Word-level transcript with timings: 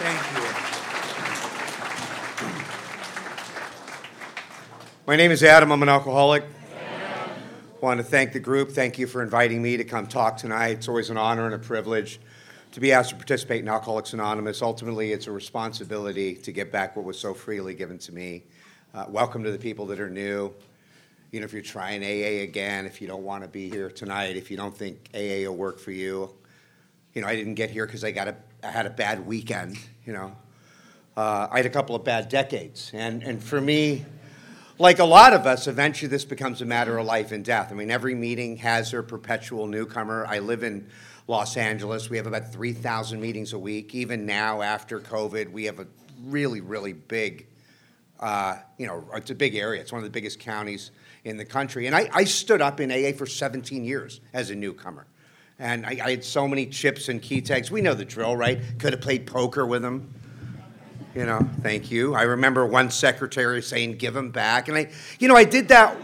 Thank 0.00 0.36
you. 0.36 0.42
My 5.08 5.16
name 5.16 5.32
is 5.32 5.42
Adam. 5.42 5.72
I'm 5.72 5.82
an 5.82 5.88
alcoholic. 5.88 6.44
I 6.44 7.28
want 7.80 7.98
to 7.98 8.04
thank 8.04 8.32
the 8.32 8.38
group. 8.38 8.70
Thank 8.70 8.96
you 8.96 9.08
for 9.08 9.24
inviting 9.24 9.60
me 9.60 9.76
to 9.76 9.82
come 9.82 10.06
talk 10.06 10.36
tonight. 10.36 10.68
It's 10.76 10.86
always 10.86 11.10
an 11.10 11.16
honor 11.16 11.46
and 11.46 11.54
a 11.56 11.58
privilege 11.58 12.20
to 12.70 12.78
be 12.78 12.92
asked 12.92 13.10
to 13.10 13.16
participate 13.16 13.62
in 13.62 13.68
Alcoholics 13.68 14.12
Anonymous. 14.12 14.62
Ultimately, 14.62 15.10
it's 15.10 15.26
a 15.26 15.32
responsibility 15.32 16.36
to 16.36 16.52
get 16.52 16.70
back 16.70 16.94
what 16.94 17.04
was 17.04 17.18
so 17.18 17.34
freely 17.34 17.74
given 17.74 17.98
to 17.98 18.14
me. 18.14 18.44
Uh, 18.94 19.06
welcome 19.08 19.42
to 19.42 19.50
the 19.50 19.58
people 19.58 19.84
that 19.86 19.98
are 19.98 20.08
new. 20.08 20.54
You 21.32 21.40
know, 21.40 21.44
if 21.44 21.52
you're 21.52 21.60
trying 21.60 22.04
AA 22.04 22.44
again, 22.44 22.86
if 22.86 23.00
you 23.00 23.08
don't 23.08 23.24
want 23.24 23.42
to 23.42 23.48
be 23.48 23.68
here 23.68 23.90
tonight, 23.90 24.36
if 24.36 24.48
you 24.48 24.56
don't 24.56 24.76
think 24.76 25.10
AA 25.12 25.48
will 25.48 25.56
work 25.56 25.80
for 25.80 25.90
you, 25.90 26.32
you 27.14 27.20
know, 27.22 27.26
I 27.26 27.34
didn't 27.34 27.54
get 27.54 27.70
here 27.70 27.84
because 27.84 28.04
I 28.04 28.12
got 28.12 28.28
a, 28.28 28.36
I 28.62 28.70
had 28.70 28.86
a 28.86 28.90
bad 28.90 29.26
weekend. 29.26 29.78
You 30.04 30.12
know, 30.12 30.36
uh, 31.16 31.48
I 31.50 31.58
had 31.58 31.66
a 31.66 31.70
couple 31.70 31.94
of 31.94 32.04
bad 32.04 32.28
decades, 32.28 32.90
and 32.94 33.22
and 33.22 33.42
for 33.42 33.60
me, 33.60 34.04
like 34.78 34.98
a 34.98 35.04
lot 35.04 35.32
of 35.32 35.46
us, 35.46 35.66
eventually 35.66 36.08
this 36.08 36.24
becomes 36.24 36.62
a 36.62 36.64
matter 36.64 36.98
of 36.98 37.06
life 37.06 37.32
and 37.32 37.44
death. 37.44 37.72
I 37.72 37.74
mean, 37.74 37.90
every 37.90 38.14
meeting 38.14 38.56
has 38.58 38.90
their 38.92 39.02
perpetual 39.02 39.66
newcomer. 39.66 40.26
I 40.26 40.38
live 40.38 40.62
in 40.62 40.88
Los 41.26 41.56
Angeles. 41.56 42.08
We 42.08 42.16
have 42.16 42.26
about 42.26 42.52
3,000 42.52 43.20
meetings 43.20 43.52
a 43.52 43.58
week. 43.58 43.94
Even 43.94 44.24
now, 44.24 44.62
after 44.62 45.00
COVID, 45.00 45.50
we 45.50 45.64
have 45.64 45.78
a 45.80 45.86
really, 46.24 46.60
really 46.60 46.92
big, 46.92 47.46
uh, 48.20 48.56
you 48.78 48.86
know, 48.86 49.04
it's 49.14 49.30
a 49.30 49.34
big 49.34 49.56
area. 49.56 49.80
It's 49.80 49.92
one 49.92 49.98
of 49.98 50.04
the 50.04 50.10
biggest 50.10 50.38
counties 50.38 50.90
in 51.24 51.36
the 51.36 51.44
country. 51.44 51.86
And 51.86 51.94
I, 51.94 52.08
I 52.12 52.24
stood 52.24 52.62
up 52.62 52.80
in 52.80 52.90
AA 52.90 53.16
for 53.16 53.26
17 53.26 53.84
years 53.84 54.20
as 54.32 54.50
a 54.50 54.54
newcomer. 54.54 55.06
And 55.58 55.84
I, 55.84 55.98
I, 56.04 56.10
had 56.10 56.24
so 56.24 56.46
many 56.46 56.66
chips 56.66 57.08
and 57.08 57.20
key 57.20 57.40
tags. 57.40 57.70
We 57.70 57.80
know 57.80 57.94
the 57.94 58.04
drill, 58.04 58.36
right? 58.36 58.60
Could 58.78 58.92
have 58.92 59.02
played 59.02 59.26
poker 59.26 59.66
with 59.66 59.82
them. 59.82 60.14
You 61.14 61.26
know, 61.26 61.40
thank 61.62 61.90
you. 61.90 62.14
I 62.14 62.22
remember 62.22 62.64
one 62.64 62.90
secretary 62.90 63.60
saying, 63.60 63.96
give 63.96 64.14
them 64.14 64.30
back. 64.30 64.68
And 64.68 64.76
I, 64.76 64.90
you 65.18 65.26
know, 65.26 65.34
I 65.34 65.42
did 65.42 65.66
that. 65.68 65.96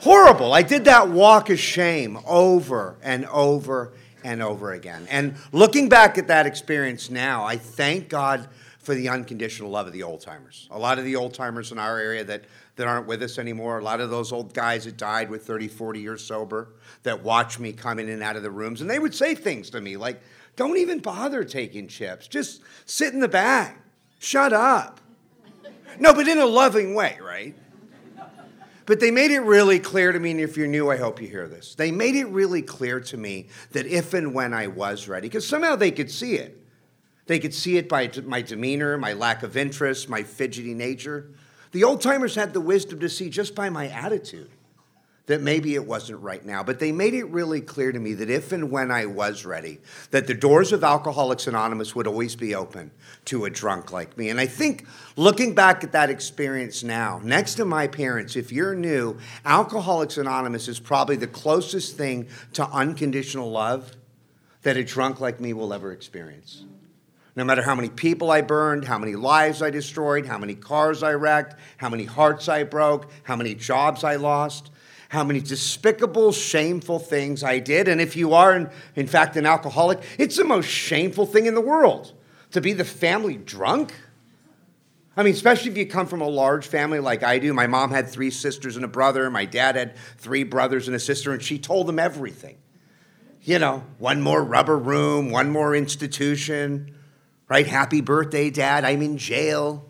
horrible. 0.00 0.54
I 0.54 0.62
did 0.62 0.86
that 0.86 1.10
walk 1.10 1.50
of 1.50 1.58
shame 1.58 2.18
over 2.26 2.96
and 3.02 3.26
over 3.26 3.92
and 4.24 4.42
over 4.42 4.72
again. 4.72 5.06
And 5.10 5.34
looking 5.52 5.90
back 5.90 6.16
at 6.16 6.28
that 6.28 6.46
experience 6.46 7.10
now, 7.10 7.44
I 7.44 7.58
thank 7.58 8.08
God 8.08 8.48
for 8.78 8.94
the 8.94 9.08
unconditional 9.10 9.70
love 9.70 9.86
of 9.86 9.92
the 9.92 10.02
old 10.02 10.20
timers. 10.20 10.68
A 10.70 10.78
lot 10.78 10.98
of 10.98 11.04
the 11.04 11.16
old 11.16 11.34
timers 11.34 11.70
in 11.70 11.78
our 11.78 11.98
area 11.98 12.24
that 12.24 12.44
that 12.76 12.86
aren't 12.86 13.06
with 13.06 13.22
us 13.22 13.38
anymore. 13.38 13.78
A 13.78 13.84
lot 13.84 14.00
of 14.00 14.10
those 14.10 14.32
old 14.32 14.54
guys 14.54 14.84
that 14.84 14.96
died 14.96 15.30
with 15.30 15.46
30, 15.46 15.68
40 15.68 16.00
years 16.00 16.24
sober 16.24 16.74
that 17.02 17.22
watch 17.22 17.58
me 17.58 17.72
come 17.72 17.98
in 17.98 18.08
and 18.08 18.22
out 18.22 18.36
of 18.36 18.42
the 18.42 18.50
rooms. 18.50 18.80
And 18.80 18.88
they 18.88 18.98
would 18.98 19.14
say 19.14 19.34
things 19.34 19.70
to 19.70 19.80
me 19.80 19.96
like, 19.96 20.20
don't 20.56 20.76
even 20.78 20.98
bother 20.98 21.44
taking 21.44 21.88
chips. 21.88 22.26
Just 22.26 22.62
sit 22.86 23.12
in 23.12 23.20
the 23.20 23.28
back. 23.28 23.78
Shut 24.18 24.52
up. 24.52 25.00
No, 25.98 26.14
but 26.14 26.28
in 26.28 26.38
a 26.38 26.46
loving 26.46 26.94
way, 26.94 27.18
right? 27.22 27.54
But 28.84 28.98
they 29.00 29.10
made 29.10 29.30
it 29.30 29.40
really 29.40 29.78
clear 29.78 30.10
to 30.10 30.18
me, 30.18 30.32
and 30.32 30.40
if 30.40 30.56
you're 30.56 30.66
new, 30.66 30.90
I 30.90 30.96
hope 30.96 31.20
you 31.22 31.28
hear 31.28 31.46
this. 31.46 31.74
They 31.74 31.90
made 31.90 32.16
it 32.16 32.26
really 32.26 32.62
clear 32.62 33.00
to 33.00 33.16
me 33.16 33.48
that 33.70 33.86
if 33.86 34.12
and 34.12 34.34
when 34.34 34.52
I 34.52 34.66
was 34.66 35.08
ready, 35.08 35.28
because 35.28 35.46
somehow 35.46 35.76
they 35.76 35.90
could 35.90 36.10
see 36.10 36.34
it. 36.34 36.58
They 37.26 37.38
could 37.38 37.54
see 37.54 37.76
it 37.76 37.88
by 37.88 38.10
my 38.24 38.42
demeanor, 38.42 38.98
my 38.98 39.12
lack 39.12 39.44
of 39.44 39.56
interest, 39.56 40.08
my 40.08 40.24
fidgety 40.24 40.74
nature. 40.74 41.30
The 41.72 41.84
old 41.84 42.00
timers 42.00 42.34
had 42.34 42.52
the 42.52 42.60
wisdom 42.60 43.00
to 43.00 43.08
see 43.08 43.28
just 43.28 43.54
by 43.54 43.70
my 43.70 43.88
attitude 43.88 44.50
that 45.26 45.40
maybe 45.40 45.74
it 45.74 45.86
wasn't 45.86 46.20
right 46.20 46.44
now, 46.44 46.62
but 46.64 46.80
they 46.80 46.90
made 46.90 47.14
it 47.14 47.24
really 47.24 47.60
clear 47.60 47.92
to 47.92 47.98
me 47.98 48.12
that 48.14 48.28
if 48.28 48.50
and 48.50 48.70
when 48.70 48.90
I 48.90 49.06
was 49.06 49.44
ready, 49.44 49.78
that 50.10 50.26
the 50.26 50.34
doors 50.34 50.72
of 50.72 50.82
Alcoholics 50.82 51.46
Anonymous 51.46 51.94
would 51.94 52.08
always 52.08 52.34
be 52.34 52.54
open 52.54 52.90
to 53.26 53.44
a 53.44 53.50
drunk 53.50 53.92
like 53.92 54.18
me. 54.18 54.30
And 54.30 54.40
I 54.40 54.46
think 54.46 54.86
looking 55.16 55.54
back 55.54 55.84
at 55.84 55.92
that 55.92 56.10
experience 56.10 56.82
now, 56.82 57.20
next 57.22 57.54
to 57.54 57.64
my 57.64 57.86
parents, 57.86 58.34
if 58.34 58.50
you're 58.50 58.74
new, 58.74 59.16
Alcoholics 59.44 60.18
Anonymous 60.18 60.66
is 60.66 60.80
probably 60.80 61.16
the 61.16 61.28
closest 61.28 61.96
thing 61.96 62.26
to 62.54 62.66
unconditional 62.66 63.50
love 63.50 63.92
that 64.62 64.76
a 64.76 64.82
drunk 64.82 65.20
like 65.20 65.40
me 65.40 65.52
will 65.52 65.72
ever 65.72 65.92
experience. 65.92 66.64
No 67.34 67.44
matter 67.44 67.62
how 67.62 67.74
many 67.74 67.88
people 67.88 68.30
I 68.30 68.42
burned, 68.42 68.84
how 68.84 68.98
many 68.98 69.14
lives 69.14 69.62
I 69.62 69.70
destroyed, 69.70 70.26
how 70.26 70.36
many 70.36 70.54
cars 70.54 71.02
I 71.02 71.14
wrecked, 71.14 71.58
how 71.78 71.88
many 71.88 72.04
hearts 72.04 72.48
I 72.48 72.64
broke, 72.64 73.10
how 73.22 73.36
many 73.36 73.54
jobs 73.54 74.04
I 74.04 74.16
lost, 74.16 74.70
how 75.08 75.24
many 75.24 75.40
despicable, 75.40 76.32
shameful 76.32 76.98
things 76.98 77.42
I 77.42 77.58
did. 77.58 77.88
And 77.88 78.00
if 78.00 78.16
you 78.16 78.34
are, 78.34 78.54
in, 78.54 78.70
in 78.96 79.06
fact, 79.06 79.36
an 79.36 79.46
alcoholic, 79.46 80.00
it's 80.18 80.36
the 80.36 80.44
most 80.44 80.66
shameful 80.66 81.24
thing 81.24 81.46
in 81.46 81.54
the 81.54 81.60
world 81.60 82.12
to 82.50 82.60
be 82.60 82.74
the 82.74 82.84
family 82.84 83.36
drunk. 83.38 83.94
I 85.16 85.22
mean, 85.22 85.32
especially 85.32 85.70
if 85.70 85.76
you 85.78 85.86
come 85.86 86.06
from 86.06 86.20
a 86.20 86.28
large 86.28 86.66
family 86.66 86.98
like 86.98 87.22
I 87.22 87.38
do. 87.38 87.54
My 87.54 87.66
mom 87.66 87.90
had 87.90 88.08
three 88.08 88.30
sisters 88.30 88.76
and 88.76 88.84
a 88.84 88.88
brother. 88.88 89.30
My 89.30 89.46
dad 89.46 89.76
had 89.76 89.96
three 90.18 90.44
brothers 90.44 90.86
and 90.86 90.94
a 90.94 91.00
sister, 91.00 91.32
and 91.32 91.42
she 91.42 91.58
told 91.58 91.86
them 91.86 91.98
everything. 91.98 92.56
You 93.42 93.58
know, 93.58 93.84
one 93.98 94.20
more 94.20 94.42
rubber 94.42 94.78
room, 94.78 95.30
one 95.30 95.50
more 95.50 95.74
institution 95.74 96.94
right? 97.52 97.66
Happy 97.66 98.00
birthday, 98.00 98.48
Dad. 98.48 98.82
I'm 98.82 99.02
in 99.02 99.18
jail. 99.18 99.86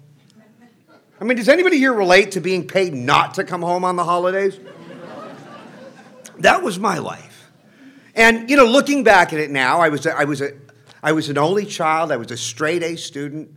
I 1.21 1.23
mean, 1.23 1.37
does 1.37 1.49
anybody 1.49 1.79
here 1.79 1.93
relate 1.93 2.33
to 2.33 2.41
being 2.41 2.67
paid 2.67 2.93
not 2.93 3.35
to 3.35 3.45
come 3.45 3.63
home 3.63 3.85
on 3.85 3.95
the 3.95 4.03
holidays? 4.03 4.59
That 6.41 6.65
was 6.65 6.81
my 6.81 6.99
life. 6.99 7.53
And, 8.17 8.51
you 8.51 8.57
know, 8.57 8.65
looking 8.65 9.05
back 9.05 9.33
at 9.33 9.39
it 9.39 9.53
now, 9.53 9.79
I 9.79 9.91
was, 9.91 10.07
a, 10.07 10.13
I, 10.13 10.25
was 10.25 10.41
a, 10.41 10.55
I 11.05 11.13
was 11.13 11.29
an 11.29 11.39
only 11.39 11.65
child. 11.65 12.11
I 12.11 12.17
was 12.17 12.33
a 12.33 12.37
straight 12.37 12.83
A 12.83 12.97
student. 12.97 13.55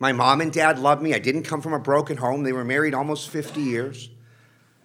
My 0.00 0.10
mom 0.10 0.40
and 0.40 0.52
dad 0.52 0.80
loved 0.80 1.00
me. 1.00 1.14
I 1.14 1.20
didn't 1.20 1.44
come 1.44 1.60
from 1.60 1.72
a 1.72 1.78
broken 1.78 2.16
home. 2.16 2.42
They 2.42 2.52
were 2.52 2.64
married 2.64 2.94
almost 2.94 3.30
50 3.30 3.60
years. 3.60 4.10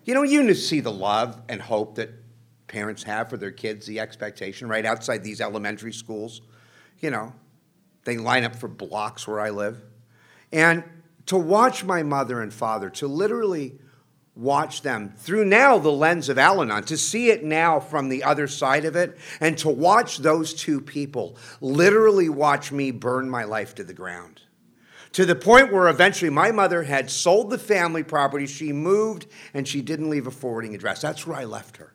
You 0.04 0.14
know, 0.14 0.22
you 0.22 0.54
see 0.54 0.82
the 0.82 0.92
love 0.92 1.42
and 1.50 1.60
hope 1.60 1.96
that 1.96 2.12
parents 2.68 3.02
have 3.02 3.28
for 3.28 3.38
their 3.38 3.52
kids, 3.52 3.88
the 3.88 4.00
expectation 4.00 4.68
right 4.68 4.86
outside 4.86 5.24
these 5.24 5.42
elementary 5.42 5.94
schools. 5.94 6.42
You 7.00 7.10
know, 7.10 7.34
they 8.06 8.18
line 8.18 8.44
up 8.44 8.56
for 8.56 8.68
blocks 8.68 9.28
where 9.28 9.42
I 9.42 9.50
live. 9.50 9.82
And 10.52 10.84
to 11.26 11.38
watch 11.38 11.84
my 11.84 12.04
mother 12.04 12.42
and 12.42 12.54
father, 12.54 12.90
to 12.92 13.08
literally 13.08 13.80
watch 14.36 14.82
them 14.82 15.14
through 15.18 15.46
now 15.46 15.78
the 15.78 15.92
lens 15.92 16.30
of 16.30 16.38
Al 16.38 16.62
Anon, 16.62 16.84
to 16.84 16.98
see 16.98 17.30
it 17.30 17.44
now 17.44 17.80
from 17.80 18.10
the 18.10 18.24
other 18.24 18.48
side 18.48 18.86
of 18.86 18.96
it, 18.96 19.18
and 19.40 19.58
to 19.58 19.70
watch 19.70 20.20
those 20.20 20.54
two 20.54 20.80
people 20.82 21.38
literally 21.62 22.30
watch 22.30 22.72
me 22.72 22.92
burn 22.92 23.30
my 23.30 23.44
life 23.44 23.76
to 23.76 23.84
the 23.84 23.94
ground. 23.94 24.42
To 25.14 25.26
the 25.26 25.36
point 25.36 25.72
where 25.72 25.88
eventually 25.88 26.30
my 26.30 26.52
mother 26.52 26.84
had 26.84 27.10
sold 27.10 27.50
the 27.50 27.58
family 27.58 28.04
property, 28.04 28.46
she 28.46 28.74
moved, 28.74 29.28
and 29.54 29.66
she 29.66 29.82
didn't 29.82 30.10
leave 30.10 30.28
a 30.28 30.32
forwarding 30.32 30.76
address. 30.76 31.02
That's 31.02 31.26
where 31.26 31.38
I 31.38 31.46
left 31.46 31.78
her. 31.78 31.94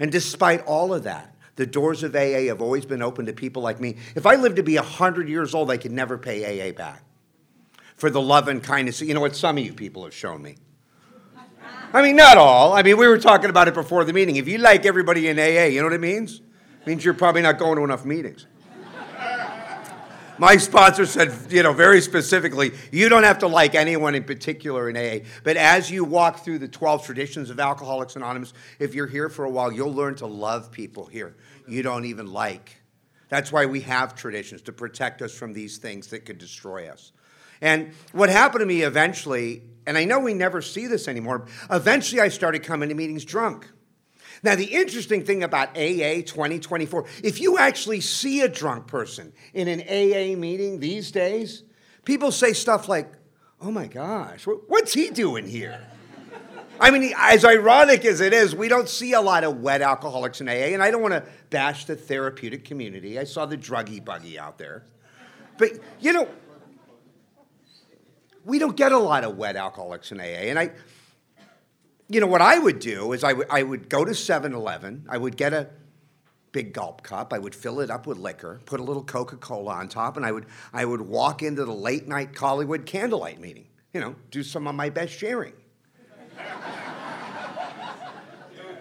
And 0.00 0.10
despite 0.10 0.64
all 0.66 0.92
of 0.92 1.04
that, 1.04 1.36
the 1.58 1.66
doors 1.66 2.04
of 2.04 2.14
AA 2.14 2.46
have 2.46 2.62
always 2.62 2.86
been 2.86 3.02
open 3.02 3.26
to 3.26 3.32
people 3.32 3.62
like 3.62 3.80
me. 3.80 3.96
If 4.14 4.26
I 4.26 4.36
lived 4.36 4.56
to 4.56 4.62
be 4.62 4.76
100 4.76 5.28
years 5.28 5.56
old, 5.56 5.72
I 5.72 5.76
could 5.76 5.90
never 5.90 6.16
pay 6.16 6.70
AA 6.70 6.72
back 6.72 7.02
for 7.96 8.10
the 8.10 8.20
love 8.20 8.46
and 8.46 8.62
kindness. 8.62 9.00
You 9.00 9.12
know 9.12 9.20
what 9.20 9.34
some 9.34 9.58
of 9.58 9.64
you 9.64 9.72
people 9.72 10.04
have 10.04 10.14
shown 10.14 10.40
me. 10.40 10.54
I 11.92 12.00
mean, 12.00 12.14
not 12.14 12.36
all. 12.36 12.74
I 12.74 12.82
mean, 12.82 12.96
we 12.96 13.08
were 13.08 13.18
talking 13.18 13.50
about 13.50 13.66
it 13.66 13.74
before 13.74 14.04
the 14.04 14.12
meeting. 14.12 14.36
If 14.36 14.46
you 14.46 14.58
like 14.58 14.86
everybody 14.86 15.26
in 15.26 15.36
AA, 15.36 15.64
you 15.64 15.80
know 15.80 15.86
what 15.86 15.94
it 15.94 16.00
means? 16.00 16.40
It 16.82 16.86
means 16.86 17.04
you're 17.04 17.12
probably 17.12 17.42
not 17.42 17.58
going 17.58 17.76
to 17.76 17.82
enough 17.82 18.04
meetings. 18.04 18.46
My 20.38 20.56
sponsor 20.56 21.04
said, 21.06 21.34
you 21.50 21.62
know, 21.62 21.72
very 21.72 22.00
specifically, 22.00 22.72
you 22.92 23.08
don't 23.08 23.24
have 23.24 23.38
to 23.38 23.48
like 23.48 23.74
anyone 23.74 24.14
in 24.14 24.24
particular 24.24 24.88
in 24.88 24.96
AA, 24.96 25.24
but 25.42 25.56
as 25.56 25.90
you 25.90 26.04
walk 26.04 26.44
through 26.44 26.58
the 26.58 26.68
12 26.68 27.04
traditions 27.04 27.50
of 27.50 27.58
Alcoholics 27.58 28.14
Anonymous, 28.16 28.52
if 28.78 28.94
you're 28.94 29.06
here 29.06 29.28
for 29.28 29.44
a 29.44 29.50
while, 29.50 29.72
you'll 29.72 29.92
learn 29.92 30.14
to 30.16 30.26
love 30.26 30.70
people 30.70 31.06
here 31.06 31.34
you 31.68 31.82
don't 31.82 32.06
even 32.06 32.32
like. 32.32 32.80
That's 33.28 33.52
why 33.52 33.66
we 33.66 33.80
have 33.82 34.14
traditions 34.14 34.62
to 34.62 34.72
protect 34.72 35.20
us 35.22 35.34
from 35.34 35.52
these 35.52 35.76
things 35.76 36.08
that 36.08 36.24
could 36.24 36.38
destroy 36.38 36.88
us. 36.88 37.12
And 37.60 37.92
what 38.12 38.30
happened 38.30 38.60
to 38.60 38.66
me 38.66 38.82
eventually, 38.82 39.62
and 39.86 39.98
I 39.98 40.04
know 40.04 40.18
we 40.18 40.32
never 40.32 40.62
see 40.62 40.86
this 40.86 41.08
anymore, 41.08 41.46
eventually 41.70 42.20
I 42.20 42.28
started 42.28 42.62
coming 42.62 42.88
to 42.88 42.94
meetings 42.94 43.24
drunk. 43.24 43.68
Now, 44.42 44.54
the 44.54 44.64
interesting 44.64 45.24
thing 45.24 45.42
about 45.42 45.70
AA 45.70 46.22
2024, 46.24 47.06
if 47.24 47.40
you 47.40 47.58
actually 47.58 48.00
see 48.00 48.40
a 48.42 48.48
drunk 48.48 48.86
person 48.86 49.32
in 49.54 49.68
an 49.68 49.80
AA 49.80 50.38
meeting 50.38 50.80
these 50.80 51.10
days, 51.10 51.64
people 52.04 52.30
say 52.30 52.52
stuff 52.52 52.88
like, 52.88 53.12
oh 53.60 53.70
my 53.70 53.86
gosh, 53.86 54.46
what's 54.46 54.92
he 54.92 55.10
doing 55.10 55.46
here? 55.46 55.80
I 56.80 56.92
mean, 56.92 57.12
as 57.16 57.44
ironic 57.44 58.04
as 58.04 58.20
it 58.20 58.32
is, 58.32 58.54
we 58.54 58.68
don't 58.68 58.88
see 58.88 59.12
a 59.12 59.20
lot 59.20 59.42
of 59.42 59.60
wet 59.60 59.82
alcoholics 59.82 60.40
in 60.40 60.48
AA, 60.48 60.72
and 60.72 60.82
I 60.82 60.92
don't 60.92 61.02
want 61.02 61.14
to 61.14 61.24
bash 61.50 61.86
the 61.86 61.96
therapeutic 61.96 62.64
community. 62.64 63.18
I 63.18 63.24
saw 63.24 63.46
the 63.46 63.58
druggy 63.58 64.04
buggy 64.04 64.38
out 64.38 64.58
there. 64.58 64.84
But, 65.56 65.72
you 65.98 66.12
know, 66.12 66.28
we 68.44 68.60
don't 68.60 68.76
get 68.76 68.92
a 68.92 68.98
lot 68.98 69.24
of 69.24 69.36
wet 69.36 69.56
alcoholics 69.56 70.12
in 70.12 70.20
AA. 70.20 70.48
And 70.50 70.58
I, 70.58 70.70
you 72.08 72.20
know, 72.20 72.26
what 72.26 72.42
I 72.42 72.58
would 72.58 72.78
do 72.78 73.12
is 73.12 73.22
I 73.22 73.32
would, 73.32 73.46
I 73.50 73.62
would 73.62 73.88
go 73.88 74.04
to 74.04 74.14
7 74.14 74.52
Eleven, 74.52 75.06
I 75.08 75.18
would 75.18 75.36
get 75.36 75.52
a, 75.52 75.68
big 76.52 76.72
gulp 76.72 77.02
cup. 77.02 77.32
I 77.32 77.38
would 77.38 77.54
fill 77.54 77.80
it 77.80 77.90
up 77.90 78.06
with 78.06 78.18
liquor, 78.18 78.60
put 78.64 78.80
a 78.80 78.82
little 78.82 79.02
Coca 79.04 79.36
Cola 79.36 79.74
on 79.74 79.88
top, 79.88 80.16
and 80.16 80.24
I 80.24 80.32
would, 80.32 80.46
I 80.72 80.84
would 80.84 81.00
walk 81.00 81.42
into 81.42 81.64
the 81.64 81.72
late 81.72 82.08
night 82.08 82.36
Hollywood 82.36 82.86
candlelight 82.86 83.40
meeting, 83.40 83.66
you 83.92 84.00
know, 84.00 84.16
do 84.30 84.42
some 84.42 84.66
of 84.66 84.74
my 84.74 84.90
best 84.90 85.12
sharing. 85.12 85.52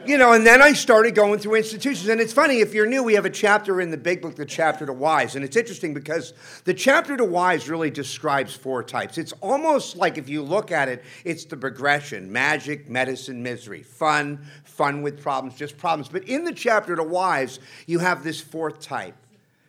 You 0.07 0.17
know, 0.17 0.31
and 0.31 0.45
then 0.45 0.61
I 0.61 0.71
started 0.71 1.15
going 1.15 1.37
through 1.37 1.55
institutions. 1.55 2.07
And 2.07 2.21
it's 2.21 2.31
funny, 2.31 2.61
if 2.61 2.73
you're 2.73 2.85
new, 2.85 3.03
we 3.03 3.15
have 3.15 3.25
a 3.25 3.29
chapter 3.29 3.81
in 3.81 3.91
the 3.91 3.97
big 3.97 4.21
book, 4.21 4.35
the 4.35 4.45
chapter 4.45 4.85
to 4.85 4.93
wives. 4.93 5.35
And 5.35 5.43
it's 5.43 5.57
interesting 5.57 5.93
because 5.93 6.33
the 6.63 6.73
chapter 6.73 7.17
to 7.17 7.25
wives 7.25 7.67
really 7.67 7.91
describes 7.91 8.55
four 8.55 8.83
types. 8.83 9.17
It's 9.17 9.33
almost 9.41 9.97
like 9.97 10.17
if 10.17 10.29
you 10.29 10.43
look 10.43 10.71
at 10.71 10.87
it, 10.87 11.03
it's 11.25 11.43
the 11.43 11.57
progression 11.57 12.31
magic, 12.31 12.89
medicine, 12.89 13.43
misery, 13.43 13.83
fun, 13.83 14.39
fun 14.63 15.01
with 15.01 15.21
problems, 15.21 15.59
just 15.59 15.77
problems. 15.77 16.07
But 16.07 16.23
in 16.23 16.45
the 16.45 16.53
chapter 16.53 16.95
to 16.95 17.03
wives, 17.03 17.59
you 17.85 17.99
have 17.99 18.23
this 18.23 18.39
fourth 18.39 18.79
type. 18.79 19.15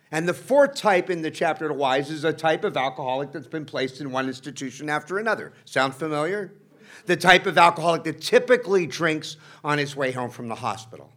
And 0.09 0.25
the 0.25 0.33
fourth 0.33 0.73
type 0.73 1.09
in 1.09 1.21
the 1.21 1.31
chapter 1.31 1.67
to 1.67 1.73
wives 1.73 2.09
is 2.09 2.23
a 2.23 2.31
type 2.31 2.63
of 2.63 2.77
alcoholic 2.77 3.33
that's 3.33 3.47
been 3.47 3.65
placed 3.65 3.99
in 3.99 4.09
one 4.13 4.27
institution 4.27 4.89
after 4.89 5.19
another. 5.19 5.51
Sound 5.65 5.95
familiar? 5.95 6.53
The 7.05 7.17
type 7.17 7.45
of 7.45 7.57
alcoholic 7.57 8.03
that 8.03 8.21
typically 8.21 8.85
drinks 8.87 9.37
on 9.63 9.77
his 9.77 9.95
way 9.95 10.11
home 10.11 10.29
from 10.29 10.47
the 10.47 10.55
hospital. 10.55 11.11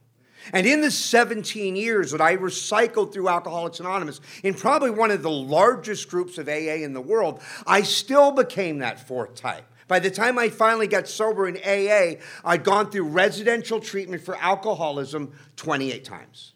And 0.53 0.67
in 0.67 0.81
the 0.81 0.91
17 0.91 1.77
years 1.77 2.11
that 2.11 2.21
I 2.21 2.37
recycled 2.37 3.13
through 3.13 3.29
Alcoholics 3.29 3.79
Anonymous, 3.81 4.21
in 4.43 4.55
probably 4.55 4.91
one 4.91 5.11
of 5.11 5.23
the 5.23 5.31
largest 5.31 6.09
groups 6.09 6.39
of 6.39 6.49
AA 6.49 6.83
in 6.83 6.95
the 6.95 7.01
world, 7.01 7.41
I 7.67 7.83
still 7.83 8.33
became 8.33 8.79
that 8.79 9.07
fourth 9.07 9.35
type. 9.35 9.65
By 9.87 9.99
the 9.99 10.11
time 10.11 10.39
I 10.39 10.49
finally 10.49 10.87
got 10.87 11.07
sober 11.07 11.47
in 11.47 11.57
AA, 11.59 12.21
I'd 12.45 12.65
gone 12.65 12.91
through 12.91 13.09
residential 13.09 13.79
treatment 13.79 14.23
for 14.23 14.37
alcoholism 14.37 15.33
28 15.57 16.05
times. 16.05 16.55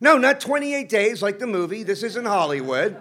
No, 0.00 0.16
not 0.16 0.40
28 0.40 0.88
days 0.88 1.22
like 1.22 1.38
the 1.38 1.46
movie. 1.46 1.82
This 1.82 2.02
isn't 2.02 2.24
Hollywood, 2.24 2.96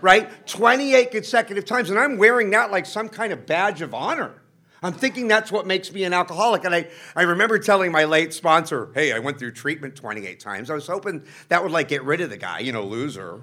right? 0.00 0.46
28 0.46 1.10
consecutive 1.10 1.66
times. 1.66 1.90
And 1.90 1.98
I'm 1.98 2.16
wearing 2.16 2.50
that 2.50 2.70
like 2.70 2.86
some 2.86 3.08
kind 3.08 3.32
of 3.32 3.46
badge 3.46 3.82
of 3.82 3.92
honor. 3.92 4.40
I'm 4.82 4.92
thinking 4.92 5.26
that's 5.26 5.50
what 5.50 5.66
makes 5.66 5.92
me 5.92 6.04
an 6.04 6.12
alcoholic. 6.12 6.64
And 6.64 6.74
I, 6.74 6.88
I 7.16 7.22
remember 7.22 7.58
telling 7.58 7.90
my 7.90 8.04
late 8.04 8.32
sponsor, 8.32 8.90
hey, 8.94 9.12
I 9.12 9.18
went 9.18 9.38
through 9.38 9.52
treatment 9.52 9.96
28 9.96 10.38
times. 10.38 10.70
I 10.70 10.74
was 10.74 10.86
hoping 10.86 11.24
that 11.48 11.62
would 11.62 11.72
like 11.72 11.88
get 11.88 12.04
rid 12.04 12.20
of 12.20 12.30
the 12.30 12.36
guy, 12.36 12.60
you 12.60 12.72
know, 12.72 12.84
loser. 12.84 13.40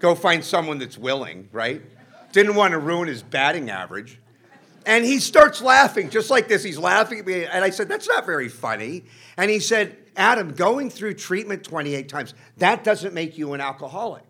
Go 0.00 0.14
find 0.14 0.44
someone 0.44 0.78
that's 0.78 0.98
willing, 0.98 1.48
right? 1.52 1.80
Didn't 2.32 2.54
want 2.54 2.72
to 2.72 2.78
ruin 2.78 3.08
his 3.08 3.22
batting 3.22 3.70
average. 3.70 4.18
And 4.86 5.04
he 5.04 5.18
starts 5.18 5.62
laughing, 5.62 6.10
just 6.10 6.28
like 6.28 6.48
this. 6.48 6.62
He's 6.62 6.78
laughing 6.78 7.20
at 7.20 7.26
me. 7.26 7.46
And 7.46 7.64
I 7.64 7.70
said, 7.70 7.88
that's 7.88 8.06
not 8.06 8.26
very 8.26 8.50
funny. 8.50 9.04
And 9.38 9.50
he 9.50 9.60
said, 9.60 9.96
Adam, 10.16 10.52
going 10.52 10.90
through 10.90 11.14
treatment 11.14 11.64
28 11.64 12.08
times, 12.08 12.34
that 12.58 12.84
doesn't 12.84 13.14
make 13.14 13.38
you 13.38 13.54
an 13.54 13.62
alcoholic. 13.62 14.24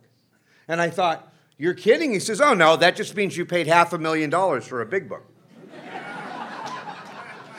And 0.69 0.81
I 0.81 0.91
thought, 0.91 1.33
you're 1.59 1.75
kidding. 1.75 2.13
He 2.13 2.21
says, 2.21 2.41
oh, 2.41 2.55
no, 2.55 2.77
that 2.77 2.97
just 2.97 3.17
means 3.17 3.37
you 3.37 3.45
paid 3.45 3.67
half 3.67 3.93
a 3.93 3.99
million 3.99 4.31
dollars 4.31 4.67
for 4.67 4.81
a 4.81 4.87
big 4.87 5.09
book. 5.09 5.25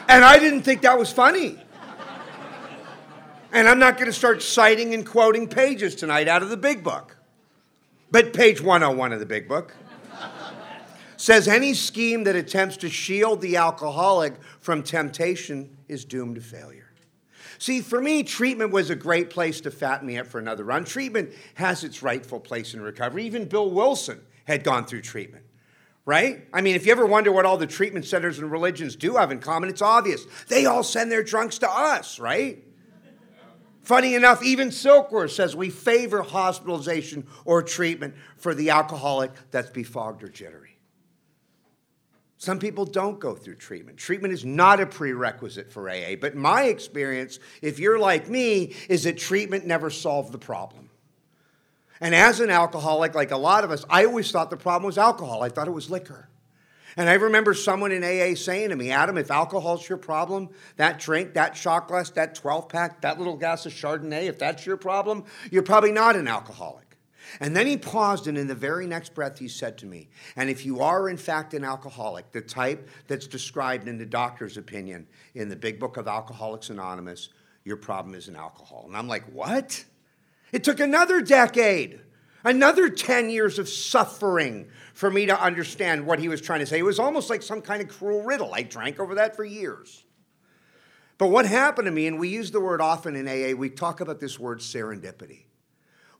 And 0.07 0.23
I 0.23 0.37
didn't 0.39 0.61
think 0.61 0.81
that 0.83 0.97
was 0.97 1.11
funny. 1.11 1.59
And 3.51 3.69
I'm 3.69 3.79
not 3.79 3.95
going 3.95 4.07
to 4.07 4.13
start 4.13 4.41
citing 4.41 4.93
and 4.93 5.05
quoting 5.05 5.47
pages 5.47 5.95
tonight 5.95 6.27
out 6.27 6.43
of 6.43 6.49
the 6.49 6.57
big 6.57 6.83
book. 6.83 7.17
But 8.11 8.33
page 8.33 8.61
101 8.61 9.13
of 9.13 9.19
the 9.19 9.25
big 9.25 9.47
book 9.47 9.73
says 11.17 11.47
any 11.47 11.73
scheme 11.73 12.25
that 12.25 12.35
attempts 12.35 12.77
to 12.77 12.89
shield 12.89 13.41
the 13.41 13.55
alcoholic 13.55 14.33
from 14.59 14.83
temptation 14.83 15.75
is 15.87 16.03
doomed 16.03 16.35
to 16.35 16.41
failure. 16.41 16.91
See, 17.57 17.79
for 17.79 18.01
me, 18.01 18.23
treatment 18.23 18.71
was 18.71 18.89
a 18.89 18.95
great 18.95 19.29
place 19.29 19.61
to 19.61 19.71
fatten 19.71 20.05
me 20.05 20.17
up 20.17 20.27
for 20.27 20.39
another 20.39 20.65
run. 20.65 20.83
Treatment 20.83 21.31
has 21.53 21.85
its 21.85 22.03
rightful 22.03 22.41
place 22.41 22.73
in 22.73 22.81
recovery. 22.81 23.25
Even 23.25 23.45
Bill 23.45 23.69
Wilson 23.69 24.19
had 24.43 24.65
gone 24.65 24.85
through 24.85 25.01
treatment 25.01 25.44
right? 26.05 26.47
I 26.53 26.61
mean, 26.61 26.75
if 26.75 26.85
you 26.85 26.91
ever 26.91 27.05
wonder 27.05 27.31
what 27.31 27.45
all 27.45 27.57
the 27.57 27.67
treatment 27.67 28.05
centers 28.05 28.39
and 28.39 28.51
religions 28.51 28.95
do 28.95 29.15
have 29.15 29.31
in 29.31 29.39
common, 29.39 29.69
it's 29.69 29.81
obvious. 29.81 30.25
They 30.47 30.65
all 30.65 30.83
send 30.83 31.11
their 31.11 31.23
drunks 31.23 31.57
to 31.59 31.69
us, 31.69 32.19
right? 32.19 32.63
Funny 33.81 34.15
enough, 34.15 34.43
even 34.43 34.69
Silkworth 34.69 35.31
says 35.31 35.55
we 35.55 35.69
favor 35.69 36.23
hospitalization 36.23 37.27
or 37.43 37.61
treatment 37.61 38.15
for 38.37 38.55
the 38.55 38.71
alcoholic 38.71 39.31
that's 39.51 39.69
befogged 39.69 40.23
or 40.23 40.27
jittery. 40.27 40.75
Some 42.37 42.59
people 42.59 42.85
don't 42.85 43.19
go 43.19 43.33
through 43.33 43.55
treatment. 43.55 43.97
Treatment 43.97 44.33
is 44.33 44.43
not 44.43 44.79
a 44.79 44.85
prerequisite 44.85 45.71
for 45.71 45.89
AA, 45.89 46.15
but 46.19 46.35
my 46.35 46.63
experience, 46.63 47.39
if 47.61 47.79
you're 47.79 47.99
like 47.99 48.27
me, 48.27 48.75
is 48.89 49.03
that 49.03 49.17
treatment 49.17 49.65
never 49.65 49.89
solved 49.89 50.31
the 50.31 50.37
problem. 50.37 50.84
And 52.01 52.13
as 52.13 52.39
an 52.39 52.49
alcoholic, 52.49 53.15
like 53.15 53.31
a 53.31 53.37
lot 53.37 53.63
of 53.63 53.71
us, 53.71 53.85
I 53.89 54.05
always 54.05 54.31
thought 54.31 54.49
the 54.49 54.57
problem 54.57 54.85
was 54.85 54.97
alcohol. 54.97 55.43
I 55.43 55.49
thought 55.49 55.67
it 55.67 55.71
was 55.71 55.89
liquor. 55.89 56.29
And 56.97 57.09
I 57.09 57.13
remember 57.13 57.53
someone 57.53 57.91
in 57.91 58.03
AA 58.03 58.35
saying 58.35 58.69
to 58.69 58.75
me, 58.75 58.91
Adam, 58.91 59.17
if 59.17 59.29
alcohol's 59.29 59.87
your 59.87 59.97
problem, 59.97 60.49
that 60.77 60.99
drink, 60.99 61.33
that 61.33 61.57
shot 61.57 61.87
glass, 61.87 62.09
that 62.11 62.35
12 62.35 62.69
pack, 62.69 63.01
that 63.01 63.17
little 63.17 63.35
glass 63.35 63.65
of 63.65 63.73
Chardonnay, 63.73 64.27
if 64.27 64.39
that's 64.39 64.65
your 64.65 64.77
problem, 64.77 65.25
you're 65.51 65.63
probably 65.63 65.91
not 65.91 66.15
an 66.15 66.27
alcoholic. 66.27 66.97
And 67.39 67.55
then 67.55 67.67
he 67.67 67.75
paused, 67.75 68.27
and 68.27 68.37
in 68.37 68.47
the 68.47 68.55
very 68.55 68.87
next 68.87 69.13
breath, 69.13 69.39
he 69.39 69.47
said 69.47 69.77
to 69.79 69.85
me, 69.85 70.09
And 70.35 70.49
if 70.49 70.65
you 70.65 70.81
are 70.81 71.09
in 71.09 71.17
fact 71.17 71.53
an 71.53 71.65
alcoholic, 71.65 72.31
the 72.31 72.41
type 72.41 72.87
that's 73.07 73.27
described 73.27 73.87
in 73.87 73.97
the 73.97 74.05
doctor's 74.05 74.57
opinion 74.57 75.07
in 75.33 75.49
the 75.49 75.55
big 75.55 75.79
book 75.79 75.97
of 75.97 76.07
Alcoholics 76.07 76.69
Anonymous, 76.69 77.29
your 77.63 77.77
problem 77.77 78.15
is 78.15 78.27
an 78.27 78.35
alcohol. 78.35 78.85
And 78.87 78.95
I'm 78.95 79.07
like, 79.07 79.25
What? 79.33 79.83
It 80.55 80.63
took 80.63 80.79
another 80.79 81.19
decade, 81.19 81.99
another 82.45 82.87
10 82.87 83.29
years 83.29 83.59
of 83.59 83.67
suffering 83.67 84.69
for 84.93 85.11
me 85.11 85.25
to 85.25 85.37
understand 85.37 86.05
what 86.05 86.17
he 86.17 86.29
was 86.29 86.39
trying 86.39 86.61
to 86.61 86.65
say. 86.65 86.79
It 86.79 86.83
was 86.83 86.97
almost 86.97 87.29
like 87.29 87.43
some 87.43 87.61
kind 87.61 87.81
of 87.81 87.89
cruel 87.89 88.23
riddle. 88.23 88.53
I 88.53 88.61
drank 88.63 88.97
over 88.97 89.15
that 89.15 89.35
for 89.35 89.43
years. 89.43 90.05
But 91.17 91.27
what 91.27 91.45
happened 91.45 91.87
to 91.87 91.91
me, 91.91 92.07
and 92.07 92.17
we 92.17 92.29
use 92.29 92.51
the 92.51 92.61
word 92.61 92.79
often 92.79 93.17
in 93.17 93.27
AA, 93.27 93.53
we 93.53 93.69
talk 93.69 93.99
about 93.99 94.21
this 94.21 94.39
word 94.39 94.59
serendipity. 94.59 95.43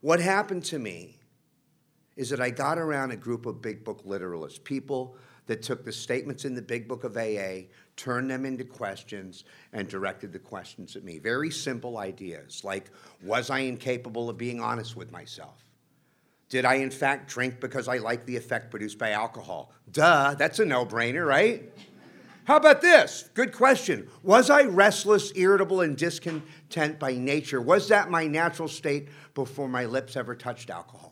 What 0.02 0.20
happened 0.20 0.66
to 0.66 0.78
me 0.78 1.18
is 2.14 2.28
that 2.28 2.40
I 2.42 2.50
got 2.50 2.76
around 2.76 3.12
a 3.12 3.16
group 3.16 3.46
of 3.46 3.62
big 3.62 3.84
book 3.84 4.04
literalists, 4.04 4.62
people 4.62 5.16
that 5.46 5.62
took 5.62 5.82
the 5.82 5.92
statements 5.92 6.44
in 6.44 6.54
the 6.54 6.60
big 6.60 6.88
book 6.88 7.04
of 7.04 7.16
AA, 7.16 7.68
turned 7.96 8.30
them 8.30 8.44
into 8.44 8.64
questions, 8.64 9.44
and 9.72 9.88
directed 9.88 10.32
the 10.32 10.38
questions 10.38 10.96
at 10.96 11.04
me. 11.04 11.18
Very 11.18 11.50
simple 11.50 11.98
ideas 11.98 12.62
like 12.64 12.90
Was 13.22 13.50
I 13.50 13.60
incapable 13.60 14.28
of 14.28 14.38
being 14.38 14.60
honest 14.60 14.96
with 14.96 15.10
myself? 15.10 15.64
Did 16.48 16.64
I, 16.64 16.74
in 16.74 16.90
fact, 16.90 17.28
drink 17.28 17.58
because 17.60 17.88
I 17.88 17.98
like 17.98 18.24
the 18.24 18.36
effect 18.36 18.70
produced 18.70 18.98
by 18.98 19.10
alcohol? 19.10 19.72
Duh, 19.90 20.34
that's 20.38 20.60
a 20.60 20.64
no 20.64 20.86
brainer, 20.86 21.26
right? 21.26 21.64
How 22.44 22.56
about 22.56 22.80
this? 22.80 23.28
Good 23.34 23.52
question. 23.52 24.08
Was 24.22 24.50
I 24.50 24.62
restless, 24.62 25.32
irritable, 25.34 25.80
and 25.80 25.96
discontent 25.96 27.00
by 27.00 27.14
nature? 27.14 27.60
Was 27.60 27.88
that 27.88 28.08
my 28.08 28.28
natural 28.28 28.68
state 28.68 29.08
before 29.34 29.68
my 29.68 29.86
lips 29.86 30.14
ever 30.14 30.36
touched 30.36 30.70
alcohol? 30.70 31.05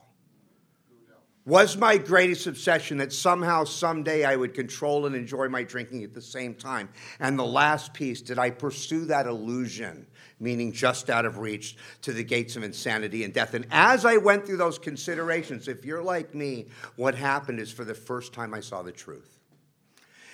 Was 1.46 1.76
my 1.76 1.98
greatest 1.98 2.46
obsession 2.46 2.98
that 2.98 3.12
somehow, 3.12 3.64
someday, 3.64 4.24
I 4.24 4.34
would 4.34 4.54
control 4.54 5.04
and 5.04 5.14
enjoy 5.14 5.48
my 5.48 5.62
drinking 5.62 6.02
at 6.02 6.14
the 6.14 6.22
same 6.22 6.54
time. 6.54 6.88
And 7.20 7.38
the 7.38 7.44
last 7.44 7.92
piece, 7.92 8.22
did 8.22 8.38
I 8.38 8.48
pursue 8.48 9.04
that 9.06 9.26
illusion, 9.26 10.06
meaning 10.40 10.72
just 10.72 11.10
out 11.10 11.26
of 11.26 11.38
reach, 11.38 11.76
to 12.02 12.14
the 12.14 12.24
gates 12.24 12.56
of 12.56 12.62
insanity 12.62 13.24
and 13.24 13.34
death? 13.34 13.52
And 13.52 13.66
as 13.70 14.06
I 14.06 14.16
went 14.16 14.46
through 14.46 14.56
those 14.56 14.78
considerations, 14.78 15.68
if 15.68 15.84
you're 15.84 16.02
like 16.02 16.34
me, 16.34 16.68
what 16.96 17.14
happened 17.14 17.60
is 17.60 17.70
for 17.70 17.84
the 17.84 17.94
first 17.94 18.32
time 18.32 18.54
I 18.54 18.60
saw 18.60 18.80
the 18.80 18.92
truth. 18.92 19.38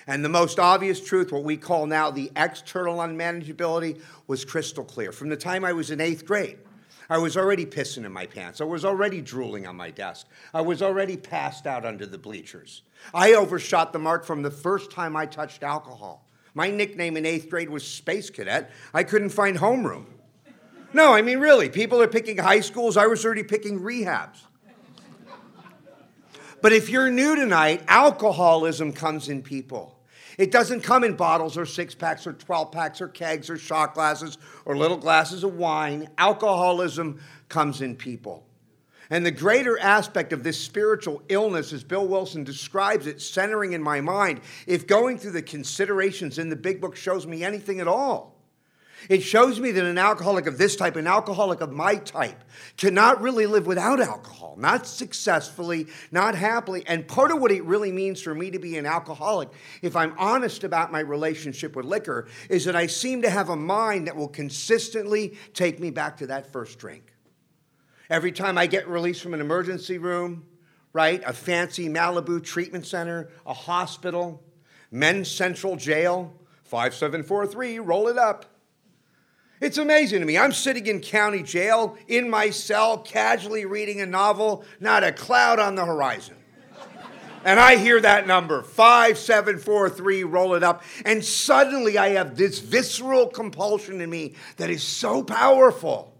And 0.07 0.23
the 0.23 0.29
most 0.29 0.59
obvious 0.59 1.03
truth, 1.03 1.31
what 1.31 1.43
we 1.43 1.57
call 1.57 1.87
now 1.87 2.09
the 2.09 2.31
external 2.37 2.97
unmanageability, 2.97 4.01
was 4.27 4.45
crystal 4.45 4.85
clear. 4.85 5.11
From 5.11 5.27
the 5.27 5.37
time 5.37 5.65
I 5.65 5.73
was 5.73 5.91
in 5.91 5.99
eighth 5.99 6.25
grade, 6.25 6.57
I 7.11 7.17
was 7.17 7.35
already 7.35 7.65
pissing 7.65 8.05
in 8.05 8.13
my 8.13 8.25
pants. 8.25 8.61
I 8.61 8.63
was 8.63 8.85
already 8.85 9.19
drooling 9.19 9.67
on 9.67 9.75
my 9.75 9.91
desk. 9.91 10.27
I 10.53 10.61
was 10.61 10.81
already 10.81 11.17
passed 11.17 11.67
out 11.67 11.83
under 11.83 12.05
the 12.05 12.17
bleachers. 12.17 12.83
I 13.13 13.33
overshot 13.33 13.91
the 13.91 13.99
mark 13.99 14.23
from 14.23 14.43
the 14.43 14.49
first 14.49 14.91
time 14.91 15.17
I 15.17 15.25
touched 15.25 15.61
alcohol. 15.61 16.25
My 16.53 16.71
nickname 16.71 17.17
in 17.17 17.25
eighth 17.25 17.49
grade 17.49 17.69
was 17.69 17.85
Space 17.85 18.29
Cadet. 18.29 18.71
I 18.93 19.03
couldn't 19.03 19.31
find 19.31 19.57
homeroom. 19.57 20.05
No, 20.93 21.13
I 21.13 21.21
mean, 21.21 21.39
really, 21.39 21.67
people 21.67 22.01
are 22.01 22.07
picking 22.07 22.37
high 22.37 22.61
schools. 22.61 22.95
I 22.95 23.07
was 23.07 23.25
already 23.25 23.43
picking 23.43 23.81
rehabs. 23.81 24.43
But 26.61 26.71
if 26.71 26.89
you're 26.89 27.11
new 27.11 27.35
tonight, 27.35 27.83
alcoholism 27.89 28.93
comes 28.93 29.27
in 29.27 29.41
people. 29.41 29.90
It 30.37 30.51
doesn't 30.51 30.81
come 30.81 31.03
in 31.03 31.15
bottles 31.15 31.57
or 31.57 31.65
six 31.65 31.95
packs 31.95 32.25
or 32.25 32.33
12 32.33 32.71
packs 32.71 33.01
or 33.01 33.07
kegs 33.07 33.49
or 33.49 33.57
shot 33.57 33.93
glasses 33.93 34.37
or 34.65 34.77
little 34.77 34.97
glasses 34.97 35.43
of 35.43 35.55
wine. 35.55 36.09
Alcoholism 36.17 37.19
comes 37.49 37.81
in 37.81 37.95
people. 37.95 38.45
And 39.09 39.25
the 39.25 39.31
greater 39.31 39.77
aspect 39.77 40.31
of 40.31 40.41
this 40.41 40.57
spiritual 40.57 41.21
illness, 41.27 41.73
as 41.73 41.83
Bill 41.83 42.07
Wilson 42.07 42.45
describes 42.45 43.07
it, 43.07 43.21
centering 43.21 43.73
in 43.73 43.83
my 43.83 43.99
mind, 43.99 44.39
if 44.67 44.87
going 44.87 45.17
through 45.17 45.31
the 45.31 45.41
considerations 45.41 46.39
in 46.39 46.47
the 46.47 46.55
big 46.55 46.79
book 46.79 46.95
shows 46.95 47.27
me 47.27 47.43
anything 47.43 47.81
at 47.81 47.89
all, 47.89 48.40
It 49.09 49.21
shows 49.21 49.59
me 49.59 49.71
that 49.71 49.85
an 49.85 49.97
alcoholic 49.97 50.45
of 50.47 50.57
this 50.57 50.75
type, 50.75 50.95
an 50.95 51.07
alcoholic 51.07 51.61
of 51.61 51.71
my 51.71 51.95
type, 51.95 52.43
cannot 52.77 53.21
really 53.21 53.45
live 53.45 53.65
without 53.65 53.99
alcohol, 53.99 54.55
not 54.57 54.85
successfully, 54.85 55.87
not 56.11 56.35
happily. 56.35 56.83
And 56.87 57.07
part 57.07 57.31
of 57.31 57.39
what 57.39 57.51
it 57.51 57.63
really 57.63 57.91
means 57.91 58.21
for 58.21 58.35
me 58.35 58.51
to 58.51 58.59
be 58.59 58.77
an 58.77 58.85
alcoholic, 58.85 59.49
if 59.81 59.95
I'm 59.95 60.13
honest 60.17 60.63
about 60.63 60.91
my 60.91 60.99
relationship 60.99 61.75
with 61.75 61.85
liquor, 61.85 62.27
is 62.49 62.65
that 62.65 62.75
I 62.75 62.87
seem 62.87 63.21
to 63.23 63.29
have 63.29 63.49
a 63.49 63.55
mind 63.55 64.07
that 64.07 64.15
will 64.15 64.27
consistently 64.27 65.37
take 65.53 65.79
me 65.79 65.89
back 65.89 66.17
to 66.17 66.27
that 66.27 66.51
first 66.51 66.79
drink. 66.79 67.13
Every 68.09 68.31
time 68.31 68.57
I 68.57 68.67
get 68.67 68.87
released 68.87 69.21
from 69.23 69.33
an 69.33 69.41
emergency 69.41 69.97
room, 69.97 70.45
right, 70.93 71.23
a 71.25 71.33
fancy 71.33 71.87
Malibu 71.87 72.43
treatment 72.43 72.85
center, 72.85 73.29
a 73.45 73.53
hospital, 73.53 74.43
men's 74.91 75.31
central 75.31 75.77
jail, 75.77 76.33
5743, 76.65 77.79
roll 77.79 78.07
it 78.07 78.17
up. 78.17 78.45
It's 79.61 79.77
amazing 79.77 80.21
to 80.21 80.25
me. 80.25 80.39
I'm 80.39 80.51
sitting 80.51 80.87
in 80.87 81.01
county 81.01 81.43
jail 81.43 81.95
in 82.07 82.27
my 82.27 82.49
cell, 82.49 82.97
casually 82.97 83.65
reading 83.65 84.01
a 84.01 84.07
novel, 84.07 84.65
not 84.79 85.03
a 85.03 85.11
cloud 85.11 85.59
on 85.59 85.75
the 85.75 85.85
horizon. 85.85 86.35
And 87.45 87.59
I 87.59 87.77
hear 87.77 88.01
that 88.01 88.27
number, 88.27 88.63
5743, 88.63 90.23
roll 90.23 90.55
it 90.55 90.63
up. 90.63 90.83
And 91.05 91.23
suddenly 91.23 91.97
I 91.97 92.09
have 92.09 92.35
this 92.35 92.59
visceral 92.59 93.27
compulsion 93.27 94.01
in 94.01 94.09
me 94.09 94.33
that 94.57 94.71
is 94.71 94.83
so 94.83 95.23
powerful 95.23 96.11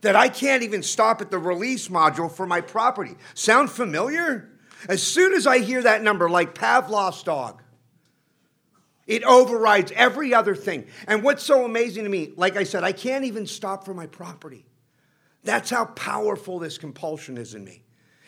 that 0.00 0.16
I 0.16 0.28
can't 0.28 0.64
even 0.64 0.82
stop 0.82 1.20
at 1.20 1.30
the 1.30 1.38
release 1.38 1.86
module 1.86 2.30
for 2.30 2.46
my 2.46 2.60
property. 2.60 3.14
Sound 3.34 3.70
familiar? 3.70 4.50
As 4.88 5.02
soon 5.02 5.34
as 5.34 5.46
I 5.46 5.58
hear 5.58 5.82
that 5.82 6.02
number, 6.02 6.28
like 6.28 6.54
Pavlov's 6.54 7.22
dog, 7.22 7.61
it 9.12 9.24
overrides 9.24 9.92
every 9.94 10.32
other 10.32 10.54
thing. 10.54 10.86
And 11.06 11.22
what's 11.22 11.42
so 11.42 11.66
amazing 11.66 12.04
to 12.04 12.10
me, 12.10 12.32
like 12.36 12.56
I 12.56 12.64
said, 12.64 12.82
I 12.82 12.92
can't 12.92 13.26
even 13.26 13.46
stop 13.46 13.84
for 13.84 13.92
my 13.92 14.06
property. 14.06 14.64
That's 15.44 15.68
how 15.68 15.84
powerful 15.84 16.58
this 16.58 16.78
compulsion 16.78 17.36
is 17.36 17.54
in 17.54 17.62
me. 17.62 17.82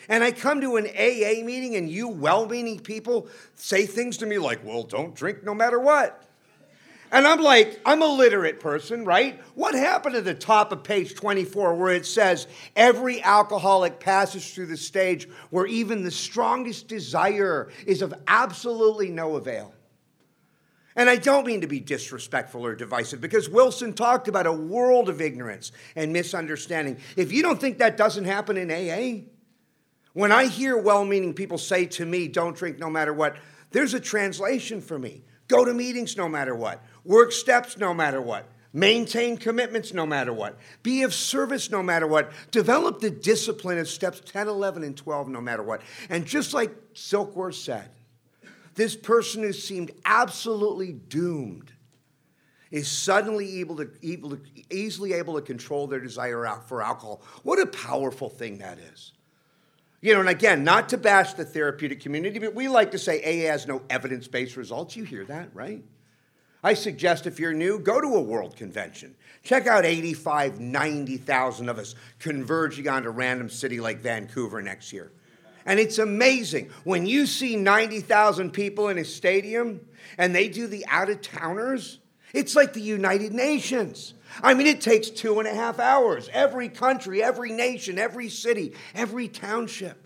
And 0.09 0.23
I 0.23 0.31
come 0.31 0.61
to 0.61 0.75
an 0.75 0.85
AA 0.85 1.43
meeting, 1.43 1.75
and 1.75 1.89
you 1.89 2.07
well 2.07 2.45
meaning 2.45 2.79
people 2.79 3.27
say 3.55 3.87
things 3.87 4.17
to 4.17 4.27
me 4.27 4.37
like, 4.37 4.63
well, 4.63 4.83
don't 4.83 5.15
drink 5.15 5.43
no 5.43 5.55
matter 5.55 5.79
what. 5.79 6.21
And 7.11 7.25
I'm 7.25 7.41
like, 7.41 7.79
I'm 7.83 8.03
a 8.03 8.07
literate 8.07 8.59
person, 8.59 9.05
right? 9.05 9.41
What 9.55 9.73
happened 9.73 10.15
at 10.15 10.25
the 10.25 10.35
top 10.35 10.71
of 10.71 10.83
page 10.83 11.15
24 11.15 11.73
where 11.73 11.93
it 11.93 12.05
says, 12.05 12.45
every 12.75 13.23
alcoholic 13.23 13.99
passes 13.99 14.53
through 14.53 14.67
the 14.67 14.77
stage 14.77 15.27
where 15.49 15.65
even 15.65 16.03
the 16.03 16.11
strongest 16.11 16.87
desire 16.87 17.71
is 17.87 18.03
of 18.03 18.13
absolutely 18.27 19.09
no 19.09 19.37
avail? 19.37 19.74
And 20.95 21.09
I 21.09 21.17
don't 21.17 21.45
mean 21.45 21.61
to 21.61 21.67
be 21.67 21.81
disrespectful 21.81 22.65
or 22.65 22.73
divisive 22.73 23.19
because 23.19 23.49
Wilson 23.49 23.93
talked 23.93 24.27
about 24.29 24.47
a 24.47 24.51
world 24.51 25.09
of 25.09 25.19
ignorance 25.19 25.73
and 25.95 26.13
misunderstanding. 26.13 26.97
If 27.17 27.33
you 27.33 27.41
don't 27.41 27.59
think 27.59 27.79
that 27.79 27.97
doesn't 27.97 28.25
happen 28.25 28.55
in 28.55 28.71
AA, 28.71 29.25
when 30.13 30.31
I 30.31 30.45
hear 30.45 30.77
well 30.77 31.03
meaning 31.03 31.33
people 31.33 31.57
say 31.57 31.85
to 31.87 32.05
me, 32.05 32.29
don't 32.29 32.55
drink 32.55 32.79
no 32.79 32.89
matter 32.89 33.13
what, 33.13 33.35
there's 33.71 33.93
a 33.93 33.99
translation 33.99 34.79
for 34.79 34.97
me. 34.97 35.23
Go 35.49 35.65
to 35.65 35.73
meetings 35.73 36.15
no 36.15 36.29
matter 36.29 36.55
what, 36.55 36.81
work 37.03 37.33
steps 37.33 37.77
no 37.77 37.93
matter 37.93 38.21
what, 38.21 38.47
maintain 38.71 39.35
commitments 39.35 39.93
no 39.93 40.05
matter 40.05 40.31
what, 40.31 40.57
be 40.81 41.03
of 41.03 41.13
service 41.13 41.69
no 41.69 41.83
matter 41.83 42.07
what, 42.07 42.31
develop 42.51 43.01
the 43.01 43.11
discipline 43.11 43.77
of 43.77 43.89
steps 43.89 44.21
10, 44.25 44.47
11, 44.47 44.83
and 44.83 44.95
12 44.95 45.27
no 45.27 45.41
matter 45.41 45.61
what. 45.61 45.81
And 46.09 46.25
just 46.25 46.53
like 46.53 46.93
Silkworth 46.93 47.55
said, 47.55 47.89
this 48.75 48.95
person 48.95 49.43
who 49.43 49.53
seemed 49.53 49.91
absolutely 50.05 50.93
doomed 50.93 51.71
is 52.71 52.87
suddenly 52.89 53.59
able 53.61 53.77
to, 53.77 53.89
able 54.03 54.31
to, 54.31 54.41
easily 54.69 55.13
able 55.13 55.35
to 55.35 55.41
control 55.41 55.87
their 55.87 55.99
desire 55.99 56.45
out 56.45 56.67
for 56.67 56.81
alcohol. 56.81 57.21
What 57.43 57.59
a 57.59 57.65
powerful 57.65 58.29
thing 58.29 58.57
that 58.57 58.77
is. 58.79 59.13
You 60.01 60.13
know, 60.13 60.19
and 60.19 60.29
again, 60.29 60.63
not 60.63 60.89
to 60.89 60.97
bash 60.97 61.33
the 61.33 61.45
therapeutic 61.45 62.01
community, 62.01 62.37
but 62.37 62.53
we 62.53 62.67
like 62.67 62.91
to 62.91 62.99
say 62.99 63.21
AA 63.23 63.49
has 63.49 63.65
no 63.65 63.81
evidence 63.89 64.27
based 64.27 64.57
results. 64.57 64.95
You 64.95 65.03
hear 65.03 65.25
that, 65.25 65.49
right? 65.53 65.83
I 66.63 66.73
suggest 66.73 67.27
if 67.27 67.39
you're 67.39 67.53
new, 67.53 67.79
go 67.79 68.01
to 68.01 68.07
a 68.07 68.21
world 68.21 68.55
convention. 68.55 69.15
Check 69.43 69.67
out 69.67 69.85
85, 69.85 70.59
90,000 70.59 71.69
of 71.69 71.77
us 71.77 71.95
converging 72.19 72.87
on 72.87 73.05
a 73.05 73.09
random 73.09 73.49
city 73.49 73.79
like 73.79 73.99
Vancouver 73.99 74.61
next 74.61 74.91
year. 74.91 75.11
And 75.65 75.79
it's 75.79 75.97
amazing 75.97 76.69
when 76.83 77.05
you 77.05 77.25
see 77.25 77.55
90,000 77.55 78.51
people 78.51 78.89
in 78.89 78.97
a 78.97 79.05
stadium 79.05 79.81
and 80.17 80.35
they 80.35 80.47
do 80.47 80.67
the 80.67 80.85
out 80.87 81.09
of 81.09 81.21
towners. 81.21 81.99
It's 82.33 82.55
like 82.55 82.73
the 82.73 82.81
United 82.81 83.33
Nations. 83.33 84.13
I 84.43 84.53
mean, 84.53 84.67
it 84.67 84.81
takes 84.81 85.09
two 85.09 85.39
and 85.39 85.47
a 85.47 85.53
half 85.53 85.79
hours. 85.79 86.29
Every 86.33 86.69
country, 86.69 87.23
every 87.23 87.51
nation, 87.51 87.97
every 87.97 88.29
city, 88.29 88.73
every 88.93 89.27
township. 89.27 90.05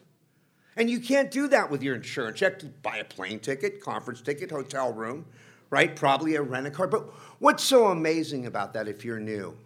And 0.77 0.89
you 0.89 1.01
can't 1.01 1.29
do 1.29 1.47
that 1.49 1.69
with 1.69 1.83
your 1.83 1.95
insurance. 1.95 2.39
You 2.39 2.45
have 2.45 2.59
to 2.59 2.67
buy 2.67 2.97
a 2.97 3.03
plane 3.03 3.39
ticket, 3.39 3.81
conference 3.81 4.21
ticket, 4.21 4.51
hotel 4.51 4.93
room, 4.93 5.25
right? 5.69 5.93
Probably 5.93 6.35
a 6.35 6.41
rent 6.41 6.67
a 6.67 6.71
car. 6.71 6.87
But 6.87 7.09
what's 7.39 7.63
so 7.63 7.87
amazing 7.87 8.45
about 8.45 8.73
that 8.73 8.87
if 8.87 9.03
you're 9.03 9.19
new 9.19 9.57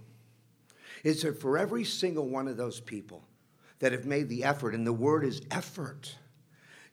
is 1.03 1.21
that 1.21 1.39
for 1.39 1.57
every 1.57 1.83
single 1.83 2.27
one 2.27 2.47
of 2.47 2.57
those 2.57 2.79
people, 2.79 3.23
that 3.83 3.91
have 3.91 4.05
made 4.05 4.29
the 4.29 4.45
effort, 4.45 4.73
and 4.73 4.87
the 4.87 4.93
word 4.93 5.25
is 5.25 5.41
effort. 5.51 6.15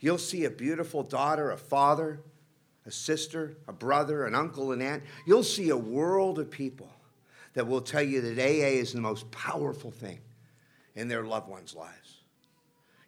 You'll 0.00 0.18
see 0.18 0.44
a 0.44 0.50
beautiful 0.50 1.04
daughter, 1.04 1.52
a 1.52 1.56
father, 1.56 2.20
a 2.84 2.90
sister, 2.90 3.56
a 3.68 3.72
brother, 3.72 4.26
an 4.26 4.34
uncle, 4.34 4.72
an 4.72 4.82
aunt. 4.82 5.04
You'll 5.24 5.44
see 5.44 5.68
a 5.68 5.76
world 5.76 6.40
of 6.40 6.50
people 6.50 6.90
that 7.54 7.68
will 7.68 7.80
tell 7.80 8.02
you 8.02 8.20
that 8.22 8.40
AA 8.40 8.80
is 8.80 8.92
the 8.92 9.00
most 9.00 9.30
powerful 9.30 9.92
thing 9.92 10.18
in 10.96 11.06
their 11.06 11.22
loved 11.22 11.48
ones' 11.48 11.76
lives. 11.76 12.22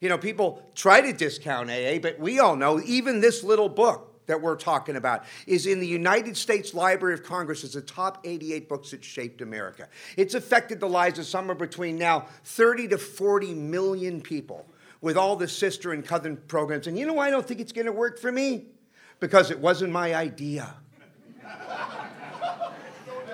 You 0.01 0.09
know, 0.09 0.19
people 0.19 0.62
try 0.77 1.01
to 1.01 1.12
discount 1.12 1.69
AA, 1.69 1.99
but 1.99 2.21
we 2.21 2.39
all 2.39 2.55
know 2.55 2.81
even 2.85 3.21
this 3.21 3.43
little 3.43 3.69
book 3.69 4.12
that 4.26 4.41
we're 4.41 4.57
talking 4.57 4.97
about 4.97 5.25
is 5.47 5.67
in 5.67 5.81
the 5.81 5.87
United 5.87 6.37
States 6.37 6.75
Library 6.75 7.14
of 7.14 7.23
Congress 7.23 7.64
as 7.64 7.73
the 7.73 7.83
top 7.83 8.19
88 8.25 8.69
books 8.69 8.91
that 8.93 9.05
shaped 9.05 9.41
America. 9.43 9.88
It's 10.17 10.35
affected 10.35 10.81
the 10.81 10.88
lives 10.88 11.19
of 11.19 11.26
somewhere 11.26 11.55
between 11.55 11.97
now 11.99 12.26
30 12.45 12.88
to 12.88 12.99
40 12.99 13.55
million 13.55 14.21
people 14.21 14.67
with 15.00 15.17
all 15.17 15.37
the 15.37 15.49
sister 15.49 15.93
and 15.93 16.05
cousin 16.05 16.37
programs. 16.49 16.87
And 16.87 16.99
you 16.99 17.07
know 17.07 17.14
why 17.14 17.26
I 17.26 17.31
don't 17.31 17.47
think 17.47 17.61
it's 17.61 17.73
going 17.73 17.87
to 17.87 17.93
work 17.93 18.19
for 18.19 18.33
me? 18.33 18.67
Because 19.21 19.50
it 19.50 19.59
wasn't 19.59 19.93
my 19.93 20.14
idea. 20.14 20.75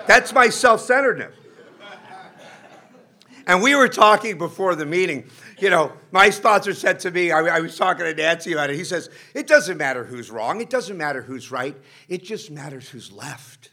That's 0.07 0.33
my 0.33 0.49
self 0.49 0.81
centeredness. 0.81 1.38
And 3.49 3.63
we 3.63 3.73
were 3.73 3.87
talking 3.87 4.37
before 4.37 4.75
the 4.75 4.85
meeting 4.85 5.27
you 5.61 5.69
know, 5.69 5.91
my 6.11 6.29
sponsor 6.29 6.73
said 6.73 6.99
to 7.01 7.11
me, 7.11 7.31
I, 7.31 7.39
I, 7.39 7.59
was 7.59 7.77
talking 7.77 8.05
to 8.05 8.13
Nancy 8.13 8.53
about 8.53 8.69
it. 8.69 8.75
He 8.75 8.83
says, 8.83 9.09
It 9.33 9.47
doesn't 9.47 9.77
matter 9.77 10.03
who's 10.03 10.31
wrong, 10.31 10.61
it 10.61 10.69
doesn't 10.69 10.97
matter 10.97 11.21
who's 11.21 11.51
right, 11.51 11.75
it 12.07 12.23
just 12.23 12.49
matters 12.51 12.87
who's 12.87 13.11
left. 13.11 13.71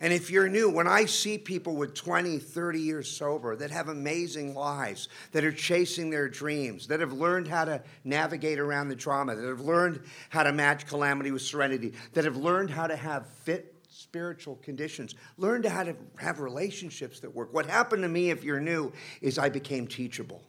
And 0.00 0.12
if 0.12 0.30
you're 0.30 0.48
new, 0.48 0.68
when 0.68 0.86
I 0.86 1.06
see 1.06 1.38
people 1.38 1.76
with 1.76 1.94
20, 1.94 2.38
30 2.38 2.78
years 2.78 3.10
sober 3.10 3.56
that 3.56 3.70
have 3.70 3.88
amazing 3.88 4.54
lives, 4.54 5.08
that 5.32 5.44
are 5.44 5.52
chasing 5.52 6.10
their 6.10 6.28
dreams, 6.28 6.88
that 6.88 7.00
have 7.00 7.12
learned 7.12 7.48
how 7.48 7.64
to 7.64 7.82
navigate 8.04 8.58
around 8.58 8.88
the 8.88 8.96
trauma, 8.96 9.34
that 9.34 9.48
have 9.48 9.62
learned 9.62 10.00
how 10.28 10.42
to 10.42 10.52
match 10.52 10.86
calamity 10.86 11.30
with 11.30 11.42
serenity, 11.42 11.94
that 12.12 12.24
have 12.24 12.36
learned 12.36 12.70
how 12.70 12.86
to 12.86 12.96
have 12.96 13.26
fit 13.44 13.73
spiritual 14.14 14.54
conditions. 14.62 15.16
Learn 15.38 15.64
how 15.64 15.82
to 15.82 15.96
have 16.18 16.38
relationships 16.38 17.18
that 17.18 17.34
work. 17.34 17.52
What 17.52 17.66
happened 17.66 18.04
to 18.04 18.08
me, 18.08 18.30
if 18.30 18.44
you're 18.44 18.60
new, 18.60 18.92
is 19.20 19.38
I 19.38 19.48
became 19.48 19.88
teachable. 19.88 20.40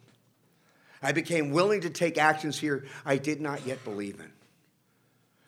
I 1.02 1.10
became 1.10 1.50
willing 1.50 1.80
to 1.80 1.90
take 1.90 2.16
actions 2.16 2.60
here 2.60 2.84
I 3.04 3.16
did 3.16 3.40
not 3.40 3.66
yet 3.66 3.82
believe 3.82 4.20
in. 4.20 4.30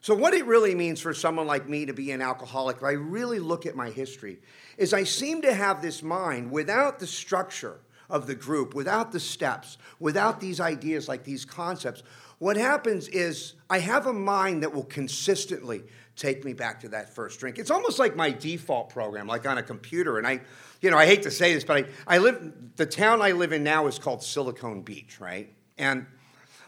So, 0.00 0.16
what 0.16 0.34
it 0.34 0.46
really 0.46 0.75
means 0.75 1.00
for 1.00 1.14
someone 1.14 1.46
like 1.46 1.68
me 1.68 1.87
to 1.87 1.92
be 1.92 2.10
an 2.10 2.20
alcoholic, 2.20 2.78
if 2.78 2.82
I 2.82 2.92
really 2.92 3.38
look 3.38 3.66
at 3.66 3.76
my 3.76 3.90
history, 3.90 4.38
is 4.76 4.92
I 4.92 5.04
seem 5.04 5.42
to 5.42 5.54
have 5.54 5.80
this 5.80 6.02
mind 6.02 6.50
without 6.50 6.98
the 6.98 7.06
structure 7.06 7.78
of 8.10 8.26
the 8.26 8.34
group, 8.34 8.75
without 8.75 9.12
the 9.12 9.20
steps, 9.20 9.78
without 10.00 10.40
these 10.40 10.58
ideas 10.58 11.06
like 11.06 11.22
these 11.22 11.44
concepts. 11.44 12.02
What 12.38 12.56
happens 12.56 13.06
is 13.06 13.54
I 13.70 13.78
have 13.78 14.08
a 14.08 14.12
mind 14.12 14.64
that 14.64 14.75
will 14.75 14.84
consistently 14.84 15.84
take 16.18 16.44
me 16.44 16.52
back 16.52 16.80
to 16.80 16.88
that 16.90 17.14
first 17.14 17.38
drink. 17.40 17.58
It's 17.58 17.70
almost 17.70 17.98
like 17.98 18.16
my 18.16 18.30
default 18.30 18.90
program, 18.90 19.26
like 19.26 19.46
on 19.46 19.56
a 19.56 19.62
computer. 19.62 20.18
And 20.18 20.26
I, 20.26 20.40
you 20.80 20.90
know, 20.90 20.98
I 20.98 21.06
hate 21.06 21.22
to 21.22 21.30
say 21.30 21.54
this, 21.54 21.64
but 21.64 21.84
I, 22.06 22.16
I 22.16 22.18
live, 22.18 22.52
the 22.76 22.87
town 22.87 23.22
I 23.22 23.32
live 23.32 23.52
in 23.52 23.62
now 23.62 23.87
is 23.87 23.98
called 23.98 24.22
Silicon 24.22 24.82
Beach, 24.82 25.20
right? 25.20 25.52
And 25.78 26.06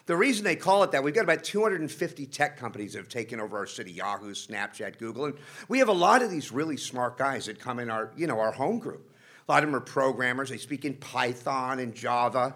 the 0.07 0.17
reason 0.17 0.45
they 0.45 0.57
call 0.57 0.83
it 0.85 0.93
that, 0.93 1.03
we've 1.03 1.15
got 1.15 1.25
about 1.25 1.45
250 1.45 2.27
tech 2.27 2.57
companies 2.57 2.93
that 2.93 3.01
have 3.01 3.09
taken 3.09 3.41
over 3.41 3.59
our 3.59 3.67
city 3.67 3.93
Yahoo, 3.93 4.33
Snapchat, 4.33 4.99
Google. 4.99 5.27
And 5.27 5.35
we 5.69 5.79
have 5.81 5.89
a 5.89 5.93
lot 5.93 6.23
of 6.23 6.31
these 6.31 6.53
really 6.53 6.77
smart 6.77 7.19
guys 7.19 7.47
that 7.47 7.59
come 7.59 7.79
in 7.79 7.91
our, 7.91 8.13
you 8.17 8.27
know, 8.27 8.39
our 8.39 8.53
home 8.53 8.79
group. 8.79 9.11
A 9.49 9.53
lot 9.53 9.65
of 9.65 9.69
them 9.69 9.77
are 9.77 9.81
programmers. 9.81 10.51
They 10.51 10.59
speak 10.59 10.85
in 10.85 10.95
Python 10.95 11.81
and 11.81 11.93
Java. 11.93 12.55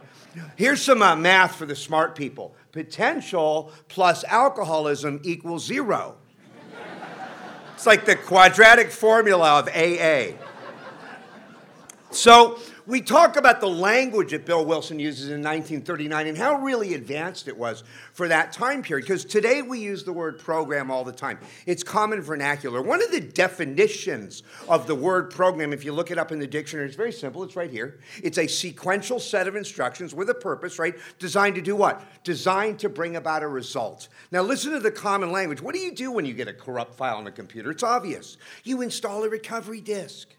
Here's 0.55 0.81
some 0.81 1.03
uh, 1.03 1.17
math 1.17 1.57
for 1.57 1.67
the 1.67 1.75
smart 1.75 2.15
people 2.15 2.55
potential 2.71 3.73
plus 3.89 4.25
alcoholism 4.25 5.21
equals 5.25 5.65
zero. 5.65 6.17
It's 7.85 7.87
like 7.87 8.07
the 8.07 8.17
quadratic 8.17 8.91
formula 8.91 9.59
of 9.59 9.69
AA. 9.69 10.39
So, 12.11 12.59
we 12.87 13.01
talk 13.01 13.37
about 13.37 13.61
the 13.61 13.69
language 13.69 14.33
that 14.33 14.45
Bill 14.45 14.65
Wilson 14.65 14.99
uses 14.99 15.29
in 15.29 15.43
1939 15.43 16.27
and 16.27 16.37
how 16.37 16.57
really 16.57 16.95
advanced 16.95 17.49
it 17.49 17.57
was 17.57 17.83
for 18.13 18.29
that 18.29 18.53
time 18.53 18.83
period. 18.83 19.05
Because 19.05 19.25
today 19.25 19.63
we 19.63 19.81
use 19.81 20.05
the 20.05 20.13
word 20.13 20.39
program 20.39 20.91
all 20.91 21.05
the 21.05 21.13
time, 21.13 21.39
it's 21.67 21.83
common 21.83 22.21
vernacular. 22.21 22.83
One 22.83 23.03
of 23.03 23.11
the 23.11 23.21
definitions 23.21 24.43
of 24.69 24.87
the 24.87 24.95
word 24.95 25.31
program, 25.31 25.73
if 25.73 25.85
you 25.85 25.93
look 25.93 26.11
it 26.11 26.19
up 26.19 26.33
in 26.33 26.39
the 26.39 26.47
dictionary, 26.47 26.87
it's 26.87 26.97
very 26.97 27.13
simple. 27.13 27.43
It's 27.43 27.57
right 27.57 27.71
here. 27.71 28.01
It's 28.23 28.39
a 28.39 28.47
sequential 28.47 29.19
set 29.19 29.49
of 29.49 29.57
instructions 29.57 30.15
with 30.15 30.29
a 30.31 30.35
purpose, 30.35 30.79
right? 30.79 30.95
Designed 31.19 31.55
to 31.55 31.63
do 31.63 31.77
what? 31.77 32.03
Designed 32.25 32.79
to 32.81 32.89
bring 32.89 33.17
about 33.17 33.43
a 33.43 33.49
result. 33.49 34.09
Now, 34.31 34.43
listen 34.43 34.73
to 34.73 34.81
the 34.81 34.91
common 34.91 35.33
language. 35.33 35.63
What 35.63 35.75
do 35.75 35.81
you 35.81 35.93
do 35.93 36.13
when 36.13 36.25
you 36.25 36.35
get 36.35 36.49
a 36.49 36.53
corrupt 36.53 36.95
file 36.95 37.17
on 37.17 37.27
a 37.27 37.33
computer? 37.33 37.71
It's 37.71 37.83
obvious. 37.83 38.37
You 38.63 38.83
install 38.83 39.25
a 39.25 39.29
recovery 39.29 39.81
disk. 39.81 40.35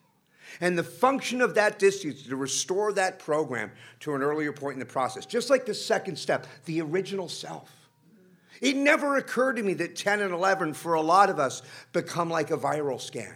And 0.62 0.78
the 0.78 0.84
function 0.84 1.42
of 1.42 1.56
that 1.56 1.80
disk 1.80 2.06
is 2.06 2.24
to 2.24 2.36
restore 2.36 2.94
that 2.94 3.20
program 3.20 3.72
to 4.02 4.16
an 4.16 4.22
earlier 4.22 4.54
point 4.54 4.76
in 4.76 4.80
the 4.80 4.86
process, 4.86 5.26
just 5.26 5.50
like 5.50 5.66
the 5.66 5.74
second 5.74 6.18
step, 6.18 6.48
the 6.66 6.82
original 6.82 7.28
self. 7.28 7.72
It 8.62 8.76
never 8.76 9.18
occurred 9.18 9.58
to 9.58 9.64
me 9.64 9.74
that 9.76 9.96
10 9.96 10.22
and 10.22 10.34
11, 10.34 10.74
for 10.74 10.94
a 10.94 11.02
lot 11.02 11.30
of 11.30 11.40
us, 11.40 11.62
become 11.92 12.30
like 12.30 12.52
a 12.52 12.58
viral 12.58 13.02
scan. 13.02 13.36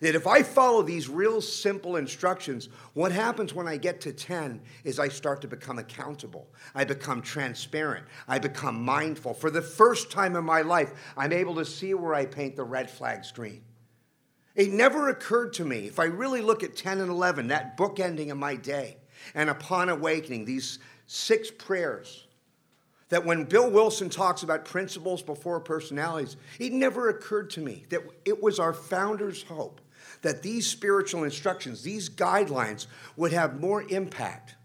That 0.00 0.16
if 0.16 0.26
I 0.26 0.42
follow 0.42 0.82
these 0.82 1.08
real 1.08 1.40
simple 1.40 1.96
instructions, 1.96 2.68
what 2.94 3.12
happens 3.12 3.54
when 3.54 3.68
I 3.68 3.76
get 3.76 4.00
to 4.02 4.12
10 4.12 4.60
is 4.82 4.98
I 4.98 5.08
start 5.08 5.40
to 5.42 5.48
become 5.48 5.78
accountable. 5.78 6.48
I 6.74 6.84
become 6.84 7.22
transparent. 7.22 8.06
I 8.26 8.40
become 8.40 8.82
mindful. 8.82 9.32
For 9.32 9.50
the 9.50 9.62
first 9.62 10.10
time 10.10 10.34
in 10.34 10.44
my 10.44 10.62
life, 10.62 10.92
I'm 11.16 11.32
able 11.32 11.54
to 11.54 11.64
see 11.64 11.94
where 11.94 12.14
I 12.14 12.26
paint 12.26 12.56
the 12.56 12.64
red 12.64 12.90
flags 12.90 13.30
green. 13.30 13.62
It 14.54 14.70
never 14.70 15.08
occurred 15.08 15.54
to 15.54 15.64
me, 15.64 15.86
if 15.86 15.98
I 15.98 16.04
really 16.04 16.42
look 16.42 16.62
at 16.62 16.76
10 16.76 17.00
and 17.00 17.10
11, 17.10 17.48
that 17.48 17.76
bookending 17.76 18.30
of 18.30 18.36
my 18.36 18.56
day, 18.56 18.98
and 19.34 19.48
upon 19.48 19.88
awakening, 19.88 20.44
these 20.44 20.78
six 21.06 21.50
prayers, 21.50 22.26
that 23.08 23.24
when 23.24 23.44
Bill 23.44 23.70
Wilson 23.70 24.10
talks 24.10 24.42
about 24.42 24.64
principles 24.64 25.22
before 25.22 25.60
personalities, 25.60 26.36
it 26.58 26.72
never 26.72 27.08
occurred 27.08 27.50
to 27.50 27.60
me 27.60 27.84
that 27.90 28.02
it 28.24 28.42
was 28.42 28.58
our 28.58 28.72
founder's 28.72 29.42
hope 29.42 29.80
that 30.22 30.42
these 30.42 30.66
spiritual 30.66 31.24
instructions, 31.24 31.82
these 31.82 32.08
guidelines, 32.08 32.86
would 33.16 33.32
have 33.32 33.60
more 33.60 33.82
impact 33.90 34.56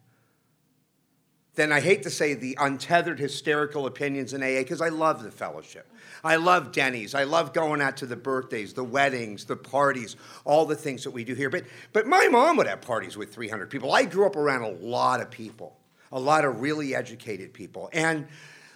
than 1.58 1.72
I 1.72 1.80
hate 1.80 2.04
to 2.04 2.12
say 2.12 2.36
the 2.36 2.56
untethered 2.60 3.20
hysterical 3.20 3.88
opinions 3.88 4.32
in 4.32 4.44
AA 4.44 4.60
because 4.60 4.80
I 4.80 4.90
love 4.90 5.24
the 5.24 5.32
fellowship. 5.32 5.92
I 6.24 6.36
love 6.36 6.72
Denny's. 6.72 7.16
I 7.16 7.24
love 7.24 7.52
going 7.52 7.82
out 7.82 7.98
to 7.98 8.06
the 8.06 8.16
birthdays, 8.16 8.74
the 8.74 8.84
weddings, 8.84 9.44
the 9.44 9.56
parties, 9.56 10.16
all 10.46 10.68
the 10.68 10.76
things 10.76 11.04
that 11.04 11.12
we 11.12 11.24
do 11.24 11.34
here. 11.34 11.50
But, 11.50 11.66
but 11.94 12.06
my 12.06 12.28
mom 12.28 12.58
would 12.58 12.68
have 12.68 12.82
parties 12.82 13.18
with 13.18 13.34
300 13.34 13.72
people. 13.72 13.92
I 13.92 14.06
grew 14.06 14.28
up 14.28 14.36
around 14.36 14.62
a 14.62 14.72
lot 14.72 15.20
of 15.20 15.32
people, 15.32 15.76
a 16.12 16.20
lot 16.20 16.46
of 16.46 16.62
really 16.62 16.94
educated 16.94 17.56
people. 17.56 17.90
And 17.92 18.28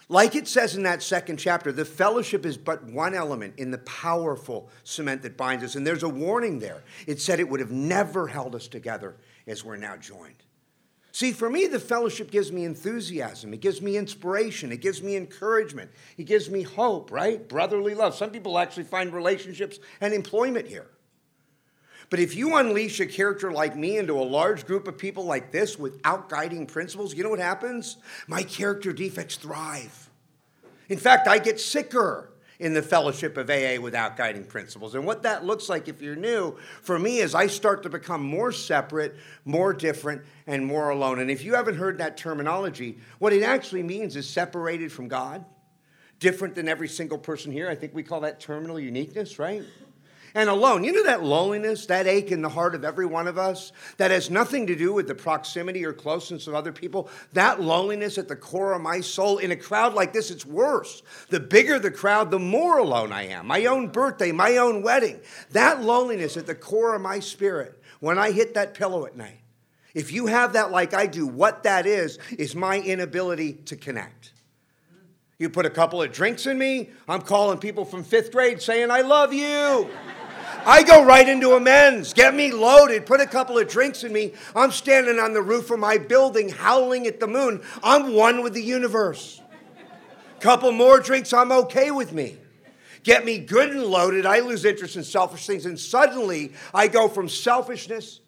like 0.09 0.33
it 0.35 0.47
says 0.47 0.75
in 0.75 0.81
that 0.83 1.03
second 1.03 1.37
chapter, 1.37 1.71
the 1.71 1.85
fellowship 1.85 2.47
is 2.47 2.57
but 2.57 2.83
one 2.85 3.13
element 3.13 3.53
in 3.57 3.69
the 3.69 3.77
powerful 3.79 4.69
cement 4.83 5.21
that 5.21 5.37
binds 5.37 5.63
us. 5.63 5.75
And 5.75 5.85
there's 5.85 6.03
a 6.03 6.09
warning 6.09 6.57
there. 6.57 6.81
It 7.05 7.21
said 7.21 7.39
it 7.39 7.47
would 7.47 7.59
have 7.59 7.71
never 7.71 8.25
held 8.25 8.55
us 8.55 8.67
together 8.67 9.17
as 9.45 9.63
we're 9.63 9.77
now 9.77 9.97
joined. 9.97 10.43
See, 11.13 11.33
for 11.33 11.49
me, 11.49 11.67
the 11.67 11.79
fellowship 11.79 12.31
gives 12.31 12.51
me 12.51 12.63
enthusiasm. 12.63 13.53
It 13.53 13.59
gives 13.59 13.81
me 13.81 13.97
inspiration. 13.97 14.71
It 14.71 14.81
gives 14.81 15.03
me 15.03 15.17
encouragement. 15.17 15.91
It 16.17 16.23
gives 16.23 16.49
me 16.49 16.61
hope, 16.61 17.11
right? 17.11 17.47
Brotherly 17.47 17.93
love. 17.93 18.15
Some 18.15 18.29
people 18.29 18.57
actually 18.57 18.85
find 18.85 19.13
relationships 19.13 19.79
and 19.99 20.13
employment 20.13 20.67
here. 20.67 20.87
But 22.09 22.19
if 22.19 22.35
you 22.35 22.55
unleash 22.55 22.99
a 22.99 23.05
character 23.05 23.51
like 23.51 23.75
me 23.75 23.97
into 23.97 24.13
a 24.13 24.23
large 24.23 24.65
group 24.65 24.87
of 24.87 24.97
people 24.97 25.25
like 25.25 25.51
this 25.51 25.77
without 25.79 26.29
guiding 26.29 26.65
principles, 26.65 27.13
you 27.13 27.23
know 27.23 27.29
what 27.29 27.39
happens? 27.39 27.97
My 28.27 28.43
character 28.43 28.91
defects 28.91 29.35
thrive. 29.35 30.09
In 30.89 30.97
fact, 30.97 31.27
I 31.27 31.39
get 31.39 31.59
sicker 31.59 32.30
in 32.61 32.75
the 32.75 32.81
fellowship 32.83 33.37
of 33.37 33.49
AA 33.49 33.81
without 33.81 34.15
guiding 34.15 34.45
principles. 34.45 34.93
And 34.93 35.03
what 35.03 35.23
that 35.23 35.43
looks 35.43 35.67
like 35.67 35.87
if 35.87 35.99
you're 35.99 36.15
new, 36.15 36.55
for 36.83 36.99
me, 36.99 37.17
is 37.17 37.33
I 37.33 37.47
start 37.47 37.81
to 37.83 37.89
become 37.89 38.21
more 38.21 38.51
separate, 38.51 39.15
more 39.45 39.73
different, 39.73 40.21
and 40.45 40.63
more 40.63 40.91
alone. 40.91 41.19
And 41.19 41.31
if 41.31 41.43
you 41.43 41.55
haven't 41.55 41.77
heard 41.77 41.97
that 41.97 42.17
terminology, 42.17 42.99
what 43.17 43.33
it 43.33 43.41
actually 43.41 43.81
means 43.81 44.15
is 44.15 44.29
separated 44.29 44.91
from 44.91 45.07
God, 45.07 45.43
different 46.19 46.53
than 46.53 46.69
every 46.69 46.87
single 46.87 47.17
person 47.17 47.51
here. 47.51 47.67
I 47.67 47.73
think 47.73 47.95
we 47.95 48.03
call 48.03 48.21
that 48.21 48.39
terminal 48.39 48.79
uniqueness, 48.79 49.39
right? 49.39 49.63
And 50.33 50.49
alone. 50.49 50.83
You 50.83 50.91
know 50.91 51.03
that 51.03 51.23
loneliness, 51.23 51.85
that 51.87 52.07
ache 52.07 52.31
in 52.31 52.41
the 52.41 52.49
heart 52.49 52.75
of 52.75 52.83
every 52.83 53.05
one 53.05 53.27
of 53.27 53.37
us 53.37 53.71
that 53.97 54.11
has 54.11 54.29
nothing 54.29 54.67
to 54.67 54.75
do 54.75 54.93
with 54.93 55.07
the 55.07 55.15
proximity 55.15 55.85
or 55.85 55.93
closeness 55.93 56.47
of 56.47 56.55
other 56.55 56.71
people? 56.71 57.09
That 57.33 57.61
loneliness 57.61 58.17
at 58.17 58.27
the 58.27 58.35
core 58.35 58.73
of 58.73 58.81
my 58.81 59.01
soul. 59.01 59.37
In 59.37 59.51
a 59.51 59.55
crowd 59.55 59.93
like 59.93 60.13
this, 60.13 60.31
it's 60.31 60.45
worse. 60.45 61.03
The 61.29 61.39
bigger 61.39 61.79
the 61.79 61.91
crowd, 61.91 62.31
the 62.31 62.39
more 62.39 62.77
alone 62.77 63.11
I 63.11 63.27
am. 63.27 63.47
My 63.47 63.65
own 63.65 63.87
birthday, 63.87 64.31
my 64.31 64.57
own 64.57 64.81
wedding. 64.81 65.19
That 65.51 65.81
loneliness 65.81 66.37
at 66.37 66.47
the 66.47 66.55
core 66.55 66.95
of 66.95 67.01
my 67.01 67.19
spirit 67.19 67.81
when 67.99 68.17
I 68.17 68.31
hit 68.31 68.53
that 68.55 68.73
pillow 68.73 69.05
at 69.05 69.15
night. 69.15 69.39
If 69.93 70.11
you 70.11 70.27
have 70.27 70.53
that 70.53 70.71
like 70.71 70.93
I 70.93 71.05
do, 71.05 71.27
what 71.27 71.63
that 71.63 71.85
is, 71.85 72.17
is 72.37 72.55
my 72.55 72.79
inability 72.79 73.53
to 73.65 73.75
connect. 73.75 74.31
You 75.37 75.49
put 75.49 75.65
a 75.65 75.71
couple 75.71 76.01
of 76.01 76.11
drinks 76.11 76.45
in 76.45 76.57
me, 76.57 76.91
I'm 77.07 77.21
calling 77.21 77.57
people 77.57 77.83
from 77.83 78.03
fifth 78.03 78.31
grade 78.31 78.61
saying, 78.61 78.91
I 78.91 79.01
love 79.01 79.33
you. 79.33 79.89
I 80.65 80.83
go 80.83 81.03
right 81.03 81.27
into 81.27 81.53
amends. 81.53 82.13
Get 82.13 82.35
me 82.35 82.51
loaded. 82.51 83.05
Put 83.05 83.19
a 83.19 83.25
couple 83.25 83.57
of 83.57 83.67
drinks 83.67 84.03
in 84.03 84.13
me. 84.13 84.33
I'm 84.55 84.71
standing 84.71 85.19
on 85.19 85.33
the 85.33 85.41
roof 85.41 85.71
of 85.71 85.79
my 85.79 85.97
building 85.97 86.49
howling 86.49 87.07
at 87.07 87.19
the 87.19 87.27
moon. 87.27 87.63
I'm 87.83 88.13
one 88.13 88.43
with 88.43 88.53
the 88.53 88.63
universe. 88.63 89.41
Couple 90.39 90.71
more 90.71 90.99
drinks, 90.99 91.33
I'm 91.33 91.51
okay 91.51 91.91
with 91.91 92.13
me. 92.13 92.37
Get 93.03 93.25
me 93.25 93.39
good 93.39 93.69
and 93.69 93.83
loaded. 93.83 94.25
I 94.25 94.39
lose 94.39 94.65
interest 94.65 94.95
in 94.95 95.03
selfish 95.03 95.45
things. 95.45 95.65
And 95.65 95.79
suddenly 95.79 96.53
I 96.73 96.87
go 96.87 97.07
from 97.07 97.29
selfishness 97.29 98.19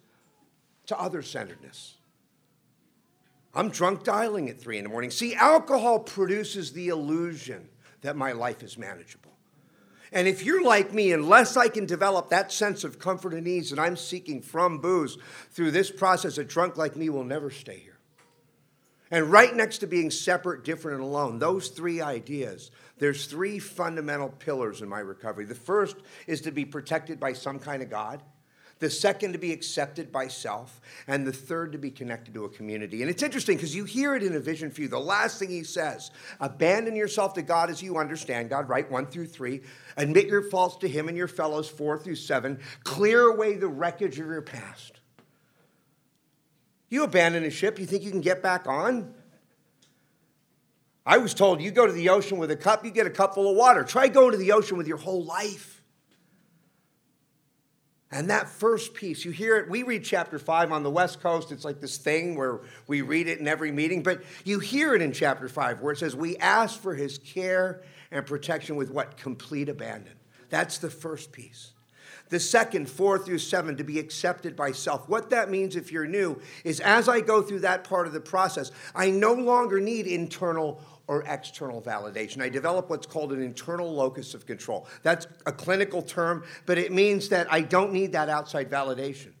to 0.86 0.98
other 0.98 1.22
centeredness. 1.22 1.94
I'm 3.54 3.68
drunk 3.68 4.02
dialing 4.02 4.48
at 4.48 4.60
three 4.60 4.78
in 4.78 4.84
the 4.84 4.90
morning. 4.90 5.10
See, 5.10 5.34
alcohol 5.34 6.00
produces 6.00 6.72
the 6.72 6.88
illusion 6.88 7.68
that 8.02 8.16
my 8.16 8.32
life 8.32 8.62
is 8.62 8.76
manageable. 8.76 9.23
And 10.14 10.28
if 10.28 10.44
you're 10.44 10.62
like 10.62 10.94
me, 10.94 11.12
unless 11.12 11.56
I 11.56 11.66
can 11.66 11.86
develop 11.86 12.28
that 12.28 12.52
sense 12.52 12.84
of 12.84 13.00
comfort 13.00 13.34
and 13.34 13.48
ease 13.48 13.70
that 13.70 13.80
I'm 13.80 13.96
seeking 13.96 14.40
from 14.40 14.78
booze 14.78 15.18
through 15.50 15.72
this 15.72 15.90
process, 15.90 16.38
a 16.38 16.44
drunk 16.44 16.76
like 16.76 16.94
me 16.94 17.08
will 17.08 17.24
never 17.24 17.50
stay 17.50 17.78
here. 17.78 17.98
And 19.10 19.30
right 19.30 19.54
next 19.54 19.78
to 19.78 19.88
being 19.88 20.12
separate, 20.12 20.64
different, 20.64 20.98
and 20.98 21.04
alone, 21.04 21.40
those 21.40 21.68
three 21.68 22.00
ideas, 22.00 22.70
there's 22.98 23.26
three 23.26 23.58
fundamental 23.58 24.28
pillars 24.28 24.82
in 24.82 24.88
my 24.88 25.00
recovery. 25.00 25.46
The 25.46 25.54
first 25.56 25.96
is 26.28 26.40
to 26.42 26.52
be 26.52 26.64
protected 26.64 27.18
by 27.18 27.32
some 27.32 27.58
kind 27.58 27.82
of 27.82 27.90
God 27.90 28.22
the 28.84 28.90
second 28.90 29.32
to 29.32 29.38
be 29.38 29.50
accepted 29.50 30.12
by 30.12 30.28
self, 30.28 30.78
and 31.06 31.26
the 31.26 31.32
third 31.32 31.72
to 31.72 31.78
be 31.78 31.90
connected 31.90 32.34
to 32.34 32.44
a 32.44 32.48
community. 32.50 33.00
And 33.00 33.10
it's 33.10 33.22
interesting 33.22 33.56
because 33.56 33.74
you 33.74 33.84
hear 33.84 34.14
it 34.14 34.22
in 34.22 34.36
a 34.36 34.40
vision 34.40 34.70
for 34.70 34.82
you. 34.82 34.88
The 34.88 35.00
last 35.00 35.38
thing 35.38 35.48
he 35.48 35.64
says 35.64 36.10
abandon 36.38 36.94
yourself 36.94 37.32
to 37.34 37.42
God 37.42 37.70
as 37.70 37.82
you 37.82 37.96
understand 37.96 38.50
God, 38.50 38.68
right? 38.68 38.88
One 38.90 39.06
through 39.06 39.28
three. 39.28 39.62
Admit 39.96 40.26
your 40.26 40.42
faults 40.50 40.76
to 40.78 40.88
him 40.88 41.08
and 41.08 41.16
your 41.16 41.28
fellows, 41.28 41.66
four 41.66 41.98
through 41.98 42.16
seven. 42.16 42.60
Clear 42.82 43.22
away 43.22 43.54
the 43.54 43.68
wreckage 43.68 44.20
of 44.20 44.26
your 44.26 44.42
past. 44.42 45.00
You 46.90 47.04
abandon 47.04 47.44
a 47.44 47.50
ship, 47.50 47.78
you 47.78 47.86
think 47.86 48.02
you 48.02 48.10
can 48.10 48.20
get 48.20 48.42
back 48.42 48.68
on? 48.68 49.14
I 51.06 51.18
was 51.18 51.32
told 51.32 51.62
you 51.62 51.70
go 51.70 51.86
to 51.86 51.92
the 51.92 52.10
ocean 52.10 52.36
with 52.36 52.50
a 52.50 52.56
cup, 52.56 52.84
you 52.84 52.90
get 52.90 53.06
a 53.06 53.10
cup 53.10 53.34
full 53.34 53.50
of 53.50 53.56
water. 53.56 53.82
Try 53.82 54.08
going 54.08 54.32
to 54.32 54.38
the 54.38 54.52
ocean 54.52 54.76
with 54.76 54.86
your 54.86 54.98
whole 54.98 55.24
life. 55.24 55.73
And 58.10 58.30
that 58.30 58.48
first 58.48 58.94
piece, 58.94 59.24
you 59.24 59.32
hear 59.32 59.56
it. 59.56 59.68
We 59.68 59.82
read 59.82 60.04
chapter 60.04 60.38
five 60.38 60.70
on 60.70 60.82
the 60.82 60.90
West 60.90 61.20
Coast. 61.20 61.50
It's 61.50 61.64
like 61.64 61.80
this 61.80 61.96
thing 61.96 62.36
where 62.36 62.60
we 62.86 63.02
read 63.02 63.26
it 63.26 63.40
in 63.40 63.48
every 63.48 63.72
meeting, 63.72 64.02
but 64.02 64.22
you 64.44 64.60
hear 64.60 64.94
it 64.94 65.02
in 65.02 65.12
chapter 65.12 65.48
five 65.48 65.80
where 65.80 65.92
it 65.92 65.98
says, 65.98 66.14
We 66.14 66.36
ask 66.36 66.80
for 66.80 66.94
his 66.94 67.18
care 67.18 67.82
and 68.12 68.24
protection 68.24 68.76
with 68.76 68.90
what? 68.90 69.16
Complete 69.16 69.68
abandon. 69.68 70.12
That's 70.48 70.78
the 70.78 70.90
first 70.90 71.32
piece. 71.32 71.72
The 72.28 72.40
second, 72.40 72.88
four 72.88 73.18
through 73.18 73.38
seven, 73.38 73.76
to 73.76 73.84
be 73.84 73.98
accepted 73.98 74.56
by 74.56 74.72
self. 74.72 75.08
What 75.08 75.30
that 75.30 75.50
means, 75.50 75.76
if 75.76 75.92
you're 75.92 76.06
new, 76.06 76.40
is 76.62 76.80
as 76.80 77.08
I 77.08 77.20
go 77.20 77.42
through 77.42 77.60
that 77.60 77.84
part 77.84 78.06
of 78.06 78.12
the 78.12 78.20
process, 78.20 78.70
I 78.94 79.10
no 79.10 79.34
longer 79.34 79.80
need 79.80 80.06
internal 80.06 80.80
or 81.06 81.22
external 81.26 81.82
validation. 81.82 82.40
I 82.40 82.48
develop 82.48 82.88
what's 82.88 83.06
called 83.06 83.32
an 83.32 83.42
internal 83.42 83.92
locus 83.92 84.34
of 84.34 84.46
control. 84.46 84.86
That's 85.02 85.26
a 85.46 85.52
clinical 85.52 86.02
term, 86.02 86.44
but 86.66 86.78
it 86.78 86.92
means 86.92 87.28
that 87.28 87.46
I 87.52 87.60
don't 87.60 87.92
need 87.92 88.12
that 88.12 88.28
outside 88.28 88.70
validation. 88.70 89.32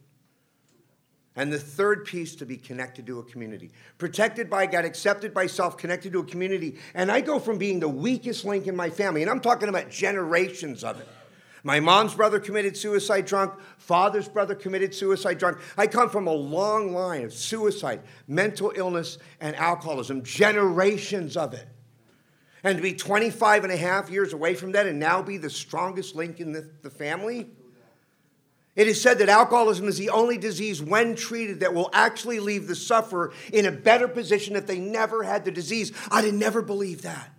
And 1.36 1.52
the 1.52 1.58
third 1.58 2.04
piece 2.04 2.36
to 2.36 2.46
be 2.46 2.56
connected 2.56 3.06
to 3.06 3.18
a 3.18 3.24
community. 3.24 3.72
Protected 3.98 4.48
by 4.48 4.66
God, 4.66 4.84
accepted 4.84 5.34
by 5.34 5.48
self, 5.48 5.76
connected 5.76 6.12
to 6.12 6.20
a 6.20 6.24
community. 6.24 6.76
And 6.94 7.10
I 7.10 7.20
go 7.20 7.40
from 7.40 7.58
being 7.58 7.80
the 7.80 7.88
weakest 7.88 8.44
link 8.44 8.68
in 8.68 8.76
my 8.76 8.88
family, 8.88 9.22
and 9.22 9.30
I'm 9.30 9.40
talking 9.40 9.68
about 9.68 9.90
generations 9.90 10.84
of 10.84 11.00
it, 11.00 11.08
My 11.66 11.80
mom's 11.80 12.14
brother 12.14 12.38
committed 12.38 12.76
suicide 12.76 13.24
drunk. 13.24 13.54
Father's 13.78 14.28
brother 14.28 14.54
committed 14.54 14.94
suicide 14.94 15.38
drunk. 15.38 15.58
I 15.78 15.86
come 15.86 16.10
from 16.10 16.26
a 16.26 16.32
long 16.32 16.92
line 16.92 17.24
of 17.24 17.32
suicide, 17.32 18.02
mental 18.28 18.70
illness, 18.76 19.16
and 19.40 19.56
alcoholism, 19.56 20.22
generations 20.22 21.38
of 21.38 21.54
it. 21.54 21.66
And 22.62 22.76
to 22.76 22.82
be 22.82 22.92
25 22.92 23.64
and 23.64 23.72
a 23.72 23.78
half 23.78 24.10
years 24.10 24.34
away 24.34 24.54
from 24.54 24.72
that 24.72 24.86
and 24.86 25.00
now 25.00 25.22
be 25.22 25.38
the 25.38 25.48
strongest 25.48 26.14
link 26.14 26.38
in 26.38 26.52
the, 26.52 26.68
the 26.82 26.90
family, 26.90 27.48
it 28.76 28.86
is 28.86 29.00
said 29.00 29.18
that 29.18 29.30
alcoholism 29.30 29.88
is 29.88 29.96
the 29.96 30.10
only 30.10 30.36
disease, 30.36 30.82
when 30.82 31.14
treated, 31.14 31.60
that 31.60 31.72
will 31.72 31.88
actually 31.94 32.40
leave 32.40 32.66
the 32.66 32.74
sufferer 32.74 33.32
in 33.52 33.64
a 33.64 33.72
better 33.72 34.08
position 34.08 34.54
if 34.54 34.66
they 34.66 34.78
never 34.78 35.22
had 35.22 35.46
the 35.46 35.50
disease. 35.50 35.92
I 36.10 36.20
did 36.20 36.34
never 36.34 36.60
believe 36.60 37.02
that 37.02 37.33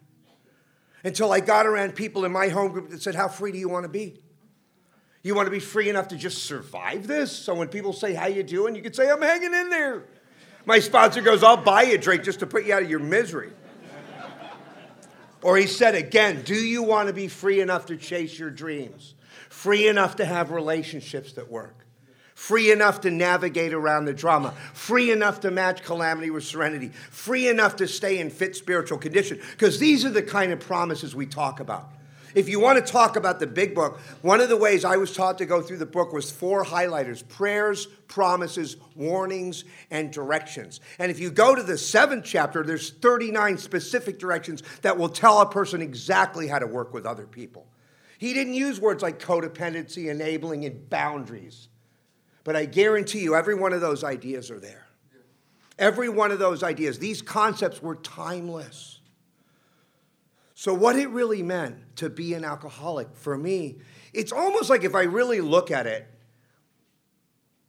until 1.05 1.31
I 1.31 1.39
got 1.39 1.65
around 1.65 1.95
people 1.95 2.25
in 2.25 2.31
my 2.33 2.49
home 2.49 2.71
group 2.73 2.89
that 2.89 3.01
said, 3.01 3.15
How 3.15 3.29
free 3.29 3.53
do 3.53 3.57
you 3.57 3.69
want 3.69 3.83
to 3.83 3.89
be? 3.89 4.19
You 5.23 5.33
want 5.33 5.47
to 5.47 5.51
be 5.51 5.59
free 5.59 5.89
enough 5.89 6.09
to 6.09 6.17
just 6.17 6.43
survive 6.43 7.07
this? 7.07 7.31
So 7.31 7.55
when 7.55 7.69
people 7.69 7.93
say, 7.93 8.13
How 8.13 8.27
you 8.27 8.43
doing? 8.43 8.75
You 8.75 8.81
can 8.81 8.93
say, 8.93 9.09
I'm 9.09 9.21
hanging 9.21 9.53
in 9.53 9.69
there. 9.69 10.03
My 10.65 10.79
sponsor 10.79 11.21
goes, 11.21 11.43
I'll 11.43 11.55
buy 11.55 11.83
you 11.83 11.95
a 11.95 11.97
drink 11.97 12.23
just 12.23 12.39
to 12.39 12.47
put 12.47 12.65
you 12.65 12.73
out 12.73 12.83
of 12.83 12.89
your 12.89 12.99
misery. 12.99 13.51
or 15.41 15.55
he 15.55 15.67
said 15.67 15.95
again, 15.95 16.41
Do 16.41 16.55
you 16.55 16.83
want 16.83 17.07
to 17.07 17.13
be 17.13 17.29
free 17.29 17.61
enough 17.61 17.85
to 17.85 17.95
chase 17.95 18.37
your 18.37 18.49
dreams? 18.49 19.15
free 19.55 19.87
enough 19.87 20.17
to 20.17 20.25
have 20.25 20.51
relationships 20.51 21.33
that 21.33 21.49
work, 21.49 21.84
free 22.35 22.69
enough 22.69 23.01
to 23.01 23.09
navigate 23.09 23.73
around 23.73 24.05
the 24.05 24.13
drama, 24.13 24.53
free 24.73 25.09
enough 25.09 25.39
to 25.39 25.49
match 25.49 25.81
calamity 25.83 26.29
with 26.29 26.43
serenity, 26.43 26.89
free 27.09 27.47
enough 27.47 27.77
to 27.77 27.87
stay 27.87 28.19
in 28.19 28.29
fit 28.29 28.55
spiritual 28.55 28.99
condition. 28.99 29.39
Because 29.51 29.79
these 29.79 30.05
are 30.05 30.11
the 30.11 30.21
kind 30.21 30.51
of 30.51 30.59
promises 30.59 31.15
we 31.15 31.25
talk 31.25 31.59
about. 31.59 31.89
If 32.35 32.49
you 32.49 32.59
want 32.59 32.85
to 32.85 32.91
talk 32.91 33.15
about 33.15 33.39
the 33.39 33.47
big 33.47 33.73
book, 33.73 33.97
one 34.21 34.41
of 34.41 34.49
the 34.49 34.57
ways 34.57 34.83
I 34.83 34.97
was 34.97 35.15
taught 35.15 35.37
to 35.37 35.45
go 35.45 35.61
through 35.61 35.77
the 35.77 35.85
book 35.85 36.11
was 36.11 36.29
four 36.29 36.65
highlighters 36.65 37.25
prayers, 37.25 37.85
promises, 38.07 38.75
warnings, 38.93 39.63
and 39.89 40.11
directions. 40.11 40.81
And 40.99 41.09
if 41.09 41.17
you 41.17 41.31
go 41.31 41.55
to 41.55 41.63
the 41.63 41.77
seventh 41.77 42.25
chapter, 42.25 42.61
there's 42.63 42.91
39 42.91 43.57
specific 43.57 44.19
directions 44.19 44.61
that 44.81 44.97
will 44.97 45.07
tell 45.07 45.39
a 45.39 45.49
person 45.49 45.81
exactly 45.81 46.47
how 46.47 46.59
to 46.59 46.67
work 46.67 46.93
with 46.93 47.05
other 47.05 47.25
people. 47.25 47.65
He 48.17 48.33
didn't 48.33 48.55
use 48.55 48.81
words 48.81 49.01
like 49.01 49.19
codependency, 49.19 50.11
enabling, 50.11 50.65
and 50.65 50.89
boundaries. 50.89 51.69
But 52.45 52.55
I 52.55 52.65
guarantee 52.65 53.21
you, 53.21 53.36
every 53.36 53.55
one 53.55 53.73
of 53.73 53.81
those 53.81 54.03
ideas 54.05 54.49
are 54.49 54.60
there. 54.60 54.86
Every 55.77 56.08
one 56.08 56.31
of 56.31 56.39
those 56.39 56.63
ideas, 56.63 56.99
these 56.99 57.21
concepts 57.21 57.81
were 57.81 57.95
timeless. 57.95 59.01
So, 60.53 60.73
what 60.73 60.95
it 60.95 61.10
really 61.10 61.43
meant 61.43 61.97
to 61.97 62.10
be 62.10 62.34
an 62.34 62.45
alcoholic 62.45 63.10
for 63.15 63.38
me, 63.38 63.79
it's 64.13 64.31
almost 64.31 64.69
like 64.69 64.86
if 64.86 64.95
I 64.95 65.03
really 65.03 65.41
look 65.41 65.69
at 65.69 65.86
it, 65.86 66.08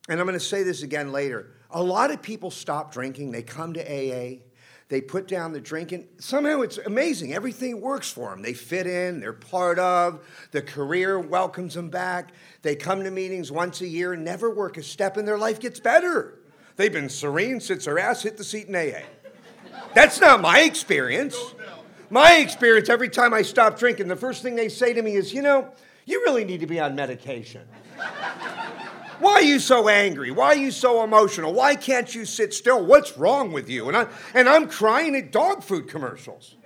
and 0.08 0.20
I'm 0.20 0.26
going 0.26 0.38
to 0.38 0.44
say 0.44 0.62
this 0.62 0.82
again 0.82 1.10
later, 1.10 1.50
a 1.70 1.82
lot 1.82 2.12
of 2.12 2.22
people 2.22 2.52
stop 2.52 2.92
drinking, 2.92 3.32
they 3.32 3.42
come 3.42 3.72
to 3.72 3.80
AA, 3.80 4.42
they 4.88 5.00
put 5.00 5.26
down 5.26 5.52
the 5.52 5.60
drink, 5.60 5.90
and 5.90 6.06
somehow 6.18 6.60
it's 6.60 6.78
amazing. 6.78 7.34
Everything 7.34 7.80
works 7.80 8.10
for 8.10 8.30
them. 8.30 8.42
They 8.42 8.52
fit 8.52 8.86
in, 8.86 9.18
they're 9.18 9.32
part 9.32 9.80
of, 9.80 10.24
the 10.52 10.62
career 10.62 11.18
welcomes 11.18 11.74
them 11.74 11.90
back. 11.90 12.32
They 12.62 12.76
come 12.76 13.02
to 13.02 13.10
meetings 13.10 13.50
once 13.50 13.80
a 13.80 13.88
year 13.88 14.14
never 14.14 14.48
work 14.48 14.76
a 14.76 14.82
step, 14.82 15.16
and 15.16 15.26
their 15.26 15.38
life 15.38 15.58
gets 15.58 15.80
better. 15.80 16.38
They've 16.76 16.92
been 16.92 17.08
serene 17.08 17.58
since 17.60 17.86
their 17.86 17.98
ass 17.98 18.22
hit 18.22 18.36
the 18.36 18.44
seat 18.44 18.68
in 18.68 18.76
AA. 18.76 19.02
That's 19.94 20.20
not 20.20 20.40
my 20.40 20.60
experience. 20.60 21.36
My 22.08 22.36
experience, 22.36 22.88
every 22.88 23.08
time 23.08 23.34
I 23.34 23.42
stop 23.42 23.78
drinking, 23.78 24.06
the 24.06 24.16
first 24.16 24.42
thing 24.42 24.54
they 24.54 24.68
say 24.68 24.92
to 24.92 25.02
me 25.02 25.16
is, 25.16 25.34
you 25.34 25.42
know, 25.42 25.68
you 26.04 26.22
really 26.26 26.44
need 26.44 26.60
to 26.60 26.66
be 26.66 26.78
on 26.78 26.94
medication. 26.94 27.62
Why 29.18 29.32
are 29.32 29.42
you 29.42 29.58
so 29.58 29.88
angry? 29.88 30.30
Why 30.30 30.48
are 30.48 30.56
you 30.56 30.70
so 30.70 31.02
emotional? 31.02 31.52
Why 31.52 31.74
can't 31.74 32.14
you 32.14 32.24
sit 32.24 32.52
still? 32.52 32.84
What's 32.84 33.16
wrong 33.16 33.52
with 33.52 33.68
you? 33.68 33.88
And, 33.88 33.96
I, 33.96 34.06
and 34.34 34.48
I'm 34.48 34.68
crying 34.68 35.16
at 35.16 35.32
dog 35.32 35.62
food 35.62 35.88
commercials. 35.88 36.56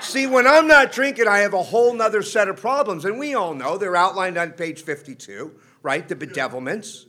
See, 0.00 0.26
when 0.26 0.46
I'm 0.46 0.66
not 0.66 0.92
drinking, 0.92 1.28
I 1.28 1.38
have 1.38 1.54
a 1.54 1.62
whole 1.62 1.94
nother 1.94 2.22
set 2.22 2.48
of 2.48 2.56
problems. 2.56 3.04
And 3.04 3.18
we 3.18 3.34
all 3.34 3.54
know 3.54 3.78
they're 3.78 3.96
outlined 3.96 4.36
on 4.36 4.50
page 4.50 4.82
52, 4.82 5.52
right? 5.82 6.06
The 6.06 6.16
bedevilments. 6.16 7.06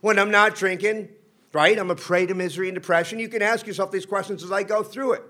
When 0.00 0.18
I'm 0.18 0.32
not 0.32 0.56
drinking, 0.56 1.10
right, 1.52 1.78
I'm 1.78 1.90
a 1.90 1.94
prey 1.94 2.26
to 2.26 2.34
misery 2.34 2.68
and 2.68 2.74
depression. 2.74 3.20
You 3.20 3.28
can 3.28 3.42
ask 3.42 3.66
yourself 3.66 3.92
these 3.92 4.06
questions 4.06 4.42
as 4.42 4.50
I 4.50 4.64
go 4.64 4.82
through 4.82 5.12
it. 5.12 5.22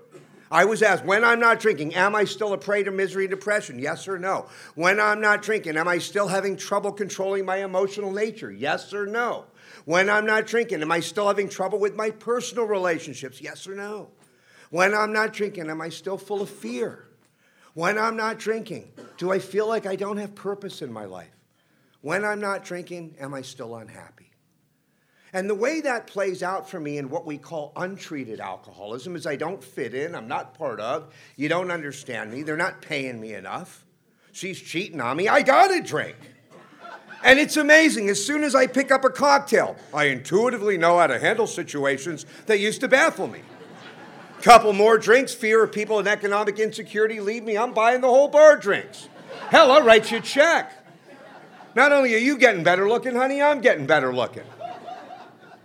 I 0.53 0.65
was 0.65 0.83
asked, 0.83 1.03
when 1.03 1.23
I'm 1.23 1.39
not 1.39 1.59
drinking, 1.59 1.95
am 1.95 2.13
I 2.13 2.25
still 2.25 2.53
a 2.53 2.59
prey 2.59 2.83
to 2.83 2.91
misery 2.91 3.23
and 3.23 3.31
depression? 3.31 3.79
Yes 3.79 4.07
or 4.07 4.19
no? 4.19 4.45
When 4.75 4.99
I'm 4.99 5.19
not 5.19 5.41
drinking, 5.41 5.77
am 5.77 5.87
I 5.87 5.97
still 5.97 6.27
having 6.27 6.55
trouble 6.55 6.91
controlling 6.91 7.43
my 7.43 7.63
emotional 7.63 8.11
nature? 8.11 8.51
Yes 8.51 8.93
or 8.93 9.07
no? 9.07 9.45
When 9.85 10.11
I'm 10.11 10.27
not 10.27 10.45
drinking, 10.45 10.83
am 10.83 10.91
I 10.91 10.99
still 10.99 11.27
having 11.27 11.49
trouble 11.49 11.79
with 11.79 11.95
my 11.95 12.11
personal 12.11 12.65
relationships? 12.65 13.41
Yes 13.41 13.65
or 13.65 13.73
no? 13.73 14.11
When 14.69 14.93
I'm 14.93 15.11
not 15.11 15.33
drinking, 15.33 15.71
am 15.71 15.81
I 15.81 15.89
still 15.89 16.19
full 16.19 16.43
of 16.43 16.51
fear? 16.51 17.07
When 17.73 17.97
I'm 17.97 18.15
not 18.15 18.37
drinking, 18.37 18.91
do 19.17 19.31
I 19.31 19.39
feel 19.39 19.67
like 19.67 19.87
I 19.87 19.95
don't 19.95 20.17
have 20.17 20.35
purpose 20.35 20.83
in 20.83 20.93
my 20.93 21.05
life? 21.05 21.35
When 22.01 22.23
I'm 22.23 22.39
not 22.39 22.63
drinking, 22.63 23.15
am 23.19 23.33
I 23.33 23.41
still 23.41 23.75
unhappy? 23.75 24.22
And 25.33 25.49
the 25.49 25.55
way 25.55 25.81
that 25.81 26.05
plays 26.05 26.43
out 26.43 26.69
for 26.69 26.79
me 26.79 26.99
in 26.99 27.09
what 27.09 27.25
we 27.25 27.39
call 27.39 27.73
untreated 27.75 28.39
alcoholism 28.39 29.15
is 29.15 29.25
I 29.25 29.35
don't 29.35 29.63
fit 29.63 29.95
in, 29.95 30.13
I'm 30.13 30.27
not 30.27 30.53
part 30.53 30.79
of, 30.79 31.11
you 31.35 31.49
don't 31.49 31.71
understand 31.71 32.31
me, 32.31 32.43
they're 32.43 32.55
not 32.55 32.83
paying 32.83 33.19
me 33.19 33.33
enough. 33.33 33.83
She's 34.31 34.61
cheating 34.61 35.01
on 35.01 35.17
me, 35.17 35.27
I 35.27 35.41
gotta 35.41 35.81
drink. 35.81 36.15
And 37.23 37.39
it's 37.39 37.57
amazing, 37.57 38.09
as 38.09 38.23
soon 38.23 38.43
as 38.43 38.53
I 38.53 38.67
pick 38.67 38.91
up 38.91 39.03
a 39.03 39.09
cocktail, 39.09 39.75
I 39.91 40.05
intuitively 40.05 40.77
know 40.77 40.99
how 40.99 41.07
to 41.07 41.17
handle 41.17 41.47
situations 41.47 42.27
that 42.45 42.59
used 42.59 42.81
to 42.81 42.87
baffle 42.87 43.27
me. 43.27 43.41
Couple 44.43 44.73
more 44.73 44.99
drinks, 44.99 45.33
fear 45.33 45.63
of 45.63 45.71
people 45.71 45.97
and 45.97 46.07
economic 46.07 46.59
insecurity 46.59 47.19
leave 47.21 47.43
me, 47.43 47.57
I'm 47.57 47.73
buying 47.73 48.01
the 48.01 48.07
whole 48.07 48.27
bar 48.27 48.57
drinks. 48.57 49.09
Hell, 49.49 49.71
I'll 49.71 49.83
write 49.83 50.11
you 50.11 50.17
a 50.17 50.21
check. 50.21 50.71
Not 51.75 51.91
only 51.91 52.13
are 52.13 52.19
you 52.19 52.37
getting 52.37 52.63
better 52.63 52.87
looking, 52.87 53.15
honey, 53.15 53.41
I'm 53.41 53.61
getting 53.61 53.87
better 53.87 54.13
looking 54.13 54.43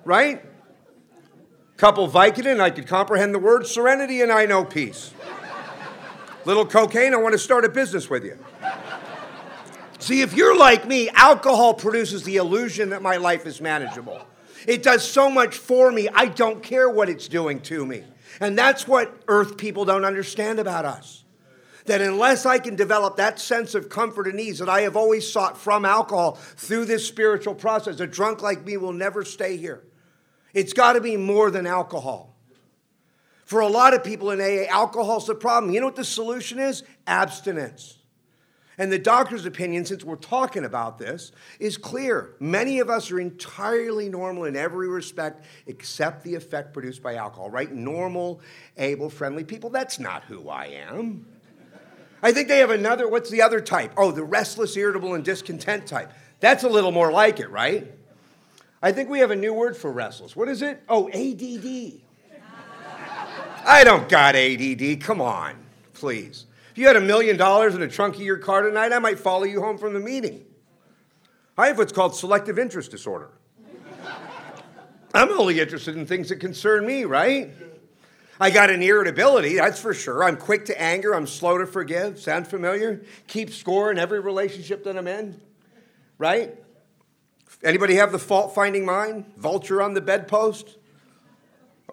right? 0.08 0.42
Couple 1.76 2.08
Vicodin, 2.08 2.60
I 2.60 2.70
could 2.70 2.86
comprehend 2.86 3.34
the 3.34 3.38
word 3.38 3.66
serenity, 3.66 4.22
and 4.22 4.32
I 4.32 4.46
know 4.46 4.64
peace. 4.64 5.12
Little 6.46 6.64
cocaine, 6.64 7.12
I 7.12 7.18
want 7.18 7.34
to 7.34 7.38
start 7.38 7.66
a 7.66 7.68
business 7.68 8.08
with 8.08 8.24
you. 8.24 8.38
See, 9.98 10.22
if 10.22 10.32
you're 10.32 10.56
like 10.56 10.86
me, 10.86 11.10
alcohol 11.10 11.74
produces 11.74 12.22
the 12.22 12.36
illusion 12.36 12.88
that 12.90 13.02
my 13.02 13.18
life 13.18 13.44
is 13.46 13.60
manageable. 13.60 14.20
It 14.66 14.82
does 14.82 15.06
so 15.06 15.28
much 15.28 15.56
for 15.56 15.92
me, 15.92 16.08
I 16.08 16.26
don't 16.26 16.62
care 16.62 16.88
what 16.88 17.10
it's 17.10 17.28
doing 17.28 17.60
to 17.62 17.84
me. 17.84 18.02
And 18.40 18.56
that's 18.56 18.88
what 18.88 19.14
earth 19.28 19.58
people 19.58 19.84
don't 19.84 20.06
understand 20.06 20.58
about 20.58 20.86
us. 20.86 21.24
That 21.84 22.00
unless 22.00 22.46
I 22.46 22.58
can 22.58 22.76
develop 22.76 23.16
that 23.16 23.38
sense 23.38 23.74
of 23.74 23.88
comfort 23.88 24.26
and 24.26 24.40
ease 24.40 24.58
that 24.58 24.68
I 24.68 24.80
have 24.82 24.96
always 24.96 25.30
sought 25.30 25.58
from 25.58 25.84
alcohol 25.84 26.32
through 26.56 26.86
this 26.86 27.06
spiritual 27.06 27.54
process, 27.54 28.00
a 28.00 28.06
drunk 28.06 28.42
like 28.42 28.64
me 28.64 28.76
will 28.76 28.92
never 28.92 29.24
stay 29.24 29.56
here. 29.56 29.82
It's 30.58 30.72
got 30.72 30.94
to 30.94 31.00
be 31.00 31.16
more 31.16 31.52
than 31.52 31.68
alcohol. 31.68 32.34
For 33.44 33.60
a 33.60 33.68
lot 33.68 33.94
of 33.94 34.02
people 34.02 34.32
in 34.32 34.40
AA, 34.40 34.68
alcohol's 34.68 35.28
the 35.28 35.36
problem. 35.36 35.72
You 35.72 35.78
know 35.78 35.86
what 35.86 35.94
the 35.94 36.04
solution 36.04 36.58
is? 36.58 36.82
Abstinence. 37.06 37.98
And 38.76 38.90
the 38.90 38.98
doctor's 38.98 39.46
opinion, 39.46 39.84
since 39.84 40.02
we're 40.02 40.16
talking 40.16 40.64
about 40.64 40.98
this, 40.98 41.30
is 41.60 41.76
clear. 41.76 42.34
Many 42.40 42.80
of 42.80 42.90
us 42.90 43.12
are 43.12 43.20
entirely 43.20 44.08
normal 44.08 44.46
in 44.46 44.56
every 44.56 44.88
respect 44.88 45.44
except 45.68 46.24
the 46.24 46.34
effect 46.34 46.74
produced 46.74 47.04
by 47.04 47.14
alcohol, 47.14 47.50
right? 47.50 47.70
Normal, 47.70 48.40
able, 48.78 49.10
friendly 49.10 49.44
people. 49.44 49.70
That's 49.70 50.00
not 50.00 50.24
who 50.24 50.48
I 50.48 50.66
am. 50.90 51.24
I 52.20 52.32
think 52.32 52.48
they 52.48 52.58
have 52.58 52.70
another, 52.70 53.06
what's 53.06 53.30
the 53.30 53.42
other 53.42 53.60
type? 53.60 53.92
Oh, 53.96 54.10
the 54.10 54.24
restless, 54.24 54.76
irritable, 54.76 55.14
and 55.14 55.24
discontent 55.24 55.86
type. 55.86 56.12
That's 56.40 56.64
a 56.64 56.68
little 56.68 56.90
more 56.90 57.12
like 57.12 57.38
it, 57.38 57.48
right? 57.48 57.94
I 58.82 58.92
think 58.92 59.08
we 59.08 59.18
have 59.18 59.30
a 59.30 59.36
new 59.36 59.52
word 59.52 59.76
for 59.76 59.90
restless. 59.90 60.36
What 60.36 60.48
is 60.48 60.62
it? 60.62 60.82
Oh, 60.88 61.08
ADD. 61.08 62.00
I 63.64 63.82
don't 63.84 64.08
got 64.08 64.36
ADD. 64.36 65.00
Come 65.00 65.20
on, 65.20 65.56
please. 65.94 66.46
If 66.70 66.78
you 66.78 66.86
had 66.86 66.96
a 66.96 67.00
million 67.00 67.36
dollars 67.36 67.74
in 67.74 67.80
the 67.80 67.88
trunk 67.88 68.14
of 68.14 68.22
your 68.22 68.38
car 68.38 68.62
tonight, 68.62 68.92
I 68.92 68.98
might 68.98 69.18
follow 69.18 69.44
you 69.44 69.60
home 69.60 69.78
from 69.78 69.94
the 69.94 70.00
meeting. 70.00 70.44
I 71.56 71.66
have 71.66 71.78
what's 71.78 71.92
called 71.92 72.14
selective 72.14 72.58
interest 72.58 72.90
disorder. 72.90 73.30
I'm 75.12 75.30
only 75.30 75.58
interested 75.58 75.96
in 75.96 76.06
things 76.06 76.28
that 76.28 76.36
concern 76.36 76.86
me, 76.86 77.04
right? 77.04 77.50
I 78.40 78.50
got 78.50 78.70
an 78.70 78.82
irritability, 78.82 79.56
that's 79.56 79.80
for 79.80 79.92
sure. 79.92 80.22
I'm 80.22 80.36
quick 80.36 80.66
to 80.66 80.80
anger, 80.80 81.14
I'm 81.14 81.26
slow 81.26 81.58
to 81.58 81.66
forgive. 81.66 82.20
Sound 82.20 82.46
familiar? 82.46 83.02
Keep 83.26 83.50
score 83.50 83.90
in 83.90 83.98
every 83.98 84.20
relationship 84.20 84.84
that 84.84 84.96
I'm 84.96 85.08
in, 85.08 85.40
right? 86.18 86.54
Anybody 87.62 87.96
have 87.96 88.12
the 88.12 88.18
fault 88.18 88.54
finding 88.54 88.84
mind? 88.84 89.24
Vulture 89.36 89.82
on 89.82 89.94
the 89.94 90.00
bedpost? 90.00 90.76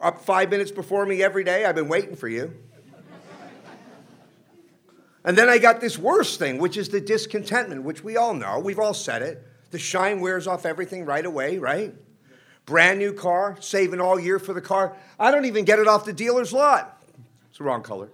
Up 0.02 0.22
five 0.22 0.50
minutes 0.50 0.72
before 0.72 1.06
me 1.06 1.24
every 1.24 1.44
day? 1.44 1.66
I've 1.66 1.76
been 1.76 1.88
waiting 1.88 2.16
for 2.16 2.28
you. 2.28 2.54
And 5.24 5.36
then 5.36 5.50
I 5.50 5.58
got 5.58 5.82
this 5.82 5.98
worst 5.98 6.38
thing, 6.38 6.60
which 6.60 6.78
is 6.78 6.90
the 6.90 7.02
discontentment, 7.02 7.82
which 7.82 8.04
we 8.04 8.16
all 8.16 8.36
know. 8.36 8.60
We've 8.60 8.78
all 8.78 8.94
said 8.94 9.24
it. 9.24 9.44
The 9.72 9.80
shine 9.80 10.22
wears 10.22 10.46
off 10.46 10.68
everything 10.68 11.04
right 11.04 11.26
away, 11.26 11.58
right? 11.58 11.96
Brand 12.68 13.00
new 13.00 13.12
car, 13.12 13.58
saving 13.60 14.00
all 14.00 14.20
year 14.20 14.38
for 14.38 14.54
the 14.54 14.62
car. 14.62 14.96
I 15.20 15.32
don't 15.32 15.46
even 15.46 15.66
get 15.66 15.80
it 15.80 15.88
off 15.88 16.06
the 16.06 16.14
dealer's 16.14 16.54
lot. 16.54 17.02
It's 17.50 17.58
the 17.58 17.64
wrong 17.64 17.82
color. 17.82 18.10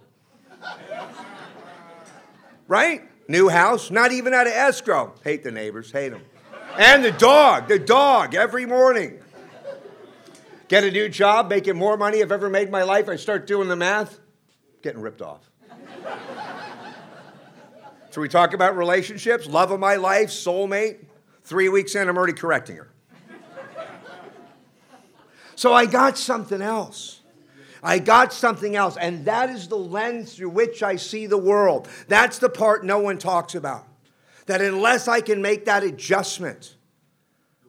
right? 2.66 3.02
New 3.28 3.50
house, 3.50 3.90
not 3.90 4.10
even 4.10 4.32
out 4.32 4.46
of 4.46 4.54
escrow. 4.54 5.12
Hate 5.22 5.42
the 5.42 5.50
neighbors, 5.50 5.92
hate 5.92 6.10
them. 6.10 6.22
And 6.78 7.04
the 7.04 7.12
dog, 7.12 7.68
the 7.68 7.78
dog, 7.78 8.34
every 8.34 8.64
morning. 8.66 9.18
Get 10.68 10.84
a 10.84 10.90
new 10.90 11.08
job, 11.08 11.50
making 11.50 11.76
more 11.76 11.98
money 11.98 12.22
I've 12.22 12.32
ever 12.32 12.48
made 12.48 12.64
in 12.64 12.70
my 12.70 12.82
life. 12.82 13.08
I 13.08 13.16
start 13.16 13.46
doing 13.46 13.68
the 13.68 13.76
math, 13.76 14.18
getting 14.82 15.02
ripped 15.02 15.20
off. 15.20 15.50
so 18.10 18.22
we 18.22 18.28
talk 18.28 18.54
about 18.54 18.76
relationships, 18.76 19.46
love 19.46 19.70
of 19.70 19.80
my 19.80 19.96
life, 19.96 20.30
soulmate. 20.30 21.04
Three 21.44 21.68
weeks 21.68 21.94
in, 21.94 22.08
I'm 22.08 22.16
already 22.16 22.32
correcting 22.32 22.76
her. 22.76 22.88
So 25.56 25.74
I 25.74 25.84
got 25.84 26.16
something 26.16 26.62
else. 26.62 27.20
I 27.82 27.98
got 27.98 28.32
something 28.32 28.76
else. 28.76 28.96
And 28.96 29.26
that 29.26 29.50
is 29.50 29.68
the 29.68 29.76
lens 29.76 30.36
through 30.36 30.50
which 30.50 30.82
I 30.82 30.96
see 30.96 31.26
the 31.26 31.36
world. 31.36 31.86
That's 32.08 32.38
the 32.38 32.48
part 32.48 32.84
no 32.84 32.98
one 32.98 33.18
talks 33.18 33.54
about. 33.54 33.86
That 34.46 34.60
unless 34.60 35.08
I 35.08 35.20
can 35.20 35.40
make 35.40 35.66
that 35.66 35.82
adjustment, 35.82 36.76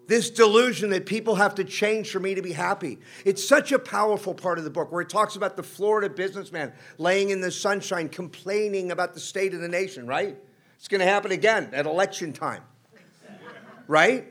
this 0.07 0.29
delusion 0.29 0.89
that 0.89 1.05
people 1.05 1.35
have 1.35 1.55
to 1.55 1.63
change 1.63 2.11
for 2.11 2.19
me 2.19 2.35
to 2.35 2.41
be 2.41 2.51
happy. 2.51 2.99
It's 3.25 3.47
such 3.47 3.71
a 3.71 3.79
powerful 3.79 4.33
part 4.33 4.57
of 4.57 4.63
the 4.63 4.69
book 4.69 4.91
where 4.91 5.01
it 5.01 5.09
talks 5.09 5.35
about 5.35 5.55
the 5.55 5.63
Florida 5.63 6.13
businessman 6.13 6.73
laying 6.97 7.29
in 7.29 7.41
the 7.41 7.51
sunshine 7.51 8.09
complaining 8.09 8.91
about 8.91 9.13
the 9.13 9.19
state 9.19 9.53
of 9.53 9.61
the 9.61 9.67
nation, 9.67 10.05
right? 10.05 10.37
It's 10.77 10.87
going 10.87 10.99
to 10.99 11.07
happen 11.07 11.31
again 11.31 11.69
at 11.73 11.85
election 11.85 12.33
time, 12.33 12.63
right? 13.87 14.27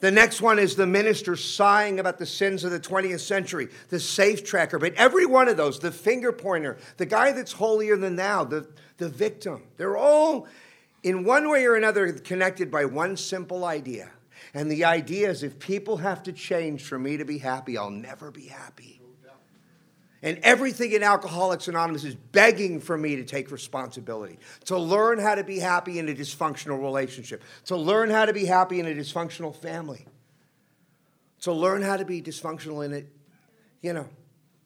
The 0.00 0.10
next 0.10 0.42
one 0.42 0.58
is 0.58 0.74
the 0.74 0.86
minister 0.86 1.36
sighing 1.36 2.00
about 2.00 2.18
the 2.18 2.26
sins 2.26 2.64
of 2.64 2.72
the 2.72 2.80
20th 2.80 3.20
century, 3.20 3.68
the 3.88 4.00
safe 4.00 4.42
tracker. 4.42 4.78
But 4.80 4.94
every 4.94 5.26
one 5.26 5.46
of 5.46 5.56
those, 5.56 5.78
the 5.78 5.92
finger 5.92 6.32
pointer, 6.32 6.78
the 6.96 7.06
guy 7.06 7.30
that's 7.30 7.52
holier 7.52 7.96
than 7.96 8.16
thou, 8.16 8.42
the, 8.42 8.66
the 8.96 9.08
victim, 9.08 9.62
they're 9.76 9.96
all 9.96 10.48
in 11.02 11.24
one 11.24 11.50
way 11.50 11.64
or 11.66 11.74
another 11.74 12.12
connected 12.12 12.70
by 12.70 12.84
one 12.84 13.16
simple 13.16 13.64
idea. 13.64 14.10
And 14.54 14.70
the 14.70 14.84
idea 14.84 15.30
is 15.30 15.42
if 15.42 15.58
people 15.58 15.98
have 15.98 16.22
to 16.24 16.32
change 16.32 16.84
for 16.84 16.98
me 16.98 17.16
to 17.16 17.24
be 17.24 17.38
happy, 17.38 17.78
I'll 17.78 17.90
never 17.90 18.30
be 18.30 18.46
happy. 18.46 19.00
And 20.24 20.38
everything 20.44 20.92
in 20.92 21.02
Alcoholics 21.02 21.66
Anonymous 21.66 22.04
is 22.04 22.14
begging 22.14 22.80
for 22.80 22.96
me 22.96 23.16
to 23.16 23.24
take 23.24 23.50
responsibility, 23.50 24.38
to 24.66 24.78
learn 24.78 25.18
how 25.18 25.34
to 25.34 25.42
be 25.42 25.58
happy 25.58 25.98
in 25.98 26.08
a 26.08 26.12
dysfunctional 26.12 26.80
relationship, 26.80 27.42
to 27.64 27.76
learn 27.76 28.08
how 28.08 28.24
to 28.24 28.32
be 28.32 28.44
happy 28.44 28.78
in 28.78 28.86
a 28.86 28.90
dysfunctional 28.90 29.54
family, 29.54 30.06
to 31.40 31.52
learn 31.52 31.82
how 31.82 31.96
to 31.96 32.04
be 32.04 32.22
dysfunctional 32.22 32.84
in 32.84 32.92
a, 32.94 33.02
you 33.80 33.92
know, 33.92 34.08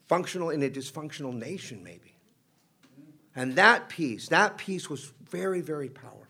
functional 0.09 0.51
in 0.51 0.62
a 0.62 0.68
dysfunctional 0.68 1.35
nation, 1.35 1.83
maybe. 1.83 2.16
And 3.35 3.57
that 3.57 3.88
piece, 3.88 4.29
that 4.29 4.59
piece 4.59 4.90
was 4.90 5.11
very, 5.31 5.62
very 5.62 5.88
powerful. 5.88 6.26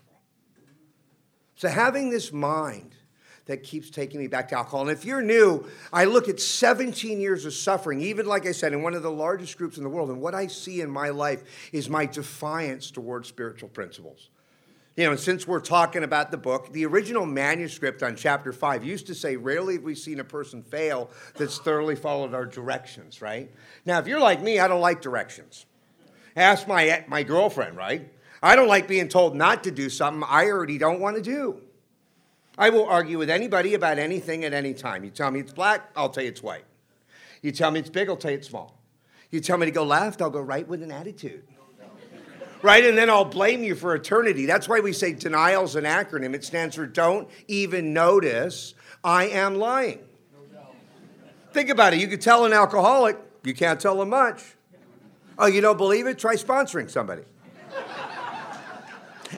So 1.57 1.67
having 1.67 2.11
this 2.11 2.31
mind 2.31 2.95
that 3.45 3.63
keeps 3.63 3.89
taking 3.89 4.19
me 4.19 4.27
back 4.27 4.49
to 4.49 4.57
alcohol. 4.57 4.81
And 4.81 4.91
if 4.91 5.05
you're 5.05 5.21
new, 5.21 5.65
I 5.91 6.05
look 6.05 6.29
at 6.29 6.39
17 6.39 7.19
years 7.19 7.45
of 7.45 7.53
suffering, 7.53 8.01
even 8.01 8.25
like 8.25 8.45
I 8.45 8.51
said, 8.51 8.73
in 8.73 8.83
one 8.83 8.93
of 8.93 9.03
the 9.03 9.11
largest 9.11 9.57
groups 9.57 9.77
in 9.77 9.83
the 9.83 9.89
world. 9.89 10.09
And 10.09 10.21
what 10.21 10.35
I 10.35 10.47
see 10.47 10.81
in 10.81 10.89
my 10.89 11.09
life 11.09 11.43
is 11.71 11.89
my 11.89 12.05
defiance 12.05 12.91
towards 12.91 13.27
spiritual 13.27 13.69
principles. 13.69 14.29
You 14.95 15.05
know, 15.05 15.11
and 15.11 15.19
since 15.19 15.47
we're 15.47 15.59
talking 15.59 16.03
about 16.03 16.31
the 16.31 16.37
book, 16.37 16.73
the 16.73 16.85
original 16.85 17.25
manuscript 17.25 18.03
on 18.03 18.15
chapter 18.15 18.51
five 18.51 18.83
used 18.83 19.07
to 19.07 19.15
say, 19.15 19.35
Rarely 19.35 19.75
have 19.75 19.83
we 19.83 19.95
seen 19.95 20.19
a 20.19 20.23
person 20.23 20.63
fail 20.63 21.09
that's 21.35 21.59
thoroughly 21.59 21.95
followed 21.95 22.33
our 22.33 22.45
directions, 22.45 23.21
right? 23.21 23.51
Now, 23.85 23.99
if 23.99 24.07
you're 24.07 24.19
like 24.19 24.41
me, 24.41 24.59
I 24.59 24.67
don't 24.67 24.81
like 24.81 25.01
directions. 25.01 25.65
Ask 26.35 26.67
my, 26.67 27.03
my 27.07 27.23
girlfriend, 27.23 27.77
right? 27.77 28.11
I 28.41 28.55
don't 28.55 28.67
like 28.67 28.87
being 28.87 29.09
told 29.09 29.35
not 29.35 29.63
to 29.63 29.71
do 29.71 29.89
something 29.89 30.23
I 30.27 30.45
already 30.45 30.77
don't 30.77 30.99
want 30.99 31.15
to 31.15 31.21
do. 31.21 31.61
I 32.57 32.69
will 32.69 32.85
argue 32.85 33.17
with 33.17 33.29
anybody 33.29 33.73
about 33.73 33.99
anything 33.99 34.43
at 34.43 34.53
any 34.53 34.73
time. 34.73 35.03
You 35.03 35.11
tell 35.11 35.29
me 35.29 35.39
it's 35.39 35.53
black, 35.53 35.89
I'll 35.95 36.09
tell 36.09 36.23
you 36.23 36.29
it's 36.29 36.41
white. 36.41 36.65
You 37.41 37.51
tell 37.51 37.69
me 37.69 37.79
it's 37.79 37.89
big, 37.89 38.09
I'll 38.09 38.17
tell 38.17 38.31
you 38.31 38.37
it's 38.37 38.47
small. 38.47 38.79
You 39.29 39.39
tell 39.39 39.57
me 39.57 39.65
to 39.65 39.71
go 39.71 39.83
left, 39.83 40.21
I'll 40.21 40.29
go 40.29 40.41
right 40.41 40.67
with 40.67 40.81
an 40.81 40.91
attitude. 40.91 41.43
Right? 42.63 42.83
And 42.83 42.97
then 42.97 43.09
I'll 43.09 43.25
blame 43.25 43.63
you 43.63 43.75
for 43.75 43.93
eternity. 43.93 44.47
That's 44.47 44.67
why 44.67 44.79
we 44.79 44.91
say 44.91 45.13
denial's 45.13 45.75
an 45.75 45.83
acronym. 45.83 46.33
It 46.33 46.43
stands 46.43 46.75
for 46.75 46.87
don't 46.87 47.29
even 47.47 47.93
notice 47.93 48.73
I 49.03 49.27
am 49.27 49.55
lying. 49.55 49.99
Think 51.53 51.69
about 51.69 51.93
it. 51.93 51.99
You 51.99 52.07
could 52.07 52.21
tell 52.21 52.45
an 52.45 52.53
alcoholic, 52.53 53.17
you 53.43 53.53
can't 53.53 53.79
tell 53.79 53.97
them 53.97 54.09
much. 54.09 54.43
Oh, 55.37 55.45
you 55.45 55.61
don't 55.61 55.77
believe 55.77 56.07
it? 56.07 56.17
Try 56.17 56.35
sponsoring 56.35 56.89
somebody. 56.89 57.23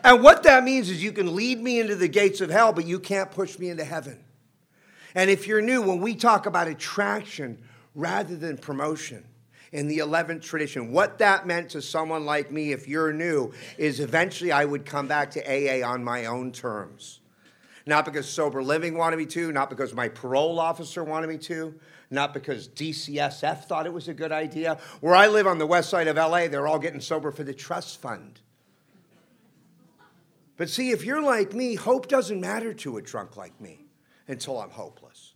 And 0.03 0.23
what 0.23 0.43
that 0.43 0.63
means 0.63 0.89
is 0.89 1.03
you 1.03 1.11
can 1.11 1.35
lead 1.35 1.61
me 1.61 1.79
into 1.79 1.95
the 1.95 2.07
gates 2.07 2.41
of 2.41 2.49
hell, 2.49 2.73
but 2.73 2.85
you 2.85 2.99
can't 2.99 3.31
push 3.31 3.59
me 3.59 3.69
into 3.69 3.83
heaven. 3.83 4.23
And 5.15 5.29
if 5.29 5.47
you're 5.47 5.61
new, 5.61 5.81
when 5.81 6.01
we 6.01 6.15
talk 6.15 6.45
about 6.45 6.67
attraction 6.67 7.57
rather 7.95 8.35
than 8.35 8.57
promotion, 8.57 9.25
in 9.71 9.87
the 9.87 9.99
11th 9.99 10.41
tradition. 10.41 10.91
What 10.91 11.17
that 11.19 11.45
meant 11.45 11.69
to 11.71 11.81
someone 11.81 12.25
like 12.25 12.51
me, 12.51 12.71
if 12.71 12.87
you're 12.87 13.13
new, 13.13 13.53
is 13.77 13.99
eventually 13.99 14.51
I 14.51 14.65
would 14.65 14.85
come 14.85 15.07
back 15.07 15.31
to 15.31 15.43
AA 15.43 15.87
on 15.87 16.03
my 16.03 16.25
own 16.25 16.51
terms. 16.51 17.19
Not 17.85 18.05
because 18.05 18.27
sober 18.27 18.61
living 18.61 18.97
wanted 18.97 19.17
me 19.17 19.25
to, 19.27 19.51
not 19.51 19.69
because 19.69 19.93
my 19.93 20.09
parole 20.09 20.59
officer 20.59 21.03
wanted 21.03 21.27
me 21.27 21.37
to, 21.39 21.73
not 22.11 22.33
because 22.33 22.67
DCSF 22.67 23.65
thought 23.65 23.85
it 23.85 23.93
was 23.93 24.07
a 24.07 24.13
good 24.13 24.31
idea. 24.31 24.77
Where 25.01 25.15
I 25.15 25.27
live 25.27 25.47
on 25.47 25.57
the 25.57 25.65
west 25.65 25.89
side 25.89 26.07
of 26.07 26.15
LA, 26.15 26.47
they're 26.47 26.67
all 26.67 26.79
getting 26.79 27.01
sober 27.01 27.31
for 27.31 27.43
the 27.43 27.53
trust 27.53 28.01
fund. 28.01 28.41
But 30.59 30.69
see, 30.69 30.91
if 30.91 31.05
you're 31.05 31.21
like 31.21 31.53
me, 31.53 31.75
hope 31.75 32.09
doesn't 32.09 32.41
matter 32.41 32.73
to 32.73 32.97
a 32.97 33.01
drunk 33.01 33.37
like 33.37 33.61
me 33.61 33.85
until 34.27 34.59
I'm 34.59 34.69
hopeless. 34.69 35.33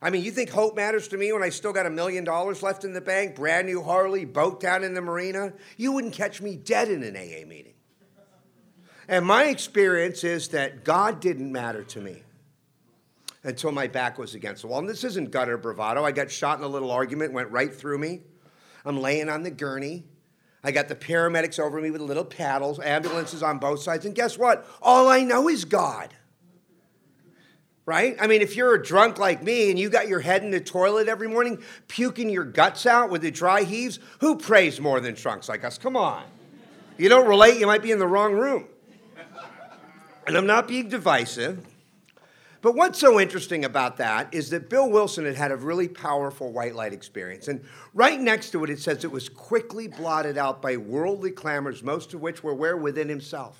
I 0.00 0.08
mean, 0.08 0.24
you 0.24 0.30
think 0.30 0.48
hope 0.48 0.74
matters 0.74 1.08
to 1.08 1.18
me 1.18 1.30
when 1.30 1.42
I 1.42 1.50
still 1.50 1.74
got 1.74 1.84
a 1.84 1.90
million 1.90 2.24
dollars 2.24 2.62
left 2.62 2.84
in 2.84 2.94
the 2.94 3.02
bank, 3.02 3.36
brand 3.36 3.66
new 3.66 3.82
Harley, 3.82 4.24
boat 4.24 4.58
down 4.58 4.82
in 4.82 4.94
the 4.94 5.02
marina? 5.02 5.52
You 5.76 5.92
wouldn't 5.92 6.14
catch 6.14 6.40
me 6.40 6.56
dead 6.56 6.88
in 6.88 7.02
an 7.02 7.16
AA 7.16 7.46
meeting. 7.46 7.74
And 9.08 9.26
my 9.26 9.44
experience 9.44 10.24
is 10.24 10.48
that 10.48 10.84
God 10.84 11.20
didn't 11.20 11.52
matter 11.52 11.84
to 11.84 12.00
me 12.00 12.22
until 13.44 13.72
my 13.72 13.88
back 13.88 14.16
was 14.16 14.34
against 14.34 14.62
the 14.62 14.68
wall. 14.68 14.78
And 14.78 14.88
this 14.88 15.04
isn't 15.04 15.32
gutter 15.32 15.58
bravado. 15.58 16.02
I 16.02 16.12
got 16.12 16.30
shot 16.30 16.56
in 16.56 16.64
a 16.64 16.68
little 16.68 16.90
argument, 16.90 17.34
went 17.34 17.50
right 17.50 17.74
through 17.74 17.98
me. 17.98 18.22
I'm 18.86 19.02
laying 19.02 19.28
on 19.28 19.42
the 19.42 19.50
gurney. 19.50 20.04
I 20.62 20.72
got 20.72 20.88
the 20.88 20.94
paramedics 20.94 21.58
over 21.58 21.80
me 21.80 21.90
with 21.90 22.00
little 22.00 22.24
paddles, 22.24 22.78
ambulances 22.80 23.42
on 23.42 23.58
both 23.58 23.80
sides, 23.80 24.04
and 24.04 24.14
guess 24.14 24.36
what? 24.36 24.66
All 24.82 25.08
I 25.08 25.22
know 25.22 25.48
is 25.48 25.64
God. 25.64 26.14
Right? 27.86 28.14
I 28.20 28.26
mean, 28.26 28.42
if 28.42 28.54
you're 28.56 28.74
a 28.74 28.82
drunk 28.82 29.18
like 29.18 29.42
me 29.42 29.70
and 29.70 29.78
you 29.78 29.88
got 29.88 30.06
your 30.06 30.20
head 30.20 30.44
in 30.44 30.50
the 30.50 30.60
toilet 30.60 31.08
every 31.08 31.28
morning, 31.28 31.62
puking 31.88 32.28
your 32.28 32.44
guts 32.44 32.86
out 32.86 33.10
with 33.10 33.22
the 33.22 33.30
dry 33.30 33.62
heaves, 33.62 33.98
who 34.20 34.36
prays 34.36 34.80
more 34.80 35.00
than 35.00 35.14
drunks 35.14 35.48
like 35.48 35.64
us? 35.64 35.78
Come 35.78 35.96
on. 35.96 36.24
You 36.98 37.08
don't 37.08 37.26
relate, 37.26 37.58
you 37.58 37.66
might 37.66 37.82
be 37.82 37.90
in 37.90 37.98
the 37.98 38.06
wrong 38.06 38.34
room. 38.34 38.66
And 40.26 40.36
I'm 40.36 40.46
not 40.46 40.68
being 40.68 40.88
divisive. 40.88 41.66
But 42.62 42.74
what's 42.74 42.98
so 42.98 43.18
interesting 43.18 43.64
about 43.64 43.96
that 43.96 44.34
is 44.34 44.50
that 44.50 44.68
Bill 44.68 44.90
Wilson 44.90 45.24
had 45.24 45.36
had 45.36 45.50
a 45.50 45.56
really 45.56 45.88
powerful 45.88 46.52
white 46.52 46.74
light 46.74 46.92
experience. 46.92 47.48
And 47.48 47.64
right 47.94 48.20
next 48.20 48.50
to 48.50 48.62
it, 48.64 48.70
it 48.70 48.78
says 48.78 49.02
it 49.02 49.10
was 49.10 49.30
quickly 49.30 49.88
blotted 49.88 50.36
out 50.36 50.60
by 50.60 50.76
worldly 50.76 51.30
clamors, 51.30 51.82
most 51.82 52.12
of 52.12 52.20
which 52.20 52.42
were 52.42 52.54
where 52.54 52.76
within 52.76 53.08
himself. 53.08 53.58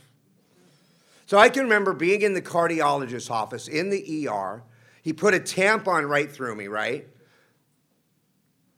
So 1.24 1.38
I 1.38 1.48
can 1.48 1.62
remember 1.62 1.94
being 1.94 2.22
in 2.22 2.34
the 2.34 2.42
cardiologist's 2.42 3.30
office 3.30 3.68
in 3.68 3.88
the 3.88 4.28
ER. 4.28 4.62
He 5.02 5.12
put 5.12 5.32
a 5.32 5.40
tampon 5.40 6.06
right 6.06 6.30
through 6.30 6.56
me, 6.56 6.66
right? 6.66 7.08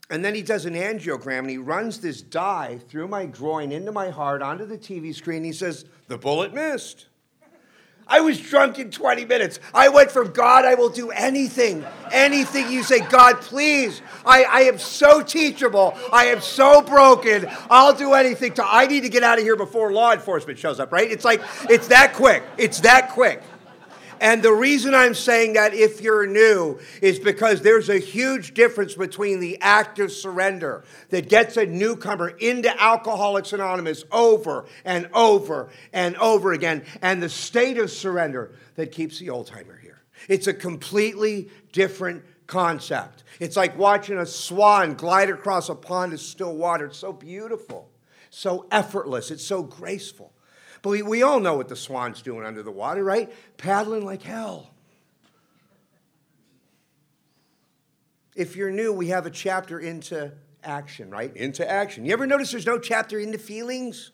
And 0.08 0.24
then 0.24 0.34
he 0.34 0.42
does 0.42 0.66
an 0.66 0.74
angiogram 0.74 1.38
and 1.38 1.50
he 1.50 1.58
runs 1.58 1.98
this 1.98 2.20
dye 2.20 2.78
through 2.88 3.08
my 3.08 3.24
groin 3.24 3.72
into 3.72 3.90
my 3.90 4.10
heart 4.10 4.42
onto 4.42 4.66
the 4.66 4.76
TV 4.76 5.14
screen. 5.14 5.42
He 5.42 5.52
says, 5.52 5.86
The 6.08 6.18
bullet 6.18 6.52
missed. 6.52 7.06
I 8.06 8.20
was 8.20 8.40
drunk 8.40 8.78
in 8.78 8.90
20 8.90 9.24
minutes. 9.24 9.60
I 9.72 9.88
went 9.88 10.10
from 10.10 10.32
God, 10.32 10.64
I 10.64 10.74
will 10.74 10.88
do 10.88 11.10
anything, 11.10 11.84
anything 12.10 12.70
you 12.70 12.82
say. 12.82 13.00
God, 13.00 13.40
please. 13.40 14.02
I, 14.26 14.44
I 14.44 14.60
am 14.62 14.78
so 14.78 15.22
teachable. 15.22 15.96
I 16.12 16.26
am 16.26 16.40
so 16.40 16.82
broken. 16.82 17.46
I'll 17.70 17.94
do 17.94 18.14
anything. 18.14 18.54
To, 18.54 18.64
I 18.64 18.86
need 18.86 19.02
to 19.02 19.08
get 19.08 19.22
out 19.22 19.38
of 19.38 19.44
here 19.44 19.56
before 19.56 19.92
law 19.92 20.12
enforcement 20.12 20.58
shows 20.58 20.80
up, 20.80 20.92
right? 20.92 21.10
It's 21.10 21.24
like, 21.24 21.42
it's 21.70 21.88
that 21.88 22.14
quick. 22.14 22.42
It's 22.58 22.80
that 22.80 23.10
quick. 23.10 23.42
And 24.22 24.40
the 24.40 24.52
reason 24.52 24.94
I'm 24.94 25.14
saying 25.14 25.54
that 25.54 25.74
if 25.74 26.00
you're 26.00 26.28
new 26.28 26.78
is 27.02 27.18
because 27.18 27.60
there's 27.60 27.88
a 27.88 27.98
huge 27.98 28.54
difference 28.54 28.94
between 28.94 29.40
the 29.40 29.60
act 29.60 29.98
of 29.98 30.12
surrender 30.12 30.84
that 31.08 31.28
gets 31.28 31.56
a 31.56 31.66
newcomer 31.66 32.28
into 32.28 32.70
Alcoholics 32.80 33.52
Anonymous 33.52 34.04
over 34.12 34.66
and 34.84 35.10
over 35.12 35.70
and 35.92 36.16
over 36.18 36.52
again 36.52 36.84
and 37.02 37.20
the 37.20 37.28
state 37.28 37.78
of 37.78 37.90
surrender 37.90 38.52
that 38.76 38.92
keeps 38.92 39.18
the 39.18 39.28
old 39.28 39.48
timer 39.48 39.76
here. 39.82 40.00
It's 40.28 40.46
a 40.46 40.54
completely 40.54 41.50
different 41.72 42.22
concept. 42.46 43.24
It's 43.40 43.56
like 43.56 43.76
watching 43.76 44.18
a 44.18 44.26
swan 44.26 44.94
glide 44.94 45.30
across 45.30 45.68
a 45.68 45.74
pond 45.74 46.12
of 46.12 46.20
still 46.20 46.54
water. 46.54 46.86
It's 46.86 46.98
so 46.98 47.12
beautiful, 47.12 47.90
so 48.30 48.66
effortless, 48.70 49.32
it's 49.32 49.44
so 49.44 49.64
graceful. 49.64 50.31
But 50.82 50.90
we, 50.90 51.02
we 51.02 51.22
all 51.22 51.38
know 51.38 51.56
what 51.56 51.68
the 51.68 51.76
swan's 51.76 52.22
doing 52.22 52.44
under 52.44 52.62
the 52.62 52.72
water, 52.72 53.04
right? 53.04 53.32
Paddling 53.56 54.04
like 54.04 54.22
hell. 54.22 54.70
If 58.34 58.56
you're 58.56 58.70
new, 58.70 58.92
we 58.92 59.08
have 59.08 59.24
a 59.24 59.30
chapter 59.30 59.78
into 59.78 60.32
action, 60.64 61.10
right? 61.10 61.34
Into 61.36 61.68
action. 61.68 62.04
You 62.04 62.12
ever 62.12 62.26
notice 62.26 62.50
there's 62.50 62.66
no 62.66 62.78
chapter 62.78 63.18
into 63.18 63.38
feelings? 63.38 64.10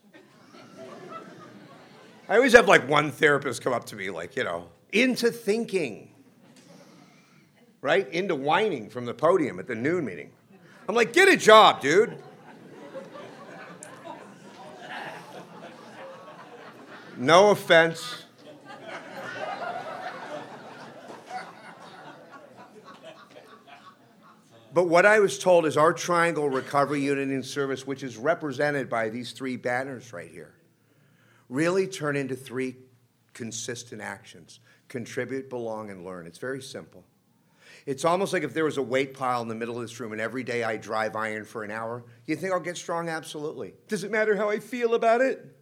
I 2.29 2.37
always 2.37 2.53
have 2.53 2.69
like 2.69 2.87
one 2.87 3.11
therapist 3.11 3.63
come 3.63 3.73
up 3.73 3.87
to 3.87 3.97
me, 3.97 4.11
like, 4.11 4.37
you 4.37 4.45
know, 4.45 4.69
into 4.93 5.31
thinking, 5.31 6.11
right? 7.81 8.07
Into 8.11 8.35
whining 8.35 8.91
from 8.91 9.07
the 9.07 9.15
podium 9.15 9.59
at 9.59 9.67
the 9.67 9.75
noon 9.75 10.05
meeting. 10.05 10.31
I'm 10.89 10.95
like, 10.95 11.15
get 11.15 11.29
a 11.29 11.37
job, 11.37 11.81
dude. 11.81 12.23
No 17.19 17.51
offense. 17.51 18.23
But 24.73 24.85
what 24.85 25.05
I 25.05 25.19
was 25.19 25.41
told 25.41 25.67
is 25.67 25.77
our 25.77 25.93
triangle 25.93 26.49
recovery 26.49 27.01
unit 27.01 27.31
in 27.31 27.43
service, 27.43 27.85
which 27.85 28.05
is 28.05 28.17
represented 28.17 28.89
by 28.89 29.09
these 29.09 29.33
three 29.33 29.57
banners 29.57 30.13
right 30.13 30.31
here, 30.31 30.55
really 31.49 31.89
turn 31.89 32.15
into 32.15 32.37
three 32.37 32.77
consistent 33.35 34.01
actions 34.01 34.61
contribute, 34.87 35.51
belong, 35.51 35.91
and 35.91 36.05
learn. 36.05 36.27
It's 36.27 36.39
very 36.39 36.63
simple. 36.63 37.05
It's 37.85 38.05
almost 38.05 38.33
like 38.33 38.45
if 38.45 38.55
there 38.55 38.65
was 38.65 38.79
a 38.79 38.83
weight 38.83 39.13
pile 39.13 39.43
in 39.43 39.49
the 39.49 39.55
middle 39.57 39.75
of 39.75 39.83
this 39.83 39.99
room 39.99 40.13
and 40.13 40.21
every 40.21 40.45
day 40.45 40.63
I 40.63 40.77
drive 40.77 41.17
iron 41.17 41.45
for 41.45 41.65
an 41.65 41.73
hour, 41.73 42.05
you 42.27 42.37
think 42.37 42.53
I'll 42.53 42.61
get 42.61 42.77
strong? 42.77 43.09
Absolutely. 43.09 43.75
Does 43.89 44.05
it 44.05 44.13
matter 44.13 44.37
how 44.37 44.49
I 44.49 44.61
feel 44.61 44.95
about 44.95 45.21
it? 45.21 45.58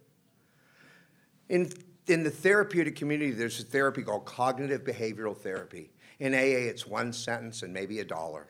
In, 1.49 1.71
in 2.07 2.23
the 2.23 2.29
therapeutic 2.29 2.95
community, 2.95 3.31
there's 3.31 3.59
a 3.59 3.63
therapy 3.63 4.03
called 4.03 4.25
cognitive 4.25 4.83
behavioral 4.83 5.35
therapy. 5.35 5.91
In 6.19 6.33
AA, 6.33 6.67
it's 6.67 6.87
one 6.87 7.13
sentence 7.13 7.63
and 7.63 7.73
maybe 7.73 7.99
a 7.99 8.05
dollar. 8.05 8.47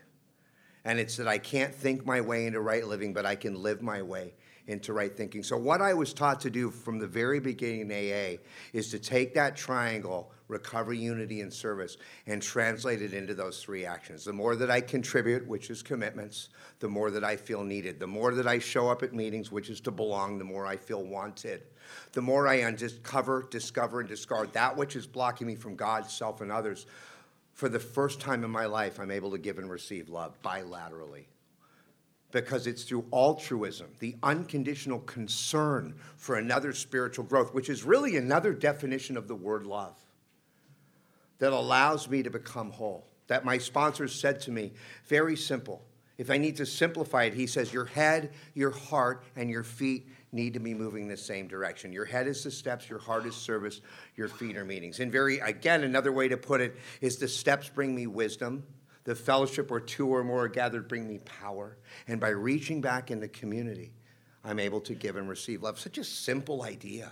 And 0.86 1.00
it's 1.00 1.18
that 1.18 1.28
I 1.28 1.38
can't 1.38 1.74
think 1.74 2.06
my 2.06 2.22
way 2.22 2.46
into 2.46 2.62
right 2.62 2.86
living, 2.86 3.14
but 3.14 3.26
I 3.26 3.36
can 3.36 3.62
live 3.62 3.82
my 3.82 4.02
way 4.02 4.34
into 4.68 4.94
right 4.94 5.16
thinking. 5.16 5.44
So, 5.44 5.58
what 5.58 5.82
I 5.82 5.94
was 5.94 6.14
taught 6.14 6.40
to 6.42 6.50
do 6.50 6.70
from 6.70 7.00
the 7.00 7.08
very 7.08 7.40
beginning 7.40 7.90
in 7.90 7.92
AA 7.92 8.38
is 8.74 8.90
to 8.92 9.00
take 9.00 9.34
that 9.34 9.56
triangle 9.56 10.32
recovery, 10.48 10.98
unity, 10.98 11.42
and 11.42 11.54
service, 11.54 11.98
and 12.26 12.42
translate 12.42 13.02
it 13.02 13.14
into 13.14 13.34
those 13.34 13.62
three 13.62 13.86
actions. 13.86 14.24
The 14.24 14.34
more 14.34 14.56
that 14.56 14.72
I 14.72 14.82
contribute, 14.82 15.46
which 15.48 15.70
is 15.70 15.82
commitments, 15.82 16.50
the 16.80 16.88
more 16.88 17.12
that 17.12 17.24
I 17.24 17.36
feel 17.36 17.64
needed. 17.64 18.00
The 18.00 18.08
more 18.08 18.34
that 18.34 18.48
I 18.48 18.60
show 18.60 18.90
up 18.90 19.04
at 19.04 19.14
meetings, 19.14 19.52
which 19.52 19.70
is 19.70 19.82
to 19.82 19.92
belong, 19.92 20.38
the 20.38 20.46
more 20.46 20.66
I 20.66 20.78
feel 20.78 21.04
wanted. 21.04 21.64
The 22.14 22.22
more 22.22 22.48
I 22.48 22.56
uncover, 22.56 23.48
discover, 23.50 24.00
and 24.00 24.10
discard 24.10 24.54
that 24.54 24.76
which 24.76 24.96
is 24.96 25.08
blocking 25.08 25.48
me 25.48 25.56
from 25.56 25.76
God, 25.76 26.10
self, 26.10 26.42
and 26.42 26.52
others. 26.52 26.86
For 27.54 27.70
the 27.70 27.80
first 27.80 28.20
time 28.20 28.44
in 28.44 28.52
my 28.52 28.66
life, 28.66 29.00
I'm 29.00 29.12
able 29.12 29.32
to 29.32 29.38
give 29.38 29.58
and 29.58 29.70
receive 29.70 30.10
love 30.10 30.40
bilaterally 30.44 31.26
because 32.32 32.68
it's 32.68 32.84
through 32.84 33.06
altruism, 33.12 33.88
the 34.00 34.16
unconditional 34.22 35.00
concern 35.00 35.96
for 36.18 36.36
another 36.36 36.74
spiritual 36.74 37.24
growth, 37.24 37.54
which 37.54 37.70
is 37.70 37.84
really 37.84 38.18
another 38.18 38.54
definition 38.54 39.18
of 39.18 39.28
the 39.28 39.36
word 39.36 39.66
love 39.66 39.98
that 41.40 41.54
allows 41.54 42.10
me 42.10 42.24
to 42.24 42.30
become 42.30 42.72
whole. 42.72 43.08
That 43.28 43.46
my 43.46 43.58
sponsor 43.58 44.08
said 44.08 44.42
to 44.42 44.52
me, 44.52 44.74
very 45.08 45.36
simple. 45.36 45.84
If 46.18 46.32
I 46.32 46.38
need 46.38 46.58
to 46.58 46.66
simplify 46.66 47.26
it, 47.26 47.34
he 47.34 47.46
says, 47.46 47.72
Your 47.72 47.86
head, 47.86 48.32
your 48.54 48.72
heart, 48.72 49.24
and 49.36 49.50
your 49.50 49.64
feet 49.64 50.08
need 50.32 50.54
to 50.54 50.60
be 50.60 50.74
moving 50.74 51.04
in 51.04 51.10
the 51.10 51.18
same 51.18 51.48
direction. 51.48 51.94
Your 51.94 52.06
head 52.06 52.28
is 52.28 52.44
the 52.44 52.52
steps, 52.52 52.90
your 52.90 53.00
heart 53.00 53.26
is 53.26 53.36
service, 53.36 53.82
your 54.16 54.28
feet 54.28 54.58
are 54.58 54.66
meetings. 54.66 55.00
And 55.00 55.12
very, 55.12 55.40
again, 55.40 55.84
another 55.84 56.12
way 56.12 56.28
to 56.28 56.38
put 56.38 56.62
it 56.62 56.76
is 57.02 57.18
the 57.18 57.28
steps 57.28 57.70
bring 57.70 57.96
me 57.96 58.08
wisdom. 58.08 58.64
The 59.06 59.16
fellowship 59.16 59.72
where 59.72 59.80
two 59.80 60.08
or 60.08 60.24
more 60.24 60.44
are 60.44 60.50
gathered 60.50 60.90
bring 60.90 61.08
me 61.08 61.20
power. 61.20 61.78
And 62.10 62.20
by 62.20 62.30
reaching 62.30 62.82
back 62.82 63.10
in 63.10 63.22
the 63.22 63.30
community, 63.30 63.94
I'm 64.44 64.60
able 64.60 64.82
to 64.82 64.94
give 64.94 65.16
and 65.16 65.30
receive 65.30 65.64
love. 65.64 65.80
Such 65.80 65.98
a 65.98 66.04
simple 66.04 66.64
idea. 66.64 67.12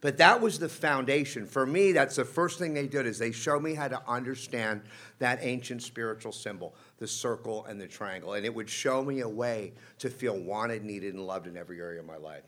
But 0.00 0.18
that 0.18 0.40
was 0.40 0.58
the 0.58 0.68
foundation. 0.68 1.46
For 1.46 1.66
me, 1.66 1.90
that's 1.90 2.16
the 2.16 2.24
first 2.24 2.58
thing 2.58 2.72
they 2.72 2.86
did 2.86 3.04
is 3.04 3.18
they 3.18 3.32
showed 3.32 3.62
me 3.62 3.74
how 3.74 3.88
to 3.88 4.00
understand 4.08 4.82
that 5.18 5.40
ancient 5.42 5.82
spiritual 5.82 6.30
symbol, 6.30 6.76
the 6.98 7.06
circle 7.08 7.64
and 7.64 7.80
the 7.80 7.88
triangle. 7.88 8.34
And 8.34 8.46
it 8.46 8.54
would 8.54 8.70
show 8.70 9.02
me 9.02 9.20
a 9.20 9.28
way 9.28 9.72
to 9.98 10.08
feel 10.08 10.38
wanted, 10.38 10.84
needed, 10.84 11.14
and 11.14 11.26
loved 11.26 11.48
in 11.48 11.56
every 11.56 11.80
area 11.80 11.98
of 11.98 12.06
my 12.06 12.16
life. 12.16 12.44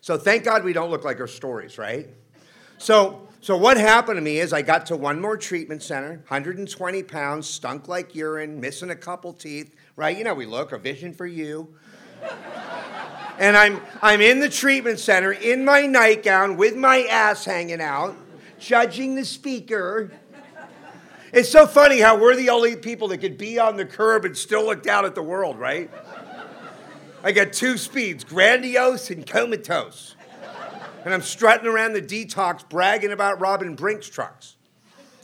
So 0.00 0.16
thank 0.16 0.44
God 0.44 0.64
we 0.64 0.72
don't 0.72 0.90
look 0.90 1.04
like 1.04 1.20
our 1.20 1.28
stories, 1.28 1.78
right? 1.78 2.08
So, 2.78 3.28
so 3.40 3.56
what 3.56 3.76
happened 3.76 4.16
to 4.16 4.22
me 4.22 4.38
is 4.38 4.52
I 4.52 4.62
got 4.62 4.86
to 4.86 4.96
one 4.96 5.20
more 5.20 5.36
treatment 5.36 5.82
center, 5.82 6.22
120 6.28 7.02
pounds, 7.04 7.48
stunk 7.48 7.86
like 7.86 8.16
urine, 8.16 8.60
missing 8.60 8.90
a 8.90 8.96
couple 8.96 9.32
teeth, 9.32 9.76
right? 9.94 10.16
You 10.16 10.24
know, 10.24 10.34
we 10.34 10.46
look, 10.46 10.72
a 10.72 10.78
vision 10.78 11.12
for 11.12 11.26
you 11.26 11.72
and 13.38 13.56
I'm, 13.56 13.80
I'm 14.02 14.20
in 14.20 14.40
the 14.40 14.48
treatment 14.48 14.98
center 14.98 15.32
in 15.32 15.64
my 15.64 15.86
nightgown 15.86 16.56
with 16.56 16.76
my 16.76 17.02
ass 17.04 17.44
hanging 17.44 17.80
out, 17.80 18.16
judging 18.58 19.14
the 19.14 19.24
speaker. 19.24 20.10
It's 21.32 21.48
so 21.48 21.66
funny 21.66 22.00
how 22.00 22.18
we're 22.18 22.34
the 22.34 22.50
only 22.50 22.74
people 22.74 23.08
that 23.08 23.18
could 23.18 23.38
be 23.38 23.58
on 23.58 23.76
the 23.76 23.84
curb 23.84 24.24
and 24.24 24.36
still 24.36 24.64
look 24.64 24.82
down 24.82 25.04
at 25.04 25.14
the 25.14 25.22
world, 25.22 25.58
right? 25.58 25.90
I 27.22 27.32
got 27.32 27.52
two 27.52 27.76
speeds 27.76 28.24
grandiose 28.24 29.10
and 29.10 29.24
comatose. 29.26 30.16
And 31.04 31.14
I'm 31.14 31.22
strutting 31.22 31.66
around 31.66 31.92
the 31.92 32.02
detox 32.02 32.68
bragging 32.68 33.12
about 33.12 33.40
robbing 33.40 33.76
Brink's 33.76 34.08
trucks. 34.08 34.56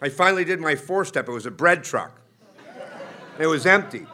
I 0.00 0.08
finally 0.08 0.44
did 0.44 0.60
my 0.60 0.76
four 0.76 1.04
step, 1.04 1.28
it 1.28 1.32
was 1.32 1.46
a 1.46 1.50
bread 1.50 1.82
truck, 1.82 2.20
it 3.38 3.46
was 3.46 3.66
empty. 3.66 4.06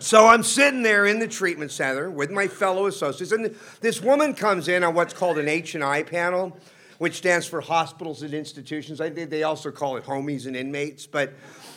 So 0.00 0.26
I'm 0.26 0.42
sitting 0.42 0.82
there 0.82 1.04
in 1.04 1.18
the 1.18 1.28
treatment 1.28 1.70
center 1.70 2.10
with 2.10 2.30
my 2.30 2.48
fellow 2.48 2.86
associates, 2.86 3.32
and 3.32 3.54
this 3.82 4.00
woman 4.00 4.32
comes 4.32 4.66
in 4.66 4.82
on 4.82 4.94
what's 4.94 5.12
called 5.12 5.36
an 5.36 5.46
H&I 5.46 6.04
panel, 6.04 6.56
which 6.96 7.18
stands 7.18 7.46
for 7.46 7.60
hospitals 7.60 8.22
and 8.22 8.32
institutions. 8.32 9.02
I 9.02 9.10
think 9.10 9.28
they 9.28 9.42
also 9.42 9.70
call 9.70 9.98
it 9.98 10.04
homies 10.04 10.46
and 10.46 10.56
inmates, 10.56 11.06
but 11.06 11.34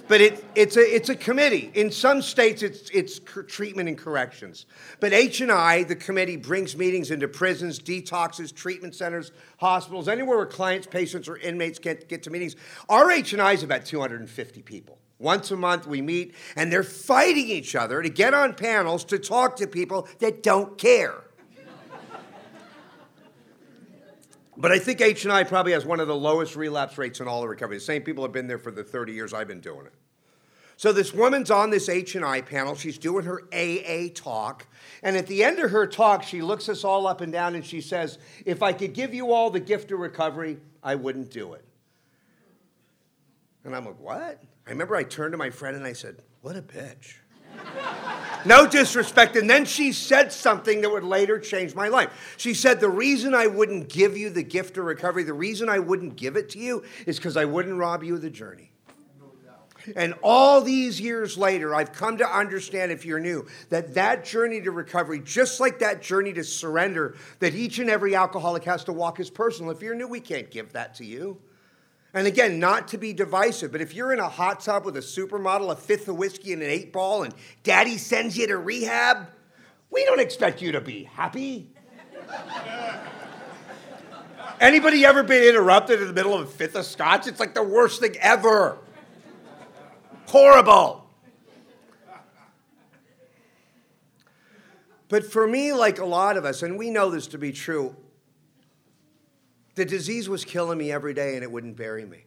but 0.08 0.20
it, 0.20 0.44
it's, 0.54 0.76
a, 0.76 0.82
it's 0.82 1.08
a 1.08 1.16
committee. 1.16 1.72
In 1.74 1.90
some 1.90 2.22
states, 2.22 2.62
it's, 2.62 2.90
it's 2.90 3.20
treatment 3.48 3.88
and 3.88 3.98
corrections. 3.98 4.66
But 5.00 5.14
H&I, 5.14 5.84
the 5.84 5.96
committee, 5.96 6.36
brings 6.36 6.76
meetings 6.76 7.10
into 7.10 7.30
prisons, 7.30 7.80
detoxes, 7.80 8.54
treatment 8.54 8.96
centers, 8.96 9.32
hospitals, 9.60 10.10
anywhere 10.10 10.36
where 10.36 10.46
clients, 10.46 10.88
patients, 10.88 11.30
or 11.30 11.38
inmates 11.38 11.80
get, 11.80 12.10
get 12.10 12.22
to 12.24 12.32
meetings. 12.32 12.58
Our 12.90 13.12
H&I 13.12 13.54
is 13.54 13.64
about 13.64 13.86
250 13.86 14.62
people. 14.62 14.98
Once 15.24 15.52
a 15.52 15.56
month 15.56 15.88
we 15.88 16.02
meet, 16.02 16.36
and 16.58 16.70
they're 16.70 16.84
fighting 16.84 17.48
each 17.48 17.76
other 17.76 18.02
to 18.02 18.10
get 18.10 18.34
on 18.34 18.54
panels 18.54 19.06
to 19.06 19.18
talk 19.18 19.56
to 19.56 19.66
people 19.66 20.06
that 20.20 20.44
don't 20.44 20.78
care. 20.78 21.24
but 24.58 24.74
I 24.74 24.80
think 24.80 25.00
H&I 25.00 25.46
probably 25.46 25.72
has 25.72 25.86
one 25.86 26.02
of 26.02 26.10
the 26.10 26.16
lowest 26.16 26.58
relapse 26.58 26.98
rates 26.98 27.22
in 27.22 27.28
all 27.30 27.42
of 27.42 27.50
recovery. 27.50 27.78
The 27.78 27.82
same 27.82 28.02
people 28.02 28.26
have 28.26 28.34
been 28.34 28.48
there 28.48 28.60
for 28.60 28.70
the 28.70 28.84
30 28.84 29.14
years 29.14 29.34
I've 29.34 29.48
been 29.48 29.62
doing 29.62 29.86
it. 29.86 29.94
So 30.76 30.92
this 30.92 31.14
woman's 31.14 31.50
on 31.50 31.70
this 31.70 31.88
H&I 31.88 32.42
panel. 32.42 32.76
She's 32.76 32.98
doing 32.98 33.24
her 33.24 33.44
AA 33.54 34.10
talk. 34.14 34.68
And 35.04 35.16
at 35.16 35.28
the 35.28 35.42
end 35.42 35.60
of 35.60 35.72
her 35.72 35.88
talk, 35.88 36.24
she 36.24 36.42
looks 36.42 36.68
us 36.68 36.84
all 36.84 37.08
up 37.08 37.22
and 37.22 37.32
down 37.32 37.56
and 37.56 37.66
she 37.66 37.80
says, 37.80 38.18
if 38.46 38.62
I 38.62 38.74
could 38.74 38.92
give 38.92 39.14
you 39.14 39.32
all 39.32 39.50
the 39.50 39.62
gift 39.62 39.90
of 39.94 40.00
recovery, 40.00 40.58
I 40.84 40.96
wouldn't 40.96 41.32
do 41.32 41.54
it. 41.54 41.64
And 43.64 43.74
I'm 43.74 43.86
like, 43.86 44.00
what? 44.02 44.44
I 44.66 44.70
remember 44.70 44.96
I 44.96 45.04
turned 45.04 45.34
to 45.34 45.38
my 45.38 45.50
friend 45.50 45.76
and 45.76 45.86
I 45.86 45.94
said, 45.94 46.22
What 46.42 46.56
a 46.56 46.62
bitch. 46.62 47.16
no 48.46 48.68
disrespect. 48.68 49.36
And 49.36 49.50
then 49.50 49.66
she 49.66 49.92
said 49.92 50.32
something 50.32 50.82
that 50.82 50.90
would 50.90 51.04
later 51.04 51.38
change 51.38 51.76
my 51.76 51.88
life. 51.88 52.36
She 52.38 52.54
said, 52.54 52.80
The 52.80 52.90
reason 52.90 53.34
I 53.34 53.48
wouldn't 53.48 53.90
give 53.90 54.18
you 54.18 54.30
the 54.30 54.44
gift 54.44 54.78
of 54.78 54.86
recovery, 54.86 55.24
the 55.24 55.34
reason 55.34 55.70
I 55.70 55.80
wouldn't 55.80 56.16
give 56.16 56.36
it 56.36 56.50
to 56.52 56.60
you 56.60 56.84
is 57.06 57.18
because 57.18 57.38
I 57.38 57.46
wouldn't 57.46 57.78
rob 57.78 58.04
you 58.04 58.16
of 58.16 58.22
the 58.22 58.30
journey. 58.30 58.72
And 59.96 60.14
all 60.24 60.62
these 60.62 61.02
years 61.02 61.38
later, 61.38 61.76
I've 61.76 61.92
come 61.92 62.18
to 62.18 62.26
understand, 62.26 62.92
if 62.92 63.06
you're 63.06 63.20
new, 63.20 63.46
that 63.70 63.94
that 63.96 64.24
journey 64.24 64.62
to 64.62 64.72
recovery, 64.72 65.20
just 65.20 65.60
like 65.60 65.80
that 65.80 66.02
journey 66.02 66.32
to 66.34 66.44
surrender 66.44 67.16
that 67.40 67.54
each 67.54 67.80
and 67.80 67.90
every 67.90 68.16
alcoholic 68.16 68.64
has 68.64 68.86
to 68.86 68.94
walk 68.94 69.20
is 69.20 69.30
personal. 69.30 69.72
If 69.72 69.82
you're 69.82 69.96
new, 69.96 70.08
we 70.08 70.22
can't 70.22 70.50
give 70.50 70.72
that 70.74 70.96
to 70.96 71.06
you. 71.06 71.38
And 72.14 72.28
again, 72.28 72.60
not 72.60 72.88
to 72.90 72.98
be 72.98 73.12
divisive, 73.12 73.72
but 73.72 73.82
if 73.82 73.96
you're 73.96 74.14
in 74.14 74.20
a 74.20 74.30
hot 74.30 74.60
tub 74.60 74.86
with 74.86 74.96
a 74.98 75.02
supermodel, 75.02 75.72
a 75.72 75.76
fifth 75.76 76.08
of 76.08 76.16
whiskey, 76.16 76.54
and 76.54 76.62
an 76.62 76.70
eight 76.70 76.94
ball, 76.94 77.24
and 77.24 77.34
daddy 77.64 77.98
sends 77.98 78.38
you 78.38 78.46
to 78.48 78.58
rehab, 78.58 79.28
we 79.90 80.06
don't 80.06 80.20
expect 80.20 80.62
you 80.62 80.72
to 80.74 80.82
be 80.82 81.06
happy. 81.06 81.72
Anybody 84.60 85.04
ever 85.06 85.24
been 85.24 85.44
interrupted 85.44 86.02
in 86.02 86.08
the 86.08 86.14
middle 86.14 86.36
of 86.36 86.42
a 86.42 86.46
fifth 86.46 86.76
of 86.76 86.86
scotch? 86.86 87.26
It's 87.26 87.40
like 87.40 87.56
the 87.56 87.64
worst 87.64 88.00
thing 88.00 88.16
ever. 88.20 88.78
Horrible. 90.28 91.10
But 95.10 95.32
for 95.32 95.48
me, 95.48 95.74
like 95.74 96.00
a 96.00 96.06
lot 96.06 96.38
of 96.38 96.46
us, 96.46 96.64
and 96.64 96.78
we 96.78 96.90
know 96.90 97.10
this 97.10 97.28
to 97.28 97.38
be 97.38 97.52
true, 97.52 97.96
the 99.76 99.86
disease 99.86 100.30
was 100.30 100.46
killing 100.46 100.78
me 100.78 100.92
every 100.92 101.14
day 101.14 101.36
and 101.36 101.44
it 101.44 101.52
wouldn't 101.52 101.76
bury 101.76 102.06
me. 102.06 102.26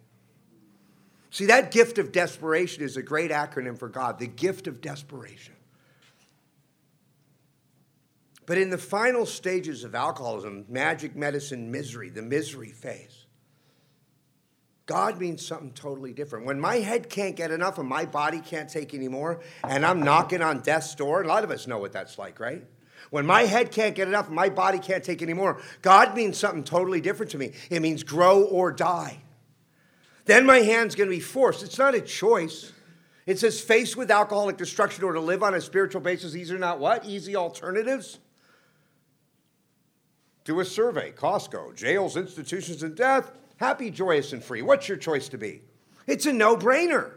See, 1.31 1.47
that 1.47 1.71
gift 1.71 1.99
of 1.99 2.13
desperation 2.13 2.83
is 2.83 2.97
a 2.97 3.03
great 3.03 3.31
acronym 3.31 3.79
for 3.79 3.89
God 3.89 4.19
the 4.19 4.27
gift 4.27 4.67
of 4.67 4.81
desperation. 4.81 5.55
But 8.47 8.59
in 8.59 8.71
the 8.71 8.79
final 8.79 9.27
stages 9.27 9.83
of 9.83 9.95
alcoholism, 9.95 10.65
magic 10.69 11.17
medicine 11.17 11.71
misery, 11.71 12.11
the 12.11 12.23
misery 12.23 12.71
phase, 12.71 13.27
God 14.87 15.19
means 15.19 15.45
something 15.45 15.73
totally 15.73 16.13
different. 16.13 16.47
When 16.47 16.61
my 16.61 16.77
head 16.77 17.11
can't 17.11 17.35
get 17.35 17.51
enough 17.51 17.79
and 17.79 17.89
my 17.89 18.05
body 18.05 18.41
can't 18.41 18.71
take 18.71 18.95
anymore, 18.95 19.41
and 19.65 19.85
I'm 19.85 20.01
knocking 20.01 20.43
on 20.43 20.61
death's 20.61 20.95
door, 20.95 21.23
a 21.23 21.27
lot 21.27 21.43
of 21.43 21.51
us 21.51 21.67
know 21.67 21.79
what 21.79 21.93
that's 21.93 22.19
like, 22.19 22.39
right? 22.39 22.65
When 23.11 23.27
my 23.27 23.43
head 23.43 23.71
can't 23.71 23.95
get 23.95 24.09
enough 24.09 24.29
my 24.29 24.49
body 24.49 24.79
can't 24.79 25.05
take 25.05 25.23
anymore, 25.23 25.61
God 25.83 26.15
means 26.15 26.37
something 26.37 26.65
totally 26.65 27.01
different 27.01 27.33
to 27.33 27.39
me. 27.39 27.53
It 27.71 27.81
means 27.81 28.03
grow 28.03 28.43
or 28.43 28.73
die. 28.73 29.19
Then 30.25 30.45
my 30.45 30.59
hand's 30.59 30.95
going 30.95 31.09
to 31.09 31.17
be 31.17 31.21
forced. 31.21 31.63
It's 31.63 31.79
not 31.79 31.95
a 31.95 32.01
choice. 32.01 32.73
It 33.27 33.39
says, 33.39 33.61
faced 33.61 33.97
with 33.97 34.11
alcoholic 34.11 34.57
destruction 34.57 35.05
or 35.05 35.13
to 35.13 35.21
live 35.21 35.43
on 35.43 35.55
a 35.55 35.61
spiritual 35.61 36.01
basis, 36.01 36.33
these 36.33 36.53
are 36.53 36.59
not 36.59 36.79
what? 36.79 37.05
Easy 37.05 37.35
alternatives? 37.35 38.19
Do 40.45 40.61
a 40.61 40.65
survey 40.65 41.13
Costco, 41.13 41.75
jails, 41.75 42.17
institutions, 42.17 42.83
and 42.85 42.95
death. 42.95 43.33
Happy, 43.57 43.91
joyous, 43.91 44.33
and 44.33 44.43
free. 44.43 44.63
What's 44.63 44.89
your 44.89 44.97
choice 44.97 45.29
to 45.31 45.39
be? 45.39 45.63
It's 46.07 46.27
a 46.27 46.33
no 46.33 46.57
brainer. 46.57 47.13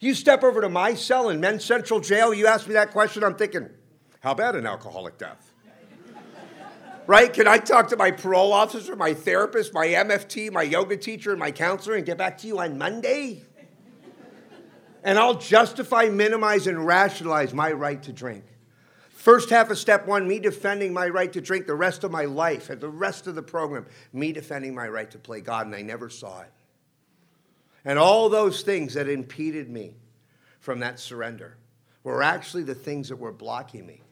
You 0.00 0.14
step 0.14 0.42
over 0.44 0.60
to 0.60 0.68
my 0.68 0.94
cell 0.94 1.30
in 1.30 1.40
Men's 1.40 1.64
Central 1.64 2.00
Jail, 2.00 2.32
you 2.32 2.46
ask 2.46 2.66
me 2.66 2.74
that 2.74 2.92
question, 2.92 3.24
I'm 3.24 3.34
thinking, 3.34 3.68
how 4.20 4.32
about 4.32 4.56
an 4.56 4.66
alcoholic 4.66 5.18
death? 5.18 5.52
right? 7.08 7.32
Can 7.32 7.48
I 7.48 7.56
talk 7.58 7.88
to 7.88 7.96
my 7.96 8.10
parole 8.10 8.52
officer, 8.52 8.94
my 8.94 9.14
therapist, 9.14 9.72
my 9.72 9.86
MFT, 9.86 10.52
my 10.52 10.62
yoga 10.62 10.96
teacher, 10.96 11.30
and 11.30 11.40
my 11.40 11.50
counselor 11.50 11.96
and 11.96 12.04
get 12.04 12.18
back 12.18 12.38
to 12.38 12.46
you 12.46 12.60
on 12.60 12.78
Monday? 12.78 13.42
And 15.02 15.18
I'll 15.18 15.38
justify, 15.38 16.06
minimize, 16.06 16.66
and 16.66 16.86
rationalize 16.86 17.54
my 17.54 17.72
right 17.72 18.02
to 18.02 18.12
drink. 18.12 18.44
First 19.08 19.48
half 19.50 19.70
of 19.70 19.78
step 19.78 20.06
one, 20.06 20.28
me 20.28 20.38
defending 20.38 20.92
my 20.92 21.08
right 21.08 21.32
to 21.32 21.40
drink 21.40 21.66
the 21.66 21.74
rest 21.74 22.04
of 22.04 22.10
my 22.10 22.24
life, 22.24 22.68
and 22.68 22.80
the 22.80 22.88
rest 22.88 23.26
of 23.26 23.34
the 23.34 23.42
program, 23.42 23.86
me 24.12 24.32
defending 24.32 24.74
my 24.74 24.88
right 24.88 25.10
to 25.10 25.18
play 25.18 25.40
God, 25.40 25.66
and 25.66 25.74
I 25.74 25.82
never 25.82 26.10
saw 26.10 26.42
it. 26.42 26.52
And 27.84 27.98
all 27.98 28.28
those 28.28 28.62
things 28.62 28.94
that 28.94 29.08
impeded 29.08 29.70
me 29.70 29.94
from 30.60 30.80
that 30.80 31.00
surrender 31.00 31.56
were 32.02 32.22
actually 32.22 32.64
the 32.64 32.74
things 32.74 33.08
that 33.08 33.16
were 33.16 33.32
blocking 33.32 33.86
me. 33.86 34.02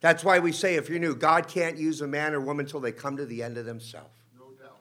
That's 0.00 0.24
why 0.24 0.38
we 0.38 0.52
say, 0.52 0.76
if 0.76 0.88
you're 0.88 0.98
new, 0.98 1.14
God 1.14 1.46
can't 1.46 1.76
use 1.76 2.00
a 2.00 2.06
man 2.06 2.34
or 2.34 2.40
woman 2.40 2.64
until 2.66 2.80
they 2.80 2.92
come 2.92 3.18
to 3.18 3.26
the 3.26 3.42
end 3.42 3.58
of 3.58 3.66
themselves. 3.66 4.08
No 4.38 4.46
doubt. 4.62 4.78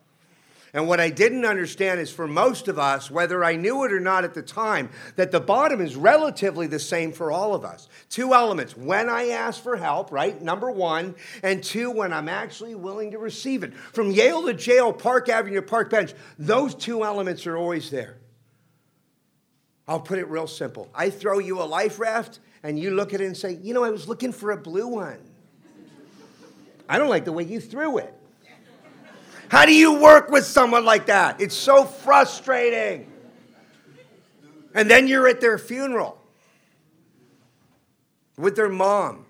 And 0.74 0.88
what 0.88 1.02
I 1.02 1.10
didn't 1.10 1.44
understand 1.44 2.00
is 2.00 2.10
for 2.10 2.26
most 2.26 2.70
of 2.70 2.80
us, 2.80 3.12
whether 3.12 3.44
I 3.44 3.58
knew 3.58 3.84
it 3.84 3.92
or 3.92 4.00
not 4.00 4.24
at 4.24 4.34
the 4.34 4.42
time, 4.42 4.90
that 5.18 5.32
the 5.32 5.42
bottom 5.42 5.82
is 5.82 5.98
relatively 5.98 6.68
the 6.68 6.80
same 6.80 7.12
for 7.12 7.34
all 7.34 7.54
of 7.54 7.66
us. 7.66 7.90
Two 8.10 8.34
elements 8.34 8.78
when 8.78 9.10
I 9.10 9.30
ask 9.30 9.62
for 9.62 9.76
help, 9.76 10.10
right? 10.10 10.42
Number 10.42 10.72
one, 10.72 11.16
and 11.44 11.62
two, 11.62 11.92
when 11.92 12.14
I'm 12.14 12.30
actually 12.30 12.76
willing 12.76 13.12
to 13.12 13.18
receive 13.18 13.64
it. 13.64 13.74
From 13.74 14.12
Yale 14.12 14.46
to 14.46 14.54
jail, 14.54 14.94
Park 14.94 15.28
Avenue 15.28 15.56
to 15.56 15.62
Park 15.64 15.90
Bench, 15.90 16.14
those 16.38 16.76
two 16.76 17.04
elements 17.04 17.46
are 17.46 17.58
always 17.58 17.90
there. 17.90 18.16
I'll 19.86 20.00
put 20.00 20.20
it 20.20 20.30
real 20.30 20.48
simple. 20.48 20.88
I 20.94 21.10
throw 21.10 21.40
you 21.40 21.62
a 21.62 21.64
life 21.64 22.00
raft, 22.00 22.40
and 22.64 22.80
you 22.80 22.92
look 22.92 23.14
at 23.14 23.22
it 23.22 23.26
and 23.26 23.38
say, 23.38 23.54
You 23.62 23.74
know, 23.74 23.84
I 23.84 23.90
was 23.90 24.08
looking 24.08 24.32
for 24.32 24.52
a 24.52 24.58
blue 24.58 24.88
one. 24.88 25.20
I 26.88 26.98
don't 26.98 27.10
like 27.10 27.26
the 27.26 27.32
way 27.32 27.44
you 27.44 27.60
threw 27.60 28.00
it. 28.00 28.14
How 29.50 29.66
do 29.66 29.74
you 29.74 30.00
work 30.00 30.30
with 30.30 30.46
someone 30.46 30.86
like 30.86 31.08
that? 31.08 31.42
It's 31.42 31.56
so 31.56 31.86
frustrating. 31.86 33.12
And 34.76 34.90
then 34.90 35.08
you're 35.08 35.28
at 35.28 35.42
their 35.42 35.58
funeral 35.58 36.22
with 38.38 38.56
their 38.56 38.70
mom. 38.70 39.26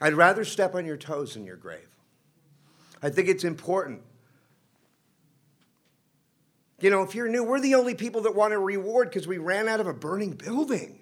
I'd 0.00 0.14
rather 0.14 0.44
step 0.44 0.74
on 0.74 0.86
your 0.86 0.96
toes 0.96 1.36
in 1.36 1.44
your 1.44 1.56
grave. 1.56 1.88
I 3.02 3.10
think 3.10 3.28
it's 3.28 3.44
important. 3.44 4.02
You 6.80 6.90
know, 6.90 7.02
if 7.02 7.14
you're 7.14 7.28
new, 7.28 7.42
we're 7.42 7.60
the 7.60 7.74
only 7.74 7.94
people 7.94 8.22
that 8.22 8.34
want 8.34 8.52
a 8.52 8.58
reward 8.58 9.08
because 9.08 9.26
we 9.26 9.38
ran 9.38 9.68
out 9.68 9.80
of 9.80 9.86
a 9.86 9.94
burning 9.94 10.32
building. 10.32 10.98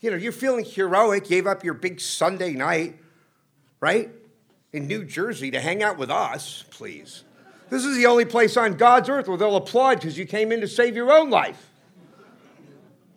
You 0.00 0.10
know, 0.10 0.16
you're 0.16 0.32
feeling 0.32 0.64
heroic, 0.64 1.26
gave 1.26 1.46
up 1.46 1.64
your 1.64 1.74
big 1.74 2.00
Sunday 2.00 2.52
night, 2.52 2.98
right? 3.80 4.10
in 4.74 4.88
New 4.88 5.04
Jersey 5.04 5.52
to 5.52 5.60
hang 5.60 5.84
out 5.84 5.96
with 5.98 6.10
us, 6.10 6.64
please. 6.70 7.22
This 7.70 7.84
is 7.84 7.96
the 7.96 8.06
only 8.06 8.24
place 8.24 8.56
on 8.56 8.76
God's 8.76 9.08
earth 9.08 9.28
where 9.28 9.38
they'll 9.38 9.54
applaud 9.54 10.00
because 10.00 10.18
you 10.18 10.26
came 10.26 10.50
in 10.50 10.60
to 10.60 10.68
save 10.68 10.96
your 10.96 11.12
own 11.12 11.30
life. 11.30 11.70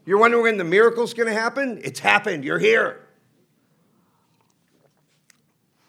You're 0.06 0.20
wondering 0.20 0.44
when 0.44 0.58
the 0.58 0.64
miracle's 0.64 1.16
going 1.16 1.28
to 1.28 1.34
happen? 1.34 1.82
It's 1.84 2.00
happened. 2.00 2.46
You're 2.46 2.60
here. 2.60 3.02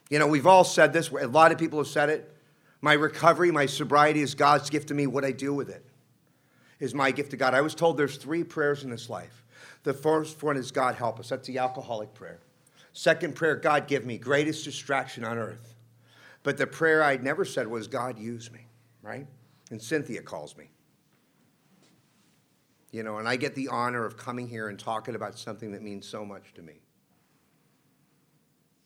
You 0.08 0.18
know, 0.18 0.26
we've 0.26 0.46
all 0.46 0.64
said 0.64 0.94
this, 0.94 1.10
a 1.10 1.26
lot 1.26 1.52
of 1.52 1.58
people 1.58 1.78
have 1.78 1.86
said 1.86 2.08
it. 2.08 2.34
My 2.80 2.92
recovery, 2.92 3.50
my 3.50 3.66
sobriety 3.66 4.20
is 4.20 4.34
God's 4.34 4.70
gift 4.70 4.88
to 4.88 4.94
me. 4.94 5.06
What 5.06 5.24
I 5.24 5.32
do 5.32 5.52
with 5.52 5.68
it 5.68 5.84
is 6.78 6.94
my 6.94 7.10
gift 7.10 7.30
to 7.32 7.36
God. 7.36 7.54
I 7.54 7.60
was 7.60 7.74
told 7.74 7.96
there's 7.96 8.16
three 8.16 8.44
prayers 8.44 8.84
in 8.84 8.90
this 8.90 9.10
life. 9.10 9.44
The 9.82 9.94
first 9.94 10.42
one 10.42 10.56
is 10.56 10.70
God 10.70 10.94
help 10.94 11.18
us. 11.18 11.28
That's 11.28 11.46
the 11.46 11.58
alcoholic 11.58 12.14
prayer. 12.14 12.40
Second 12.92 13.34
prayer, 13.34 13.56
God 13.56 13.86
give 13.86 14.04
me 14.04 14.18
greatest 14.18 14.64
distraction 14.64 15.24
on 15.24 15.38
earth. 15.38 15.74
But 16.42 16.56
the 16.56 16.66
prayer 16.66 17.02
I'd 17.02 17.22
never 17.22 17.44
said 17.44 17.66
was, 17.66 17.88
God 17.88 18.18
use 18.18 18.50
me, 18.52 18.66
right? 19.02 19.26
And 19.70 19.82
Cynthia 19.82 20.22
calls 20.22 20.56
me. 20.56 20.70
You 22.90 23.02
know, 23.02 23.18
and 23.18 23.28
I 23.28 23.36
get 23.36 23.54
the 23.54 23.68
honor 23.68 24.04
of 24.04 24.16
coming 24.16 24.48
here 24.48 24.68
and 24.68 24.78
talking 24.78 25.14
about 25.14 25.38
something 25.38 25.72
that 25.72 25.82
means 25.82 26.08
so 26.08 26.24
much 26.24 26.54
to 26.54 26.62
me. 26.62 26.80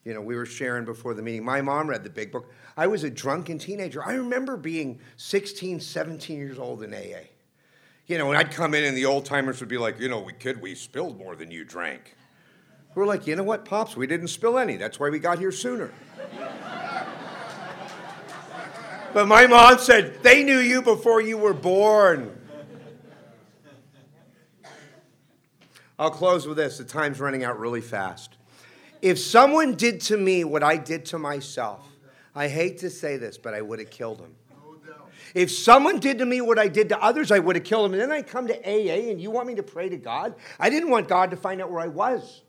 You 0.04 0.14
know, 0.14 0.20
we 0.20 0.34
were 0.34 0.46
sharing 0.46 0.84
before 0.84 1.14
the 1.14 1.22
meeting. 1.22 1.44
My 1.44 1.60
mom 1.60 1.88
read 1.88 2.02
the 2.02 2.10
big 2.10 2.32
book. 2.32 2.50
I 2.76 2.88
was 2.88 3.04
a 3.04 3.10
drunken 3.10 3.58
teenager. 3.58 4.04
I 4.04 4.14
remember 4.14 4.56
being 4.56 4.98
16, 5.16 5.78
17 5.80 6.38
years 6.38 6.58
old 6.58 6.82
in 6.82 6.92
AA. 6.92 7.28
You 8.06 8.18
know, 8.18 8.28
and 8.28 8.36
I'd 8.36 8.50
come 8.50 8.74
in 8.74 8.82
and 8.82 8.96
the 8.96 9.04
old 9.04 9.24
timers 9.24 9.60
would 9.60 9.68
be 9.68 9.78
like, 9.78 10.00
you 10.00 10.08
know, 10.08 10.20
we 10.20 10.32
kid, 10.32 10.60
we 10.60 10.74
spilled 10.74 11.18
more 11.18 11.36
than 11.36 11.52
you 11.52 11.64
drank. 11.64 12.16
We're 12.94 13.06
like, 13.06 13.26
you 13.26 13.36
know 13.36 13.44
what, 13.44 13.64
Pops, 13.64 13.96
we 13.96 14.06
didn't 14.06 14.28
spill 14.28 14.58
any. 14.58 14.76
That's 14.76 14.98
why 14.98 15.08
we 15.08 15.18
got 15.18 15.38
here 15.38 15.52
sooner. 15.52 15.92
but 19.14 19.26
my 19.26 19.46
mom 19.46 19.78
said, 19.78 20.22
they 20.22 20.42
knew 20.42 20.58
you 20.58 20.82
before 20.82 21.22
you 21.22 21.38
were 21.38 21.54
born. 21.54 22.38
I'll 25.98 26.10
close 26.10 26.46
with 26.46 26.56
this. 26.56 26.78
The 26.78 26.84
time's 26.84 27.20
running 27.20 27.44
out 27.44 27.58
really 27.58 27.80
fast. 27.80 28.36
If 29.02 29.18
someone 29.18 29.74
did 29.74 30.00
to 30.02 30.16
me 30.16 30.44
what 30.44 30.62
I 30.62 30.76
did 30.76 31.04
to 31.06 31.18
myself, 31.18 31.86
I 32.34 32.48
hate 32.48 32.78
to 32.78 32.88
say 32.88 33.16
this, 33.16 33.36
but 33.36 33.52
I 33.52 33.60
would 33.60 33.80
have 33.80 33.90
killed 33.90 34.20
him. 34.20 34.34
If 35.34 35.50
someone 35.50 35.98
did 35.98 36.18
to 36.18 36.26
me 36.26 36.40
what 36.40 36.58
I 36.58 36.68
did 36.68 36.88
to 36.90 37.02
others, 37.02 37.30
I 37.30 37.38
would 37.38 37.56
have 37.56 37.64
killed 37.64 37.86
him. 37.86 37.92
And 37.94 38.02
then 38.02 38.12
I 38.12 38.22
come 38.22 38.46
to 38.46 38.54
AA 38.54 39.10
and 39.10 39.20
you 39.20 39.30
want 39.30 39.48
me 39.48 39.54
to 39.56 39.62
pray 39.62 39.88
to 39.88 39.96
God? 39.96 40.34
I 40.60 40.70
didn't 40.70 40.90
want 40.90 41.08
God 41.08 41.30
to 41.30 41.36
find 41.36 41.60
out 41.60 41.70
where 41.70 41.80
I 41.80 41.88
was. 41.88 42.42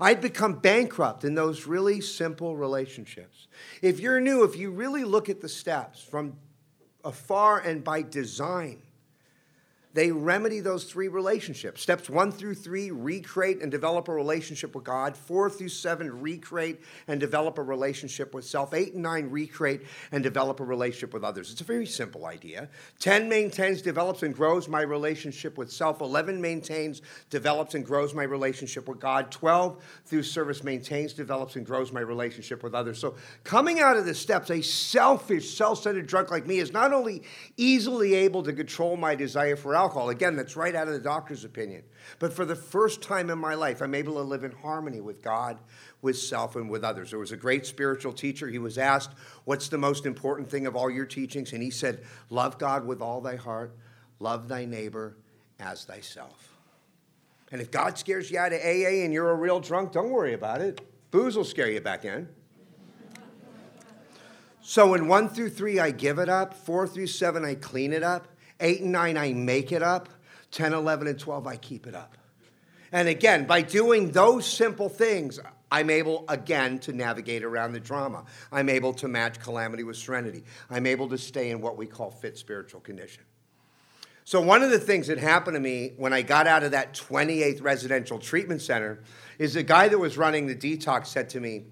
I'd 0.00 0.20
become 0.20 0.54
bankrupt 0.54 1.24
in 1.24 1.34
those 1.34 1.66
really 1.66 2.00
simple 2.00 2.56
relationships. 2.56 3.46
If 3.82 4.00
you're 4.00 4.20
new, 4.20 4.42
if 4.42 4.56
you 4.56 4.72
really 4.72 5.04
look 5.04 5.28
at 5.28 5.40
the 5.40 5.48
steps 5.48 6.02
from 6.02 6.36
afar 7.04 7.60
and 7.60 7.84
by 7.84 8.02
design, 8.02 8.82
they 9.94 10.10
remedy 10.10 10.60
those 10.60 10.84
three 10.84 11.08
relationships. 11.08 11.82
Steps 11.82 12.08
one 12.08 12.32
through 12.32 12.54
three, 12.54 12.90
recreate 12.90 13.60
and 13.60 13.70
develop 13.70 14.08
a 14.08 14.14
relationship 14.14 14.74
with 14.74 14.84
God. 14.84 15.16
Four 15.16 15.50
through 15.50 15.68
seven, 15.68 16.20
recreate 16.20 16.80
and 17.08 17.20
develop 17.20 17.58
a 17.58 17.62
relationship 17.62 18.32
with 18.32 18.44
self. 18.44 18.72
Eight 18.72 18.94
and 18.94 19.02
nine, 19.02 19.28
recreate 19.28 19.82
and 20.10 20.22
develop 20.22 20.60
a 20.60 20.64
relationship 20.64 21.12
with 21.12 21.24
others. 21.24 21.52
It's 21.52 21.60
a 21.60 21.64
very 21.64 21.86
simple 21.86 22.26
idea. 22.26 22.68
Ten 22.98 23.28
maintains, 23.28 23.82
develops, 23.82 24.22
and 24.22 24.34
grows 24.34 24.66
my 24.66 24.80
relationship 24.80 25.58
with 25.58 25.70
self. 25.70 26.00
Eleven 26.00 26.40
maintains, 26.40 27.02
develops, 27.28 27.74
and 27.74 27.84
grows 27.84 28.14
my 28.14 28.22
relationship 28.22 28.88
with 28.88 28.98
God. 28.98 29.30
Twelve 29.30 29.84
through 30.06 30.22
service 30.22 30.64
maintains, 30.64 31.12
develops, 31.12 31.56
and 31.56 31.66
grows 31.66 31.92
my 31.92 32.00
relationship 32.00 32.62
with 32.62 32.74
others. 32.74 32.98
So 32.98 33.16
coming 33.44 33.80
out 33.80 33.96
of 33.96 34.06
the 34.06 34.14
steps, 34.14 34.50
a 34.50 34.62
selfish, 34.62 35.54
self 35.54 35.82
centered 35.82 36.06
drunk 36.06 36.30
like 36.30 36.46
me 36.46 36.58
is 36.58 36.72
not 36.72 36.92
only 36.92 37.24
easily 37.58 38.14
able 38.14 38.42
to 38.42 38.52
control 38.52 38.96
my 38.96 39.14
desire 39.14 39.56
for 39.56 39.81
alcohol. 39.82 40.10
Again, 40.10 40.36
that's 40.36 40.56
right 40.56 40.74
out 40.74 40.86
of 40.86 40.94
the 40.94 41.00
doctor's 41.00 41.44
opinion. 41.44 41.82
But 42.18 42.32
for 42.32 42.44
the 42.44 42.54
first 42.54 43.02
time 43.02 43.30
in 43.30 43.38
my 43.38 43.54
life, 43.54 43.80
I'm 43.80 43.94
able 43.94 44.14
to 44.14 44.22
live 44.22 44.44
in 44.44 44.52
harmony 44.52 45.00
with 45.00 45.22
God, 45.22 45.58
with 46.00 46.16
self, 46.16 46.54
and 46.56 46.70
with 46.70 46.84
others. 46.84 47.10
There 47.10 47.18
was 47.18 47.32
a 47.32 47.36
great 47.36 47.66
spiritual 47.66 48.12
teacher. 48.12 48.48
He 48.48 48.58
was 48.58 48.78
asked, 48.78 49.10
What's 49.44 49.68
the 49.68 49.78
most 49.78 50.06
important 50.06 50.48
thing 50.48 50.66
of 50.66 50.76
all 50.76 50.90
your 50.90 51.06
teachings? 51.06 51.52
And 51.52 51.62
he 51.62 51.70
said, 51.70 52.02
Love 52.30 52.58
God 52.58 52.86
with 52.86 53.02
all 53.02 53.20
thy 53.20 53.36
heart, 53.36 53.76
love 54.20 54.48
thy 54.48 54.64
neighbor 54.64 55.16
as 55.58 55.84
thyself. 55.84 56.52
And 57.50 57.60
if 57.60 57.70
God 57.70 57.98
scares 57.98 58.30
you 58.30 58.38
out 58.38 58.52
of 58.52 58.60
AA 58.60 59.02
and 59.04 59.12
you're 59.12 59.30
a 59.30 59.34
real 59.34 59.60
drunk, 59.60 59.92
don't 59.92 60.10
worry 60.10 60.32
about 60.32 60.60
it. 60.62 60.80
Booze 61.10 61.36
will 61.36 61.44
scare 61.44 61.70
you 61.70 61.80
back 61.80 62.04
in. 62.04 62.28
So 64.62 64.94
in 64.94 65.08
one 65.08 65.28
through 65.28 65.50
three, 65.50 65.80
I 65.80 65.90
give 65.90 66.18
it 66.18 66.28
up. 66.28 66.54
Four 66.54 66.86
through 66.86 67.08
seven, 67.08 67.44
I 67.44 67.56
clean 67.56 67.92
it 67.92 68.04
up. 68.04 68.28
Eight 68.62 68.80
and 68.80 68.92
nine, 68.92 69.18
I 69.18 69.34
make 69.34 69.72
it 69.72 69.82
up. 69.82 70.08
10, 70.52 70.72
11, 70.72 71.08
and 71.08 71.18
12, 71.18 71.46
I 71.46 71.56
keep 71.56 71.86
it 71.86 71.94
up. 71.94 72.16
And 72.92 73.08
again, 73.08 73.46
by 73.46 73.62
doing 73.62 74.10
those 74.10 74.46
simple 74.46 74.88
things, 74.88 75.40
I'm 75.70 75.88
able 75.88 76.26
again 76.28 76.78
to 76.80 76.92
navigate 76.92 77.42
around 77.42 77.72
the 77.72 77.80
drama. 77.80 78.24
I'm 78.52 78.68
able 78.68 78.92
to 78.94 79.08
match 79.08 79.40
calamity 79.40 79.82
with 79.82 79.96
serenity. 79.96 80.44
I'm 80.68 80.86
able 80.86 81.08
to 81.08 81.18
stay 81.18 81.50
in 81.50 81.62
what 81.62 81.78
we 81.78 81.86
call 81.86 82.10
fit 82.10 82.36
spiritual 82.36 82.80
condition. 82.80 83.24
So, 84.24 84.40
one 84.40 84.62
of 84.62 84.70
the 84.70 84.78
things 84.78 85.06
that 85.06 85.18
happened 85.18 85.54
to 85.54 85.60
me 85.60 85.94
when 85.96 86.12
I 86.12 86.22
got 86.22 86.46
out 86.46 86.62
of 86.62 86.70
that 86.72 86.92
28th 86.94 87.62
residential 87.62 88.18
treatment 88.18 88.60
center 88.60 89.00
is 89.38 89.54
the 89.54 89.62
guy 89.62 89.88
that 89.88 89.98
was 89.98 90.16
running 90.18 90.46
the 90.46 90.54
detox 90.54 91.06
said 91.06 91.30
to 91.30 91.40
me, 91.40 91.64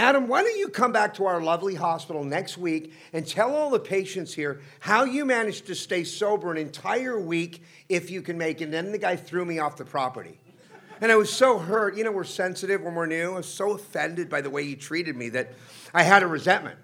Adam, 0.00 0.28
why 0.28 0.42
don't 0.42 0.56
you 0.56 0.68
come 0.68 0.92
back 0.92 1.12
to 1.12 1.26
our 1.26 1.42
lovely 1.42 1.74
hospital 1.74 2.24
next 2.24 2.56
week 2.56 2.94
and 3.12 3.26
tell 3.26 3.54
all 3.54 3.68
the 3.68 3.78
patients 3.78 4.32
here 4.32 4.62
how 4.78 5.04
you 5.04 5.26
managed 5.26 5.66
to 5.66 5.74
stay 5.74 6.04
sober 6.04 6.50
an 6.50 6.56
entire 6.56 7.20
week 7.20 7.62
if 7.90 8.10
you 8.10 8.22
can 8.22 8.38
make 8.38 8.62
it? 8.62 8.64
And 8.64 8.72
then 8.72 8.92
the 8.92 8.98
guy 8.98 9.14
threw 9.14 9.44
me 9.44 9.58
off 9.58 9.76
the 9.76 9.84
property. 9.84 10.38
And 11.02 11.12
I 11.12 11.16
was 11.16 11.30
so 11.30 11.58
hurt. 11.58 11.98
You 11.98 12.04
know, 12.04 12.12
we're 12.12 12.24
sensitive 12.24 12.80
when 12.80 12.94
we're 12.94 13.04
new. 13.04 13.34
I 13.34 13.36
was 13.36 13.52
so 13.52 13.72
offended 13.72 14.30
by 14.30 14.40
the 14.40 14.48
way 14.48 14.64
he 14.64 14.74
treated 14.74 15.16
me 15.16 15.28
that 15.30 15.52
I 15.92 16.02
had 16.02 16.22
a 16.22 16.26
resentment. 16.26 16.78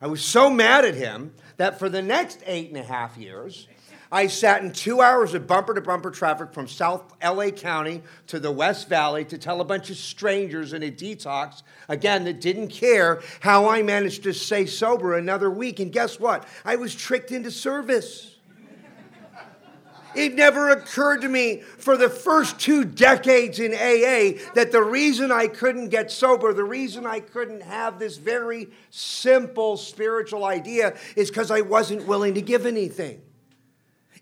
I 0.00 0.08
was 0.08 0.20
so 0.20 0.50
mad 0.50 0.84
at 0.84 0.96
him 0.96 1.32
that 1.56 1.78
for 1.78 1.88
the 1.88 2.02
next 2.02 2.42
eight 2.46 2.70
and 2.70 2.78
a 2.78 2.82
half 2.82 3.16
years, 3.16 3.68
I 4.12 4.26
sat 4.26 4.62
in 4.62 4.72
two 4.72 5.00
hours 5.00 5.34
of 5.34 5.46
bumper 5.46 5.72
to 5.72 5.80
bumper 5.80 6.10
traffic 6.10 6.52
from 6.52 6.66
South 6.66 7.14
LA 7.22 7.50
County 7.50 8.02
to 8.26 8.40
the 8.40 8.50
West 8.50 8.88
Valley 8.88 9.24
to 9.26 9.38
tell 9.38 9.60
a 9.60 9.64
bunch 9.64 9.88
of 9.88 9.96
strangers 9.96 10.72
in 10.72 10.82
a 10.82 10.90
detox, 10.90 11.62
again, 11.88 12.24
that 12.24 12.40
didn't 12.40 12.68
care 12.68 13.22
how 13.38 13.68
I 13.68 13.82
managed 13.82 14.24
to 14.24 14.34
stay 14.34 14.66
sober 14.66 15.16
another 15.16 15.48
week. 15.48 15.78
And 15.78 15.92
guess 15.92 16.18
what? 16.18 16.48
I 16.64 16.74
was 16.74 16.92
tricked 16.92 17.30
into 17.30 17.52
service. 17.52 18.34
It 20.16 20.34
never 20.34 20.70
occurred 20.70 21.20
to 21.20 21.28
me 21.28 21.60
for 21.60 21.96
the 21.96 22.10
first 22.10 22.58
two 22.58 22.84
decades 22.84 23.60
in 23.60 23.72
AA 23.72 24.42
that 24.54 24.72
the 24.72 24.82
reason 24.82 25.30
I 25.30 25.46
couldn't 25.46 25.90
get 25.90 26.10
sober, 26.10 26.52
the 26.52 26.64
reason 26.64 27.06
I 27.06 27.20
couldn't 27.20 27.62
have 27.62 28.00
this 28.00 28.16
very 28.16 28.70
simple 28.90 29.76
spiritual 29.76 30.44
idea 30.44 30.96
is 31.14 31.30
because 31.30 31.52
I 31.52 31.60
wasn't 31.60 32.08
willing 32.08 32.34
to 32.34 32.42
give 32.42 32.66
anything. 32.66 33.22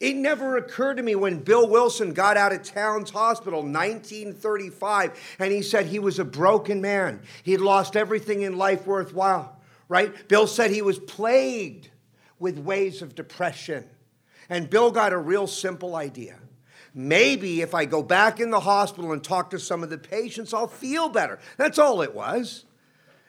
It 0.00 0.14
never 0.14 0.56
occurred 0.56 0.98
to 0.98 1.02
me 1.02 1.16
when 1.16 1.40
Bill 1.40 1.68
Wilson 1.68 2.12
got 2.12 2.36
out 2.36 2.52
of 2.52 2.62
Towns 2.62 3.10
Hospital 3.10 3.62
1935 3.62 5.36
and 5.40 5.52
he 5.52 5.62
said 5.62 5.86
he 5.86 5.98
was 5.98 6.20
a 6.20 6.24
broken 6.24 6.80
man. 6.80 7.20
He 7.42 7.52
had 7.52 7.60
lost 7.60 7.96
everything 7.96 8.42
in 8.42 8.56
life 8.56 8.86
worthwhile, 8.86 9.60
right? 9.88 10.28
Bill 10.28 10.46
said 10.46 10.70
he 10.70 10.82
was 10.82 11.00
plagued 11.00 11.90
with 12.38 12.58
waves 12.58 13.02
of 13.02 13.16
depression. 13.16 13.84
And 14.48 14.70
Bill 14.70 14.90
got 14.92 15.12
a 15.12 15.18
real 15.18 15.46
simple 15.46 15.96
idea. 15.96 16.36
Maybe 16.94 17.60
if 17.60 17.74
I 17.74 17.84
go 17.84 18.02
back 18.02 18.40
in 18.40 18.50
the 18.50 18.60
hospital 18.60 19.12
and 19.12 19.22
talk 19.22 19.50
to 19.50 19.58
some 19.58 19.82
of 19.82 19.90
the 19.90 19.98
patients, 19.98 20.54
I'll 20.54 20.68
feel 20.68 21.08
better. 21.08 21.38
That's 21.56 21.78
all 21.78 22.02
it 22.02 22.14
was. 22.14 22.64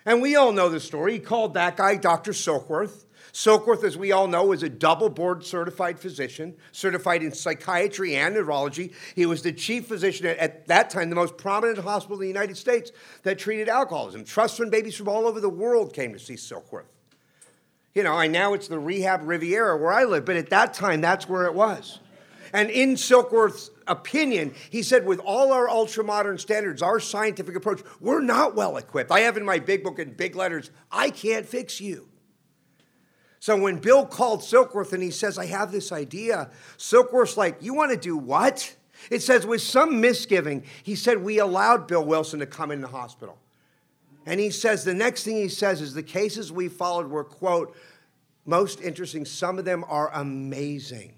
And 0.05 0.21
we 0.21 0.35
all 0.35 0.51
know 0.51 0.69
the 0.69 0.79
story. 0.79 1.13
He 1.13 1.19
called 1.19 1.55
that 1.55 1.77
guy 1.77 1.95
Dr. 1.95 2.31
Silkworth. 2.31 3.05
Silkworth, 3.39 3.85
as 3.85 3.95
we 3.95 4.11
all 4.11 4.27
know, 4.27 4.51
is 4.51 4.63
a 4.63 4.69
double 4.69 5.07
board 5.07 5.45
certified 5.45 5.97
physician, 5.97 6.53
certified 6.73 7.23
in 7.23 7.31
psychiatry 7.31 8.17
and 8.17 8.35
neurology. 8.35 8.91
He 9.15 9.25
was 9.25 9.43
the 9.43 9.53
chief 9.53 9.87
physician 9.87 10.25
at, 10.25 10.37
at, 10.39 10.67
that 10.67 10.89
time, 10.89 11.09
the 11.09 11.15
most 11.15 11.37
prominent 11.37 11.77
hospital 11.77 12.17
in 12.17 12.23
the 12.23 12.27
United 12.27 12.57
States 12.57 12.91
that 13.23 13.39
treated 13.39 13.69
alcoholism. 13.69 14.25
Trust 14.25 14.57
fund 14.57 14.71
babies 14.71 14.97
from 14.97 15.07
all 15.07 15.25
over 15.25 15.39
the 15.39 15.47
world 15.47 15.93
came 15.93 16.11
to 16.11 16.19
see 16.19 16.33
Silkworth. 16.33 16.89
You 17.95 18.03
know, 18.03 18.11
I 18.11 18.27
now 18.27 18.55
it's 18.55 18.67
the 18.67 18.77
rehab 18.77 19.21
Riviera 19.23 19.77
where 19.77 19.93
I 19.93 20.03
live, 20.03 20.25
but 20.25 20.35
at 20.35 20.49
that 20.49 20.73
time, 20.73 20.99
that's 20.99 21.29
where 21.29 21.45
it 21.45 21.53
was. 21.53 21.99
And 22.51 22.69
in 22.69 22.95
Silkworth's 22.95 23.71
opinion, 23.87 24.53
he 24.69 24.83
said, 24.83 25.05
with 25.05 25.21
all 25.21 25.53
our 25.53 25.69
ultra 25.69 26.03
modern 26.03 26.39
standards, 26.39 26.81
our 26.81 26.99
scientific 26.99 27.55
approach, 27.55 27.83
we're 28.01 28.19
not 28.19 28.53
well 28.53 28.75
equipped. 28.75 29.13
I 29.13 29.21
have 29.21 29.37
in 29.37 29.45
my 29.45 29.59
big 29.59 29.81
book 29.81 29.97
in 29.97 30.11
big 30.11 30.35
letters, 30.35 30.71
I 30.91 31.09
can't 31.09 31.45
fix 31.45 31.79
you. 31.79 32.09
So 33.39 33.55
when 33.55 33.77
Bill 33.77 34.05
called 34.05 34.41
Silkworth 34.41 34.93
and 34.93 35.01
he 35.01 35.11
says, 35.11 35.37
I 35.37 35.45
have 35.45 35.71
this 35.71 35.91
idea, 35.91 36.49
Silkworth's 36.77 37.37
like, 37.37 37.57
You 37.61 37.73
want 37.73 37.91
to 37.91 37.97
do 37.97 38.17
what? 38.17 38.75
It 39.09 39.21
says, 39.21 39.45
with 39.45 39.61
some 39.61 40.01
misgiving, 40.01 40.63
he 40.83 40.95
said, 40.95 41.23
We 41.23 41.39
allowed 41.39 41.87
Bill 41.87 42.03
Wilson 42.03 42.39
to 42.39 42.45
come 42.45 42.69
in 42.69 42.81
the 42.81 42.87
hospital. 42.87 43.37
And 44.25 44.39
he 44.39 44.51
says, 44.51 44.83
the 44.83 44.93
next 44.93 45.23
thing 45.23 45.37
he 45.37 45.47
says 45.47 45.81
is 45.81 45.93
the 45.93 46.03
cases 46.03 46.51
we 46.51 46.67
followed 46.67 47.09
were, 47.09 47.23
quote, 47.23 47.75
most 48.45 48.81
interesting. 48.81 49.25
Some 49.25 49.57
of 49.57 49.65
them 49.65 49.83
are 49.87 50.11
amazing. 50.13 51.13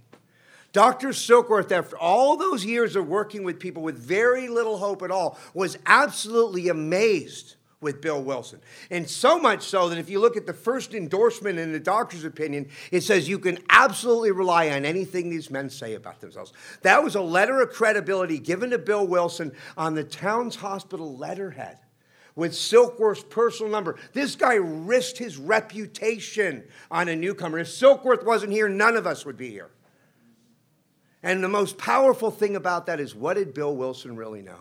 Dr. 0.71 1.09
Silkworth, 1.09 1.71
after 1.71 1.97
all 1.97 2.37
those 2.37 2.63
years 2.63 2.95
of 2.95 3.07
working 3.07 3.43
with 3.43 3.59
people 3.59 3.83
with 3.83 3.97
very 3.97 4.47
little 4.47 4.77
hope 4.77 5.01
at 5.01 5.11
all, 5.11 5.37
was 5.53 5.77
absolutely 5.85 6.69
amazed 6.69 7.55
with 7.81 7.99
Bill 7.99 8.21
Wilson. 8.21 8.61
And 8.89 9.09
so 9.09 9.39
much 9.39 9.63
so 9.63 9.89
that 9.89 9.97
if 9.97 10.09
you 10.09 10.19
look 10.19 10.37
at 10.37 10.45
the 10.45 10.53
first 10.53 10.93
endorsement 10.93 11.59
in 11.59 11.71
the 11.71 11.79
doctor's 11.79 12.23
opinion, 12.23 12.69
it 12.91 13.01
says 13.01 13.27
you 13.27 13.39
can 13.39 13.57
absolutely 13.69 14.31
rely 14.31 14.69
on 14.69 14.85
anything 14.85 15.29
these 15.29 15.49
men 15.49 15.69
say 15.69 15.95
about 15.95 16.21
themselves. 16.21 16.53
That 16.83 17.03
was 17.03 17.15
a 17.15 17.21
letter 17.21 17.61
of 17.61 17.71
credibility 17.71 18.37
given 18.37 18.69
to 18.69 18.77
Bill 18.77 19.05
Wilson 19.05 19.51
on 19.75 19.95
the 19.95 20.03
Towns 20.03 20.55
Hospital 20.55 21.17
letterhead 21.17 21.79
with 22.35 22.53
Silkworth's 22.53 23.23
personal 23.23 23.71
number. 23.71 23.97
This 24.13 24.35
guy 24.35 24.53
risked 24.53 25.17
his 25.17 25.37
reputation 25.37 26.63
on 26.89 27.09
a 27.09 27.15
newcomer. 27.15 27.59
If 27.59 27.67
Silkworth 27.67 28.23
wasn't 28.23 28.53
here, 28.53 28.69
none 28.69 28.95
of 28.95 29.07
us 29.07 29.25
would 29.25 29.37
be 29.37 29.49
here. 29.49 29.71
And 31.23 31.43
the 31.43 31.49
most 31.49 31.77
powerful 31.77 32.31
thing 32.31 32.55
about 32.55 32.85
that 32.85 32.99
is 32.99 33.13
what 33.13 33.35
did 33.35 33.53
Bill 33.53 33.75
Wilson 33.75 34.15
really 34.15 34.41
know? 34.41 34.59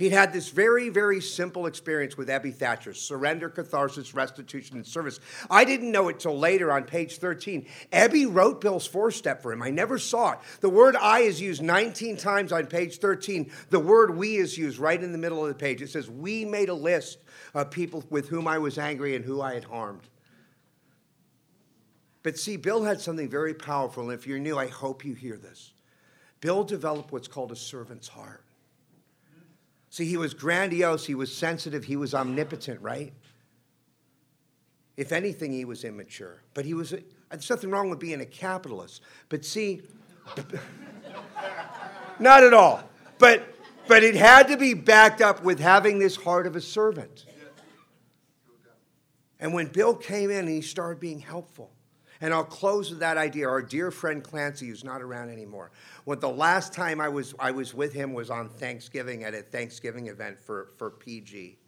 He'd 0.00 0.12
had 0.12 0.32
this 0.32 0.48
very, 0.48 0.88
very 0.88 1.20
simple 1.20 1.66
experience 1.66 2.16
with 2.16 2.30
Ebby 2.30 2.54
Thacher 2.54 2.94
surrender, 2.94 3.50
catharsis, 3.50 4.14
restitution, 4.14 4.76
and 4.76 4.86
service. 4.86 5.20
I 5.50 5.66
didn't 5.66 5.92
know 5.92 6.08
it 6.08 6.20
till 6.20 6.38
later 6.38 6.72
on 6.72 6.84
page 6.84 7.18
13. 7.18 7.66
Abby 7.92 8.24
wrote 8.24 8.62
Bill's 8.62 8.86
four 8.86 9.10
step 9.10 9.42
for 9.42 9.52
him. 9.52 9.60
I 9.60 9.68
never 9.68 9.98
saw 9.98 10.32
it. 10.32 10.38
The 10.62 10.70
word 10.70 10.96
I 10.96 11.18
is 11.20 11.38
used 11.38 11.60
19 11.60 12.16
times 12.16 12.50
on 12.50 12.66
page 12.66 12.96
13. 12.96 13.52
The 13.68 13.78
word 13.78 14.16
we 14.16 14.36
is 14.36 14.56
used 14.56 14.78
right 14.78 14.98
in 14.98 15.12
the 15.12 15.18
middle 15.18 15.42
of 15.42 15.48
the 15.48 15.54
page. 15.54 15.82
It 15.82 15.90
says, 15.90 16.08
We 16.08 16.46
made 16.46 16.70
a 16.70 16.74
list 16.74 17.18
of 17.52 17.70
people 17.70 18.02
with 18.08 18.30
whom 18.30 18.48
I 18.48 18.56
was 18.56 18.78
angry 18.78 19.14
and 19.16 19.22
who 19.22 19.42
I 19.42 19.52
had 19.52 19.64
harmed. 19.64 20.08
But 22.22 22.38
see, 22.38 22.56
Bill 22.56 22.84
had 22.84 23.02
something 23.02 23.28
very 23.28 23.52
powerful, 23.52 24.04
and 24.04 24.18
if 24.18 24.26
you're 24.26 24.38
new, 24.38 24.56
I 24.56 24.68
hope 24.68 25.04
you 25.04 25.12
hear 25.12 25.36
this. 25.36 25.74
Bill 26.40 26.64
developed 26.64 27.12
what's 27.12 27.28
called 27.28 27.52
a 27.52 27.56
servant's 27.56 28.08
heart. 28.08 28.42
See, 29.90 30.06
he 30.06 30.16
was 30.16 30.34
grandiose, 30.34 31.04
he 31.04 31.16
was 31.16 31.34
sensitive, 31.34 31.84
he 31.84 31.96
was 31.96 32.14
omnipotent, 32.14 32.80
right? 32.80 33.12
If 34.96 35.10
anything, 35.10 35.52
he 35.52 35.64
was 35.64 35.84
immature. 35.84 36.42
But 36.54 36.64
he 36.64 36.74
was, 36.74 36.94
there's 37.30 37.50
nothing 37.50 37.70
wrong 37.70 37.90
with 37.90 37.98
being 37.98 38.20
a 38.20 38.26
capitalist. 38.26 39.02
But 39.28 39.44
see, 39.44 39.82
not 42.20 42.44
at 42.44 42.54
all. 42.54 42.84
But, 43.18 43.42
but 43.88 44.04
it 44.04 44.14
had 44.14 44.46
to 44.48 44.56
be 44.56 44.74
backed 44.74 45.20
up 45.20 45.42
with 45.42 45.58
having 45.58 45.98
this 45.98 46.14
heart 46.14 46.46
of 46.46 46.54
a 46.54 46.60
servant. 46.60 47.26
And 49.40 49.52
when 49.54 49.68
Bill 49.68 49.94
came 49.94 50.30
in 50.30 50.40
and 50.40 50.48
he 50.48 50.60
started 50.60 51.00
being 51.00 51.18
helpful, 51.18 51.72
And 52.20 52.34
I'll 52.34 52.44
close 52.44 52.90
with 52.90 53.00
that 53.00 53.16
idea. 53.16 53.48
Our 53.48 53.62
dear 53.62 53.90
friend 53.90 54.22
Clancy, 54.22 54.68
who's 54.68 54.84
not 54.84 55.00
around 55.00 55.30
anymore, 55.30 55.70
when 56.04 56.20
the 56.20 56.28
last 56.28 56.72
time 56.72 57.00
I 57.00 57.08
was, 57.08 57.34
I 57.38 57.50
was 57.50 57.72
with 57.72 57.92
him 57.92 58.12
was 58.12 58.30
on 58.30 58.48
Thanksgiving 58.48 59.24
at 59.24 59.34
a 59.34 59.42
Thanksgiving 59.42 60.08
event 60.08 60.38
for, 60.38 60.68
for 60.76 60.90
PG. 60.90 61.58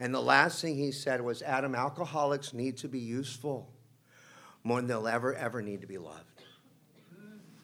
And 0.00 0.14
the 0.14 0.20
last 0.20 0.62
thing 0.62 0.76
he 0.76 0.92
said 0.92 1.20
was 1.20 1.42
Adam, 1.42 1.74
alcoholics 1.74 2.54
need 2.54 2.76
to 2.78 2.88
be 2.88 3.00
useful 3.00 3.68
more 4.64 4.80
than 4.80 4.88
they'll 4.88 5.08
ever, 5.08 5.34
ever 5.34 5.60
need 5.60 5.80
to 5.82 5.86
be 5.86 5.98
loved. 5.98 6.24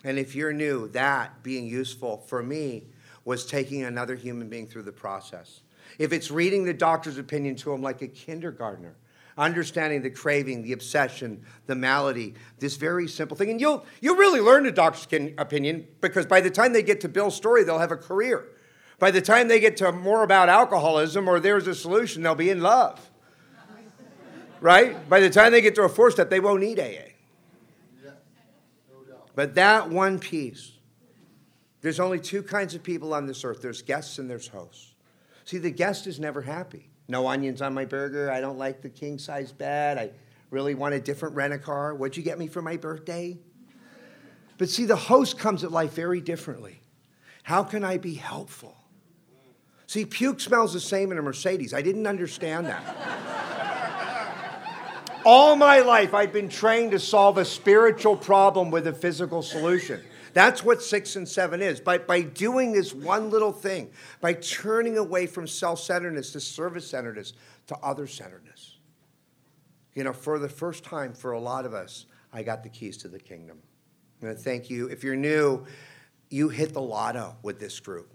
And 0.05 0.19
if 0.19 0.35
you're 0.35 0.53
new, 0.53 0.89
that 0.89 1.43
being 1.43 1.67
useful 1.67 2.19
for 2.19 2.43
me 2.43 2.89
was 3.25 3.47
taking 3.47 3.85
another 3.85 4.17
human 4.17 4.49
being 4.49 4.67
through 4.67 4.83
the 4.83 4.93
process. 4.93 5.61
If 5.99 6.13
it's 6.13 6.31
reading 6.31 6.65
the 6.65 6.75
doctor's 6.75 7.17
opinion 7.17 7.57
to 7.57 7.73
him 7.73 7.81
like 7.81 8.03
a 8.03 8.09
kindergartner, 8.09 8.97
understanding 9.37 10.03
the 10.03 10.11
craving, 10.11 10.63
the 10.63 10.73
obsession, 10.73 11.45
the 11.67 11.75
malady, 11.75 12.35
this 12.59 12.77
very 12.77 13.09
simple 13.09 13.37
thing. 13.37 13.51
And 13.51 13.61
you'll, 13.61 13.85
you'll 14.01 14.17
really 14.17 14.41
learn 14.41 14.65
the 14.65 14.73
doctor's 14.73 15.07
opinion 15.39 15.87
because 16.01 16.27
by 16.27 16.41
the 16.41 16.51
time 16.51 16.73
they 16.73 16.83
get 16.83 17.01
to 17.03 17.09
Bill's 17.09 17.35
story, 17.35 17.65
they'll 17.65 17.79
have 17.79 17.93
a 17.93 17.97
career. 17.97 18.49
By 18.99 19.11
the 19.11 19.21
time 19.21 19.49
they 19.49 19.61
get 19.61 19.77
to 19.79 19.93
more 19.93 20.23
about 20.23 20.49
alcoholism 20.49 21.29
or 21.29 21.41
there's 21.41 21.67
a 21.67 21.75
solution, 21.75 22.23
they'll 22.23 22.35
be 22.35 22.51
in 22.51 22.61
love. 22.61 23.11
Right? 24.61 25.09
By 25.09 25.21
the 25.21 25.31
time 25.31 25.53
they 25.53 25.61
get 25.61 25.75
to 25.75 25.83
a 25.83 25.89
four 25.89 26.11
step, 26.11 26.31
they 26.31 26.41
won't 26.41 26.61
need 26.61 26.79
AA. 26.79 26.85
Yeah, 28.03 28.11
no 28.91 29.17
But 29.35 29.57
that 29.57 29.91
one 29.91 30.19
piece, 30.19 30.73
there's 31.83 32.01
only 32.01 32.19
two 32.19 32.43
kinds 32.43 32.75
of 32.75 32.83
people 32.83 33.13
on 33.13 33.27
this 33.27 33.45
earth 33.45 33.61
there's 33.61 33.83
guests 33.83 34.19
and 34.19 34.31
there's 34.31 34.49
hosts. 34.49 34.95
See, 35.45 35.59
the 35.59 35.71
guest 35.71 36.07
is 36.07 36.19
never 36.19 36.41
happy. 36.41 36.89
No 37.09 37.27
onions 37.27 37.61
on 37.61 37.75
my 37.75 37.85
burger. 37.85 38.31
I 38.31 38.41
don't 38.41 38.59
like 38.59 38.81
the 38.81 38.89
king 38.89 39.19
size 39.19 39.53
bed. 39.53 39.99
I 39.99 40.11
really 40.51 40.75
want 40.75 40.95
a 40.95 41.01
different 41.01 41.35
rent 41.35 41.53
a 41.53 41.59
car. 41.59 41.95
What'd 41.95 42.17
you 42.17 42.23
get 42.23 42.39
me 42.39 42.47
for 42.47 42.63
my 42.63 42.77
birthday? 42.77 43.39
But 44.57 44.69
see, 44.69 44.85
the 44.85 44.97
host 44.97 45.39
comes 45.39 45.65
at 45.65 45.73
life 45.73 45.95
very 45.95 46.21
differently. 46.21 46.81
How 47.43 47.65
can 47.65 47.85
I 47.85 47.99
be 47.99 48.15
helpful? 48.15 48.77
See, 49.87 50.07
puke 50.07 50.41
smells 50.41 50.73
the 50.73 50.81
same 50.81 51.13
in 51.13 51.19
a 51.19 51.23
Mercedes. 51.23 51.75
I 51.75 51.83
didn't 51.83 52.07
understand 52.07 52.67
that. 52.67 52.83
All 55.27 55.57
my 55.57 55.81
life, 55.81 56.15
I've 56.15 56.33
been 56.33 56.49
trained 56.49 56.93
to 56.93 56.99
solve 56.99 57.39
a 57.39 57.45
spiritual 57.45 58.17
problem 58.17 58.71
with 58.71 58.87
a 58.87 58.93
physical 58.93 59.43
solution. 59.43 60.03
That's 60.35 60.65
what 60.65 60.83
six 60.83 61.17
and 61.17 61.29
seven 61.29 61.63
is. 61.63 61.81
By, 61.81 61.99
by 61.99 62.23
doing 62.23 62.73
this 62.73 62.93
one 62.93 63.31
little 63.31 63.53
thing, 63.53 63.91
by 64.21 64.35
turning 64.35 64.99
away 64.99 65.27
from 65.27 65.47
self 65.47 65.81
centeredness 65.81 66.33
to 66.33 66.41
service 66.41 66.89
centeredness 66.89 67.33
to 67.69 67.77
other 67.77 68.07
centeredness. 68.07 68.77
You 69.95 70.03
know, 70.05 70.13
for 70.13 70.41
the 70.41 70.49
first 70.49 70.85
time 70.85 71.15
for 71.15 71.33
a 71.33 71.41
lot 71.41 71.65
of 71.65 71.73
us, 71.73 72.07
I 72.33 72.43
got 72.43 72.65
the 72.65 72.69
keys 72.69 72.97
to 72.99 73.09
the 73.09 73.21
kingdom. 73.21 73.59
And 74.21 74.37
thank 74.37 74.69
you. 74.69 74.89
If 74.89 75.05
you're 75.05 75.17
new, 75.17 75.65
you 76.31 76.49
hit 76.49 76.73
the 76.73 76.83
lotto 76.83 77.37
with 77.43 77.61
this 77.61 77.79
group. 77.79 78.13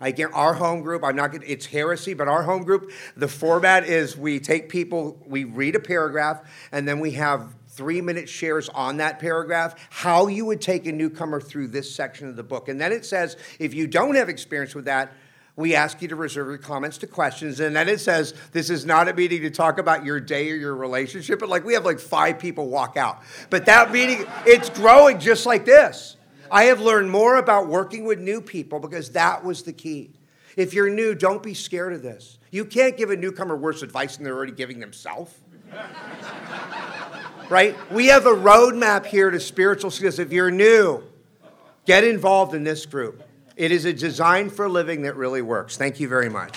I 0.00 0.12
get 0.12 0.32
our 0.32 0.54
home 0.54 0.80
group. 0.80 1.04
I'm 1.04 1.14
not. 1.14 1.32
Gonna, 1.32 1.44
It's 1.46 1.66
heresy, 1.66 2.14
but 2.14 2.26
our 2.26 2.42
home 2.42 2.64
group. 2.64 2.90
The 3.16 3.28
format 3.28 3.84
is 3.84 4.16
we 4.16 4.40
take 4.40 4.70
people, 4.70 5.22
we 5.26 5.44
read 5.44 5.76
a 5.76 5.80
paragraph, 5.80 6.40
and 6.72 6.88
then 6.88 7.00
we 7.00 7.10
have 7.12 7.54
three 7.70 8.00
minute 8.00 8.28
shares 8.28 8.68
on 8.70 8.98
that 8.98 9.18
paragraph, 9.18 9.74
how 9.90 10.26
you 10.26 10.44
would 10.44 10.60
take 10.60 10.86
a 10.86 10.92
newcomer 10.92 11.40
through 11.40 11.68
this 11.68 11.94
section 11.94 12.28
of 12.28 12.36
the 12.36 12.42
book. 12.42 12.68
And 12.68 12.80
then 12.80 12.92
it 12.92 13.04
says, 13.04 13.36
if 13.58 13.74
you 13.74 13.86
don't 13.86 14.16
have 14.16 14.28
experience 14.28 14.74
with 14.74 14.86
that, 14.86 15.12
we 15.56 15.74
ask 15.74 16.00
you 16.00 16.08
to 16.08 16.16
reserve 16.16 16.48
your 16.48 16.58
comments 16.58 16.98
to 16.98 17.06
questions. 17.06 17.60
And 17.60 17.76
then 17.76 17.88
it 17.88 18.00
says, 18.00 18.34
this 18.52 18.70
is 18.70 18.84
not 18.84 19.08
a 19.08 19.14
meeting 19.14 19.42
to 19.42 19.50
talk 19.50 19.78
about 19.78 20.04
your 20.04 20.18
day 20.18 20.50
or 20.50 20.56
your 20.56 20.74
relationship, 20.74 21.38
but 21.38 21.48
like 21.48 21.64
we 21.64 21.74
have 21.74 21.84
like 21.84 22.00
five 22.00 22.38
people 22.38 22.68
walk 22.68 22.96
out. 22.96 23.22
But 23.50 23.66
that 23.66 23.92
meeting, 23.92 24.24
it's 24.46 24.70
growing 24.70 25.18
just 25.18 25.46
like 25.46 25.64
this. 25.64 26.16
I 26.50 26.64
have 26.64 26.80
learned 26.80 27.10
more 27.10 27.36
about 27.36 27.68
working 27.68 28.04
with 28.04 28.18
new 28.18 28.40
people 28.40 28.80
because 28.80 29.10
that 29.10 29.44
was 29.44 29.62
the 29.62 29.72
key. 29.72 30.10
If 30.56 30.74
you're 30.74 30.90
new, 30.90 31.14
don't 31.14 31.42
be 31.42 31.54
scared 31.54 31.92
of 31.92 32.02
this. 32.02 32.38
You 32.50 32.64
can't 32.64 32.96
give 32.96 33.10
a 33.10 33.16
newcomer 33.16 33.56
worse 33.56 33.82
advice 33.82 34.16
than 34.16 34.24
they're 34.24 34.34
already 34.34 34.52
giving 34.52 34.80
themselves 34.80 35.32
right? 37.50 37.76
We 37.90 38.06
have 38.06 38.26
a 38.26 38.30
roadmap 38.30 39.04
here 39.04 39.30
to 39.30 39.40
spiritual 39.40 39.90
success. 39.90 40.18
If 40.18 40.32
you're 40.32 40.50
new, 40.50 41.02
get 41.84 42.04
involved 42.04 42.54
in 42.54 42.64
this 42.64 42.86
group. 42.86 43.22
It 43.56 43.72
is 43.72 43.84
a 43.84 43.92
design 43.92 44.48
for 44.48 44.68
living 44.68 45.02
that 45.02 45.16
really 45.16 45.42
works. 45.42 45.76
Thank 45.76 46.00
you 46.00 46.08
very 46.08 46.30
much. 46.30 46.56